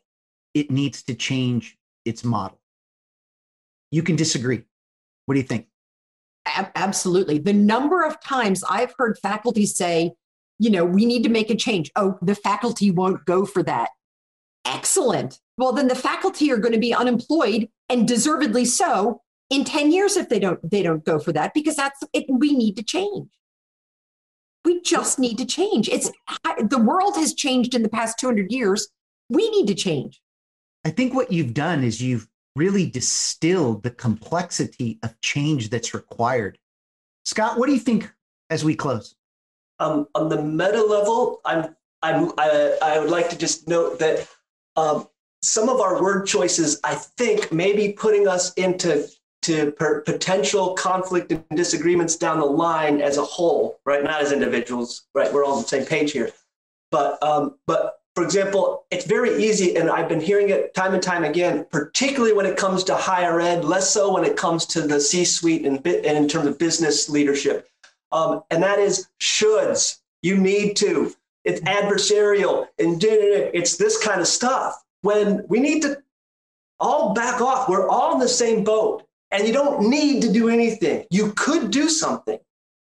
it 0.54 0.70
needs 0.70 1.02
to 1.04 1.14
change 1.14 1.76
its 2.04 2.24
model. 2.24 2.60
You 3.90 4.02
can 4.02 4.16
disagree. 4.16 4.62
What 5.26 5.34
do 5.34 5.40
you 5.40 5.46
think? 5.46 5.66
Absolutely. 6.46 7.38
The 7.38 7.52
number 7.52 8.04
of 8.04 8.20
times 8.20 8.64
I've 8.68 8.94
heard 8.98 9.18
faculty 9.18 9.66
say, 9.66 10.12
you 10.58 10.70
know, 10.70 10.84
we 10.84 11.06
need 11.06 11.22
to 11.22 11.28
make 11.28 11.50
a 11.50 11.56
change. 11.56 11.90
Oh, 11.96 12.18
the 12.22 12.34
faculty 12.34 12.90
won't 12.90 13.24
go 13.24 13.44
for 13.44 13.62
that. 13.62 13.90
Excellent. 14.64 15.40
Well, 15.58 15.72
then 15.72 15.88
the 15.88 15.94
faculty 15.94 16.50
are 16.50 16.56
going 16.56 16.72
to 16.72 16.78
be 16.78 16.94
unemployed 16.94 17.68
and 17.88 18.08
deservedly 18.08 18.64
so 18.64 19.20
in 19.50 19.64
10 19.64 19.92
years 19.92 20.16
if 20.16 20.28
they 20.28 20.38
don't 20.38 20.58
they 20.68 20.82
don't 20.82 21.04
go 21.04 21.18
for 21.18 21.32
that 21.32 21.52
because 21.52 21.76
that's 21.76 22.00
it 22.12 22.24
we 22.28 22.56
need 22.56 22.76
to 22.76 22.82
change. 22.82 23.28
We 24.64 24.80
just 24.80 25.18
need 25.18 25.36
to 25.38 25.44
change. 25.44 25.88
It's 25.88 26.10
the 26.68 26.78
world 26.78 27.16
has 27.16 27.34
changed 27.34 27.74
in 27.74 27.82
the 27.82 27.88
past 27.88 28.18
200 28.18 28.50
years. 28.50 28.88
We 29.28 29.50
need 29.50 29.66
to 29.66 29.74
change. 29.74 30.21
I 30.84 30.90
think 30.90 31.14
what 31.14 31.32
you've 31.32 31.54
done 31.54 31.84
is 31.84 32.02
you've 32.02 32.28
really 32.56 32.86
distilled 32.86 33.82
the 33.82 33.90
complexity 33.90 34.98
of 35.02 35.18
change 35.20 35.70
that's 35.70 35.94
required. 35.94 36.58
Scott, 37.24 37.58
what 37.58 37.66
do 37.66 37.72
you 37.72 37.80
think 37.80 38.12
as 38.50 38.64
we 38.64 38.74
close? 38.74 39.14
Um, 39.78 40.06
on 40.14 40.28
the 40.28 40.42
meta 40.42 40.82
level, 40.82 41.40
I'm, 41.44 41.74
I'm, 42.02 42.32
I, 42.38 42.78
I 42.82 42.98
would 42.98 43.10
like 43.10 43.30
to 43.30 43.38
just 43.38 43.68
note 43.68 43.98
that 44.00 44.28
um, 44.76 45.08
some 45.42 45.68
of 45.68 45.80
our 45.80 46.02
word 46.02 46.26
choices, 46.26 46.80
I 46.84 46.94
think, 46.94 47.52
may 47.52 47.74
be 47.74 47.92
putting 47.92 48.28
us 48.28 48.52
into 48.54 49.08
to 49.42 49.72
per- 49.72 50.02
potential 50.02 50.74
conflict 50.74 51.32
and 51.32 51.44
disagreements 51.54 52.16
down 52.16 52.38
the 52.38 52.46
line 52.46 53.00
as 53.00 53.16
a 53.16 53.24
whole, 53.24 53.80
right? 53.84 54.02
Not 54.02 54.22
as 54.22 54.30
individuals, 54.30 55.06
right? 55.14 55.32
We're 55.32 55.44
all 55.44 55.56
on 55.56 55.62
the 55.62 55.68
same 55.68 55.84
page 55.84 56.12
here. 56.12 56.30
But 56.92 57.20
um, 57.22 57.56
but 57.66 58.01
for 58.14 58.24
example, 58.24 58.84
it's 58.90 59.06
very 59.06 59.42
easy, 59.42 59.76
and 59.76 59.88
I've 59.88 60.08
been 60.08 60.20
hearing 60.20 60.50
it 60.50 60.74
time 60.74 60.92
and 60.92 61.02
time 61.02 61.24
again, 61.24 61.66
particularly 61.70 62.34
when 62.34 62.44
it 62.44 62.58
comes 62.58 62.84
to 62.84 62.94
higher 62.94 63.40
ed, 63.40 63.64
less 63.64 63.88
so 63.88 64.12
when 64.12 64.24
it 64.24 64.36
comes 64.36 64.66
to 64.66 64.82
the 64.82 65.00
C-suite 65.00 65.64
and, 65.64 65.84
and 65.86 66.16
in 66.18 66.28
terms 66.28 66.46
of 66.46 66.58
business 66.58 67.08
leadership. 67.08 67.68
Um, 68.10 68.42
and 68.50 68.62
that 68.62 68.78
is 68.78 69.08
shoulds. 69.18 70.00
You 70.20 70.36
need 70.36 70.76
to. 70.76 71.14
It's 71.44 71.60
adversarial, 71.62 72.68
and 72.78 73.02
it's 73.02 73.76
this 73.76 74.02
kind 74.02 74.20
of 74.20 74.28
stuff. 74.28 74.84
When 75.00 75.44
we 75.48 75.58
need 75.58 75.82
to 75.82 76.02
all 76.78 77.14
back 77.14 77.40
off, 77.40 77.68
we're 77.68 77.88
all 77.88 78.12
in 78.12 78.18
the 78.18 78.28
same 78.28 78.62
boat, 78.62 79.04
and 79.30 79.46
you 79.46 79.54
don't 79.54 79.88
need 79.88 80.20
to 80.22 80.32
do 80.32 80.50
anything. 80.50 81.06
You 81.10 81.32
could 81.32 81.70
do 81.70 81.88
something. 81.88 82.38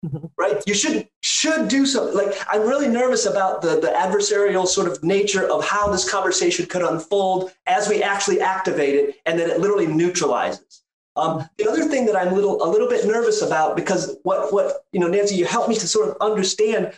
Mm-hmm. 0.04 0.26
right? 0.36 0.62
You 0.64 0.74
should 0.74 1.08
should 1.22 1.66
do 1.66 1.84
something. 1.84 2.16
Like 2.16 2.32
I'm 2.48 2.62
really 2.62 2.86
nervous 2.86 3.26
about 3.26 3.62
the 3.62 3.80
the 3.80 3.88
adversarial 3.88 4.66
sort 4.66 4.86
of 4.86 5.02
nature 5.02 5.44
of 5.50 5.64
how 5.64 5.90
this 5.90 6.08
conversation 6.08 6.66
could 6.66 6.82
unfold 6.82 7.52
as 7.66 7.88
we 7.88 8.00
actually 8.00 8.40
activate 8.40 8.94
it, 8.94 9.16
and 9.26 9.38
that 9.40 9.48
it 9.48 9.58
literally 9.58 9.88
neutralizes. 9.88 10.84
Um, 11.16 11.48
the 11.58 11.68
other 11.68 11.84
thing 11.86 12.06
that 12.06 12.14
I'm 12.14 12.32
little 12.32 12.62
a 12.62 12.68
little 12.70 12.88
bit 12.88 13.06
nervous 13.06 13.42
about 13.42 13.74
because 13.74 14.16
what 14.22 14.52
what 14.52 14.84
you 14.92 15.00
know, 15.00 15.08
Nancy, 15.08 15.34
you 15.34 15.46
helped 15.46 15.68
me 15.68 15.74
to 15.74 15.88
sort 15.88 16.08
of 16.08 16.16
understand 16.20 16.92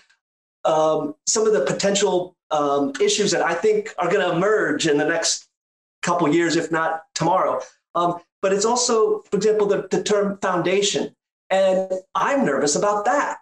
um, 0.67 1.15
some 1.27 1.47
of 1.47 1.55
the 1.55 1.63
potential 1.63 2.37
um, 2.51 2.93
issues 3.01 3.31
that 3.31 3.43
I 3.43 3.55
think 3.55 3.95
are 3.99 4.11
going 4.11 4.29
to 4.29 4.37
emerge 4.37 4.87
in 4.87 4.99
the 4.99 5.07
next 5.07 5.49
couple 6.03 6.29
years, 6.29 6.57
if 6.57 6.71
not 6.71 7.05
tomorrow. 7.15 7.61
Um, 7.95 8.21
but 8.43 8.53
it's 8.53 8.65
also, 8.65 9.21
for 9.31 9.37
example, 9.37 9.67
the, 9.67 9.89
the 9.91 10.03
term 10.03 10.39
foundation. 10.43 11.15
And 11.51 11.93
I'm 12.15 12.45
nervous 12.45 12.77
about 12.77 13.05
that 13.07 13.39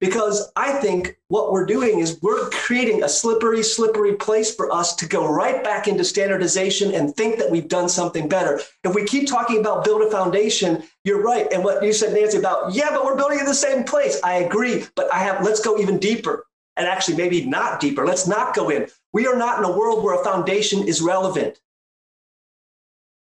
because 0.00 0.52
I 0.54 0.74
think 0.74 1.18
what 1.28 1.52
we're 1.52 1.66
doing 1.66 1.98
is 1.98 2.20
we're 2.22 2.48
creating 2.50 3.02
a 3.02 3.08
slippery, 3.08 3.62
slippery 3.62 4.14
place 4.14 4.54
for 4.54 4.72
us 4.72 4.94
to 4.96 5.08
go 5.08 5.26
right 5.26 5.62
back 5.64 5.88
into 5.88 6.04
standardization 6.04 6.94
and 6.94 7.14
think 7.14 7.38
that 7.38 7.50
we've 7.50 7.68
done 7.68 7.88
something 7.88 8.28
better. 8.28 8.60
If 8.84 8.94
we 8.94 9.04
keep 9.04 9.28
talking 9.28 9.58
about 9.58 9.84
build 9.84 10.02
a 10.02 10.10
foundation, 10.10 10.84
you're 11.04 11.22
right. 11.22 11.52
And 11.52 11.64
what 11.64 11.82
you 11.82 11.92
said, 11.92 12.14
Nancy, 12.14 12.38
about, 12.38 12.74
yeah, 12.74 12.90
but 12.90 13.04
we're 13.04 13.16
building 13.16 13.40
in 13.40 13.46
the 13.46 13.54
same 13.54 13.82
place. 13.82 14.20
I 14.22 14.34
agree. 14.34 14.84
But 14.94 15.12
I 15.12 15.18
have, 15.18 15.44
let's 15.44 15.60
go 15.60 15.78
even 15.78 15.98
deeper 15.98 16.46
and 16.76 16.86
actually 16.86 17.16
maybe 17.16 17.44
not 17.44 17.80
deeper. 17.80 18.06
Let's 18.06 18.28
not 18.28 18.54
go 18.54 18.70
in. 18.70 18.86
We 19.12 19.26
are 19.26 19.36
not 19.36 19.58
in 19.58 19.64
a 19.64 19.76
world 19.76 20.04
where 20.04 20.20
a 20.20 20.24
foundation 20.24 20.86
is 20.86 21.02
relevant 21.02 21.58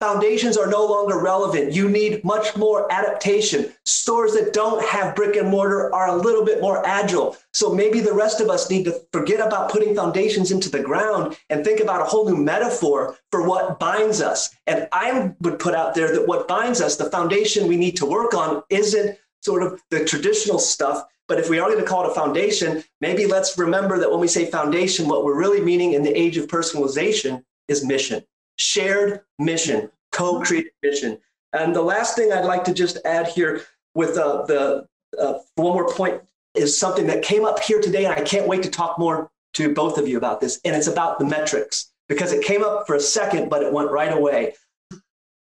foundations 0.04 0.58
are 0.58 0.66
no 0.66 0.84
longer 0.84 1.18
relevant. 1.18 1.72
You 1.72 1.88
need 1.88 2.22
much 2.24 2.56
more 2.58 2.92
adaptation. 2.92 3.72
Stores 3.86 4.34
that 4.34 4.52
don't 4.52 4.84
have 4.84 5.16
brick 5.16 5.34
and 5.36 5.48
mortar 5.48 5.94
are 5.94 6.08
a 6.08 6.16
little 6.16 6.44
bit 6.44 6.60
more 6.60 6.86
agile. 6.86 7.38
So 7.54 7.74
maybe 7.74 8.00
the 8.00 8.12
rest 8.12 8.42
of 8.42 8.50
us 8.50 8.68
need 8.68 8.84
to 8.84 9.00
forget 9.12 9.40
about 9.40 9.70
putting 9.70 9.94
foundations 9.94 10.50
into 10.50 10.68
the 10.68 10.82
ground 10.82 11.38
and 11.48 11.64
think 11.64 11.80
about 11.80 12.02
a 12.02 12.04
whole 12.04 12.28
new 12.28 12.36
metaphor 12.36 13.16
for 13.30 13.48
what 13.48 13.78
binds 13.78 14.20
us. 14.20 14.54
And 14.66 14.88
I 14.92 15.32
would 15.40 15.58
put 15.58 15.74
out 15.74 15.94
there 15.94 16.12
that 16.12 16.28
what 16.28 16.46
binds 16.46 16.82
us, 16.82 16.96
the 16.96 17.10
foundation 17.10 17.66
we 17.66 17.78
need 17.78 17.96
to 17.96 18.06
work 18.06 18.34
on, 18.34 18.62
isn't 18.68 19.16
sort 19.40 19.62
of 19.62 19.80
the 19.88 20.04
traditional 20.04 20.58
stuff. 20.58 21.02
But 21.28 21.38
if 21.38 21.48
we 21.48 21.58
are 21.58 21.70
going 21.70 21.80
to 21.82 21.88
call 21.88 22.04
it 22.04 22.10
a 22.10 22.14
foundation, 22.14 22.84
maybe 23.00 23.24
let's 23.24 23.56
remember 23.56 23.98
that 23.98 24.10
when 24.10 24.20
we 24.20 24.28
say 24.28 24.50
foundation, 24.50 25.08
what 25.08 25.24
we're 25.24 25.38
really 25.38 25.62
meaning 25.62 25.94
in 25.94 26.02
the 26.02 26.14
age 26.14 26.36
of 26.36 26.46
personalization 26.46 27.42
is 27.68 27.82
mission 27.82 28.22
shared 28.56 29.20
mission, 29.38 29.90
co-created 30.14 30.72
mission. 30.82 31.18
And 31.52 31.74
the 31.74 31.82
last 31.82 32.16
thing 32.16 32.32
I'd 32.32 32.44
like 32.44 32.64
to 32.64 32.74
just 32.74 32.98
add 33.04 33.28
here 33.28 33.62
with 33.94 34.16
uh, 34.16 34.44
the 34.46 34.86
uh, 35.18 35.38
one 35.56 35.74
more 35.74 35.88
point 35.88 36.22
is 36.54 36.76
something 36.76 37.06
that 37.06 37.22
came 37.22 37.44
up 37.44 37.60
here 37.60 37.80
today, 37.80 38.04
and 38.04 38.14
I 38.14 38.22
can't 38.22 38.48
wait 38.48 38.62
to 38.62 38.70
talk 38.70 38.98
more 38.98 39.30
to 39.54 39.74
both 39.74 39.98
of 39.98 40.08
you 40.08 40.16
about 40.16 40.40
this. 40.40 40.60
And 40.64 40.74
it's 40.74 40.86
about 40.86 41.18
the 41.18 41.24
metrics 41.24 41.92
because 42.08 42.32
it 42.32 42.44
came 42.44 42.64
up 42.64 42.86
for 42.86 42.96
a 42.96 43.00
second, 43.00 43.48
but 43.48 43.62
it 43.62 43.72
went 43.72 43.90
right 43.90 44.12
away. 44.12 44.54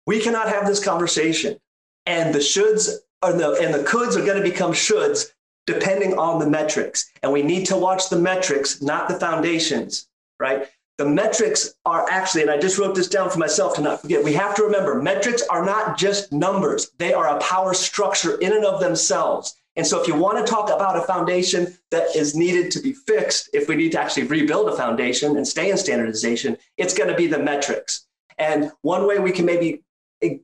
We 0.05 0.19
cannot 0.21 0.49
have 0.49 0.65
this 0.65 0.83
conversation, 0.83 1.59
and 2.05 2.33
the 2.33 2.39
shoulds 2.39 2.99
the 3.21 3.59
and 3.61 3.73
the 3.73 3.83
coulds 3.83 4.15
are 4.15 4.25
going 4.25 4.41
to 4.41 4.49
become 4.49 4.71
shoulds 4.71 5.31
depending 5.67 6.17
on 6.17 6.39
the 6.39 6.49
metrics. 6.49 7.11
And 7.21 7.31
we 7.31 7.43
need 7.43 7.65
to 7.67 7.77
watch 7.77 8.09
the 8.09 8.17
metrics, 8.17 8.81
not 8.81 9.07
the 9.07 9.19
foundations, 9.19 10.07
right? 10.39 10.67
The 10.99 11.05
metrics 11.05 11.75
are 11.85 12.05
actually, 12.11 12.41
and 12.41 12.51
I 12.51 12.57
just 12.57 12.77
wrote 12.77 12.93
this 12.93 13.07
down 13.07 13.29
for 13.29 13.39
myself 13.39 13.73
to 13.75 13.81
not 13.81 14.01
forget, 14.01 14.21
we 14.21 14.33
have 14.33 14.53
to 14.55 14.63
remember 14.63 15.01
metrics 15.01 15.41
are 15.49 15.65
not 15.65 15.97
just 15.97 16.33
numbers, 16.33 16.91
they 16.97 17.13
are 17.13 17.29
a 17.29 17.39
power 17.39 17.73
structure 17.73 18.37
in 18.39 18.51
and 18.51 18.65
of 18.65 18.81
themselves. 18.81 19.55
And 19.77 19.87
so, 19.87 20.01
if 20.01 20.09
you 20.09 20.15
want 20.15 20.45
to 20.45 20.51
talk 20.51 20.69
about 20.69 20.97
a 20.97 21.01
foundation 21.01 21.73
that 21.91 22.13
is 22.17 22.35
needed 22.35 22.69
to 22.71 22.81
be 22.81 22.91
fixed, 22.91 23.49
if 23.53 23.69
we 23.69 23.77
need 23.77 23.93
to 23.93 23.99
actually 24.01 24.23
rebuild 24.23 24.67
a 24.67 24.75
foundation 24.75 25.37
and 25.37 25.47
stay 25.47 25.71
in 25.71 25.77
standardization, 25.77 26.57
it's 26.75 26.93
going 26.93 27.09
to 27.09 27.15
be 27.15 27.27
the 27.27 27.39
metrics. 27.39 28.05
And 28.37 28.73
one 28.81 29.07
way 29.07 29.19
we 29.19 29.31
can 29.31 29.45
maybe 29.45 29.81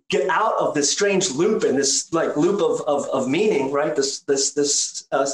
get 0.09 0.29
out 0.29 0.57
of 0.57 0.73
this 0.73 0.89
strange 0.89 1.31
loop 1.31 1.63
and 1.63 1.77
this 1.77 2.13
like 2.13 2.37
loop 2.37 2.61
of, 2.61 2.79
of, 2.87 3.09
of 3.09 3.27
meaning, 3.27 3.73
right? 3.73 3.93
This, 3.93 4.21
this, 4.21 4.53
this, 4.53 5.05
uh, 5.11 5.27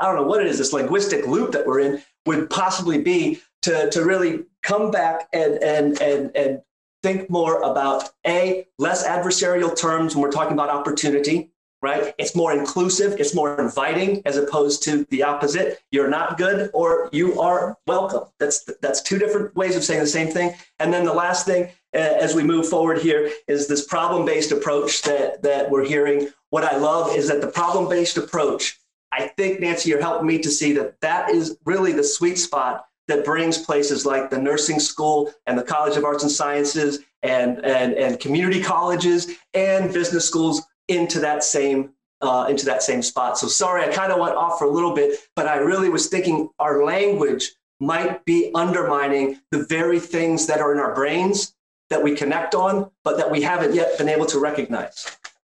I 0.00 0.06
don't 0.06 0.16
know 0.16 0.26
what 0.26 0.40
it 0.40 0.48
is, 0.48 0.58
this 0.58 0.72
linguistic 0.72 1.28
loop 1.28 1.52
that 1.52 1.64
we're 1.64 1.78
in 1.78 2.02
would 2.26 2.50
possibly 2.50 3.00
be 3.00 3.40
to, 3.62 3.88
to 3.90 4.04
really 4.04 4.44
come 4.64 4.90
back 4.90 5.28
and, 5.32 5.62
and, 5.62 6.00
and, 6.00 6.36
and 6.36 6.62
think 7.02 7.30
more 7.30 7.62
about 7.62 8.10
A, 8.26 8.66
less 8.78 9.06
adversarial 9.06 9.78
terms 9.78 10.16
when 10.16 10.22
we're 10.22 10.32
talking 10.32 10.54
about 10.54 10.70
opportunity, 10.70 11.50
right? 11.82 12.14
It's 12.18 12.34
more 12.34 12.52
inclusive, 12.52 13.20
it's 13.20 13.34
more 13.34 13.60
inviting 13.60 14.22
as 14.24 14.38
opposed 14.38 14.82
to 14.84 15.04
the 15.10 15.22
opposite. 15.22 15.80
You're 15.90 16.08
not 16.08 16.38
good 16.38 16.70
or 16.72 17.10
you 17.12 17.38
are 17.38 17.76
welcome. 17.86 18.24
That's, 18.40 18.64
that's 18.80 19.02
two 19.02 19.18
different 19.18 19.54
ways 19.54 19.76
of 19.76 19.84
saying 19.84 20.00
the 20.00 20.06
same 20.06 20.28
thing. 20.28 20.54
And 20.78 20.92
then 20.92 21.04
the 21.04 21.12
last 21.12 21.44
thing 21.44 21.64
uh, 21.94 21.98
as 21.98 22.34
we 22.34 22.42
move 22.42 22.66
forward 22.66 22.98
here 22.98 23.30
is 23.46 23.68
this 23.68 23.86
problem-based 23.86 24.50
approach 24.50 25.02
that, 25.02 25.42
that 25.42 25.70
we're 25.70 25.84
hearing. 25.84 26.30
What 26.48 26.64
I 26.64 26.78
love 26.78 27.14
is 27.14 27.28
that 27.28 27.42
the 27.42 27.48
problem-based 27.48 28.16
approach, 28.16 28.80
I 29.12 29.28
think, 29.36 29.60
Nancy, 29.60 29.90
you're 29.90 30.00
helping 30.00 30.26
me 30.26 30.38
to 30.38 30.50
see 30.50 30.72
that 30.72 30.98
that 31.02 31.28
is 31.28 31.58
really 31.66 31.92
the 31.92 32.02
sweet 32.02 32.38
spot 32.38 32.86
that 33.08 33.24
brings 33.24 33.58
places 33.58 34.06
like 34.06 34.30
the 34.30 34.38
nursing 34.38 34.80
school 34.80 35.32
and 35.46 35.58
the 35.58 35.62
College 35.62 35.96
of 35.96 36.04
Arts 36.04 36.22
and 36.22 36.32
Sciences 36.32 37.00
and, 37.22 37.64
and, 37.64 37.94
and 37.94 38.20
community 38.20 38.62
colleges 38.62 39.30
and 39.52 39.92
business 39.92 40.26
schools 40.26 40.62
into 40.88 41.20
that 41.20 41.42
same 41.44 41.90
uh, 42.22 42.46
into 42.48 42.64
that 42.64 42.82
same 42.82 43.02
spot. 43.02 43.36
So 43.36 43.46
sorry, 43.46 43.84
I 43.84 43.92
kind 43.92 44.10
of 44.10 44.18
went 44.18 44.34
off 44.34 44.58
for 44.58 44.64
a 44.64 44.70
little 44.70 44.94
bit, 44.94 45.18
but 45.36 45.46
I 45.46 45.56
really 45.56 45.90
was 45.90 46.06
thinking 46.06 46.48
our 46.58 46.82
language 46.82 47.52
might 47.80 48.24
be 48.24 48.50
undermining 48.54 49.40
the 49.50 49.64
very 49.64 50.00
things 50.00 50.46
that 50.46 50.60
are 50.60 50.72
in 50.72 50.78
our 50.78 50.94
brains 50.94 51.54
that 51.90 52.02
we 52.02 52.14
connect 52.14 52.54
on, 52.54 52.90
but 53.02 53.18
that 53.18 53.30
we 53.30 53.42
haven't 53.42 53.74
yet 53.74 53.98
been 53.98 54.08
able 54.08 54.26
to 54.26 54.38
recognize. 54.38 55.06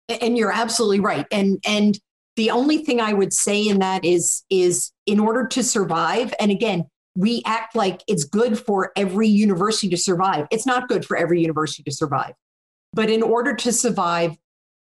And 0.08 0.36
you're 0.36 0.52
absolutely 0.52 1.00
right. 1.00 1.26
And 1.30 1.62
and 1.66 1.98
the 2.36 2.50
only 2.50 2.78
thing 2.78 3.00
I 3.00 3.12
would 3.12 3.32
say 3.32 3.66
in 3.66 3.78
that 3.78 4.04
is 4.04 4.44
is 4.50 4.92
in 5.06 5.20
order 5.20 5.46
to 5.48 5.62
survive, 5.62 6.34
and 6.40 6.50
again, 6.50 6.86
we 7.16 7.42
act 7.46 7.74
like 7.74 8.02
it's 8.06 8.24
good 8.24 8.58
for 8.58 8.92
every 8.94 9.26
university 9.26 9.88
to 9.88 9.96
survive. 9.96 10.46
It's 10.50 10.66
not 10.66 10.88
good 10.88 11.04
for 11.04 11.16
every 11.16 11.40
university 11.40 11.82
to 11.84 11.92
survive. 11.92 12.34
But 12.92 13.10
in 13.10 13.22
order 13.22 13.54
to 13.54 13.72
survive, 13.72 14.36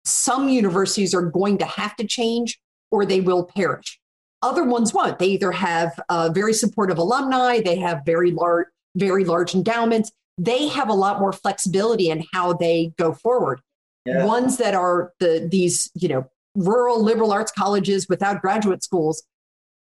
some 0.04 0.48
universities 0.48 1.14
are 1.14 1.22
going 1.22 1.58
to 1.58 1.64
have 1.64 1.96
to 1.96 2.06
change 2.06 2.60
or 2.90 3.04
they 3.04 3.20
will 3.20 3.44
perish. 3.44 4.00
Other 4.42 4.64
ones 4.64 4.94
won't. 4.94 5.18
They 5.18 5.26
either 5.28 5.52
have 5.52 6.00
uh, 6.08 6.30
very 6.32 6.54
supportive 6.54 6.98
alumni, 6.98 7.60
they 7.60 7.76
have 7.76 8.02
very 8.06 8.30
large, 8.30 8.68
very 8.96 9.24
large 9.24 9.54
endowments. 9.54 10.10
They 10.38 10.68
have 10.68 10.88
a 10.88 10.94
lot 10.94 11.20
more 11.20 11.32
flexibility 11.32 12.08
in 12.08 12.24
how 12.32 12.54
they 12.54 12.92
go 12.96 13.12
forward. 13.12 13.60
Yeah. 14.06 14.24
Ones 14.24 14.56
that 14.56 14.74
are 14.74 15.12
the 15.20 15.46
these 15.50 15.90
you 15.94 16.08
know 16.08 16.26
rural 16.54 17.02
liberal 17.02 17.32
arts 17.32 17.52
colleges 17.52 18.08
without 18.08 18.40
graduate 18.40 18.82
schools, 18.82 19.22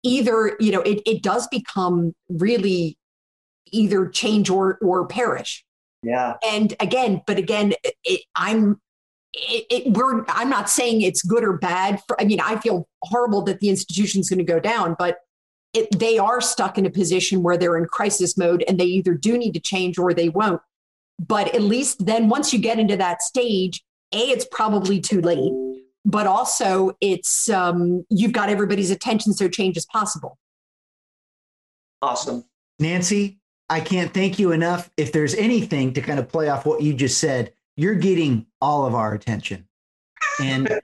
either 0.03 0.57
you 0.61 0.72
know 0.72 0.80
it, 0.82 1.03
it 1.07 1.22
does 1.22 1.47
become 1.49 2.14
really 2.28 2.99
either 3.72 4.09
change 4.09 4.51
or 4.51 4.78
or 4.82 5.07
perish. 5.07 5.64
Yeah. 6.03 6.34
And 6.47 6.74
again, 6.78 7.22
but 7.26 7.38
again, 7.38 7.74
it, 8.05 8.20
I'm 8.36 8.80
it, 9.36 9.66
it, 9.70 9.97
we're 9.97 10.24
i'm 10.28 10.49
not 10.49 10.70
saying 10.70 11.03
it's 11.03 11.22
good 11.22 11.44
or 11.44 11.59
bad 11.59 12.01
for, 12.07 12.18
i 12.20 12.24
mean 12.24 12.40
i 12.40 12.57
feel 12.57 12.88
horrible 13.03 13.42
that 13.42 13.61
the 13.61 13.68
institution's 13.68 14.30
going 14.30 14.38
to 14.38 14.44
go 14.44 14.59
down 14.59 14.97
but 14.99 15.18
it, 15.74 15.99
they 15.99 16.16
are 16.16 16.40
stuck 16.40 16.78
in 16.78 16.86
a 16.86 16.90
position 16.90 17.42
where 17.42 17.59
they're 17.59 17.76
in 17.76 17.84
crisis 17.84 18.38
mode 18.38 18.64
and 18.66 18.80
they 18.80 18.86
either 18.86 19.12
do 19.12 19.36
need 19.36 19.53
to 19.53 19.61
change 19.61 19.99
or 19.99 20.14
they 20.14 20.30
won't 20.30 20.62
but 21.18 21.55
at 21.55 21.61
least 21.61 22.07
then 22.07 22.30
once 22.30 22.53
you 22.53 22.59
get 22.59 22.78
into 22.78 22.97
that 22.97 23.20
stage 23.20 23.84
a 24.14 24.30
it's 24.30 24.47
probably 24.51 25.01
too 25.01 25.20
late 25.20 25.53
but 26.07 26.27
also 26.27 26.97
it's 27.03 27.51
um, 27.51 28.07
you've 28.09 28.33
got 28.33 28.49
everybody's 28.49 28.91
attention 28.91 29.35
so 29.35 29.49
change 29.49 29.77
is 29.77 29.85
possible 29.87 30.39
awesome 32.01 32.45
nancy 32.79 33.39
i 33.69 33.81
can't 33.81 34.15
thank 34.15 34.39
you 34.39 34.53
enough 34.53 34.91
if 34.97 35.13
there's 35.13 35.35
anything 35.35 35.93
to 35.93 36.01
kind 36.01 36.19
of 36.19 36.29
play 36.29 36.49
off 36.49 36.65
what 36.65 36.81
you 36.81 36.95
just 36.95 37.19
said 37.19 37.53
you're 37.77 37.95
getting 37.95 38.47
all 38.61 38.87
of 38.87 38.95
our 38.95 39.15
attention. 39.15 39.69
And 40.43 40.69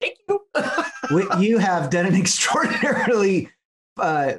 Thank 0.00 0.16
you. 0.28 0.40
you 1.38 1.58
have 1.58 1.90
done 1.90 2.06
an 2.06 2.14
extraordinarily 2.14 3.48
uh, 3.98 4.34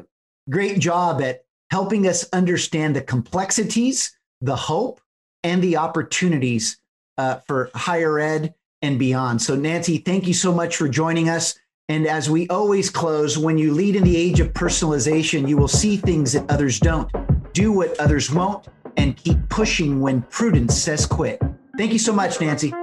great 0.49 0.79
job 0.79 1.21
at 1.21 1.43
helping 1.69 2.07
us 2.07 2.27
understand 2.33 2.95
the 2.95 3.01
complexities, 3.01 4.17
the 4.41 4.55
hope, 4.55 5.01
and 5.43 5.61
the 5.61 5.77
opportunities 5.77 6.79
uh, 7.17 7.35
for 7.47 7.69
higher 7.75 8.19
ed 8.19 8.53
and 8.81 8.99
beyond. 8.99 9.41
So, 9.41 9.55
Nancy, 9.55 9.97
thank 9.97 10.27
you 10.27 10.33
so 10.33 10.53
much 10.53 10.75
for 10.75 10.87
joining 10.87 11.29
us. 11.29 11.55
And 11.89 12.07
as 12.07 12.29
we 12.29 12.47
always 12.47 12.89
close, 12.89 13.37
when 13.37 13.57
you 13.57 13.73
lead 13.73 13.95
in 13.95 14.03
the 14.03 14.15
age 14.15 14.39
of 14.39 14.53
personalization, 14.53 15.47
you 15.47 15.57
will 15.57 15.67
see 15.67 15.97
things 15.97 16.33
that 16.33 16.49
others 16.49 16.79
don't, 16.79 17.11
do 17.53 17.71
what 17.71 17.99
others 17.99 18.31
won't, 18.31 18.67
and 18.97 19.17
keep 19.17 19.37
pushing 19.49 19.99
when 19.99 20.21
prudence 20.23 20.81
says 20.81 21.05
quit. 21.05 21.41
Thank 21.77 21.93
you 21.93 21.99
so 21.99 22.13
much, 22.13 22.39
Nancy. 22.39 22.73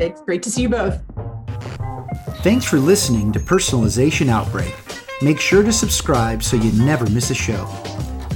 It's 0.00 0.22
great 0.22 0.42
to 0.44 0.50
see 0.50 0.62
you 0.62 0.68
both. 0.68 1.00
Thanks 2.42 2.64
for 2.64 2.78
listening 2.78 3.32
to 3.32 3.40
Personalization 3.40 4.28
Outbreak. 4.28 4.74
Make 5.22 5.40
sure 5.40 5.62
to 5.62 5.72
subscribe 5.72 6.42
so 6.42 6.56
you 6.56 6.72
never 6.84 7.08
miss 7.10 7.30
a 7.30 7.34
show. 7.34 7.68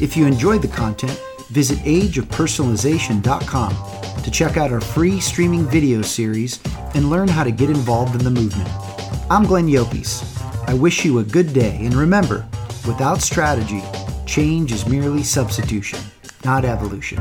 If 0.01 0.17
you 0.17 0.27
enjoyed 0.27 0.63
the 0.63 0.69
content, 0.69 1.21
visit 1.51 1.79
ageofpersonalization.com 1.79 3.98
to 4.29 4.35
check 4.35 4.59
out 4.59 4.71
our 4.71 4.81
free 4.81 5.21
streaming 5.21 5.65
video 5.65 6.03
series 6.03 6.61
and 6.95 7.09
learn 7.09 7.29
how 7.29 7.43
to 7.43 7.51
get 7.51 7.71
involved 7.71 8.15
in 8.15 8.23
the 8.23 8.31
movement. 8.31 8.69
I'm 9.31 9.45
Glenn 9.45 9.69
Llopis. 9.69 10.23
I 10.69 10.75
wish 10.75 11.03
you 11.03 11.21
a 11.21 11.25
good 11.25 11.55
day, 11.55 11.79
and 11.81 11.95
remember, 11.95 12.47
without 12.87 13.23
strategy, 13.23 13.83
change 14.27 14.71
is 14.71 14.87
merely 14.87 15.23
substitution 15.23 16.01
not 16.45 16.65
evolution. 16.65 17.19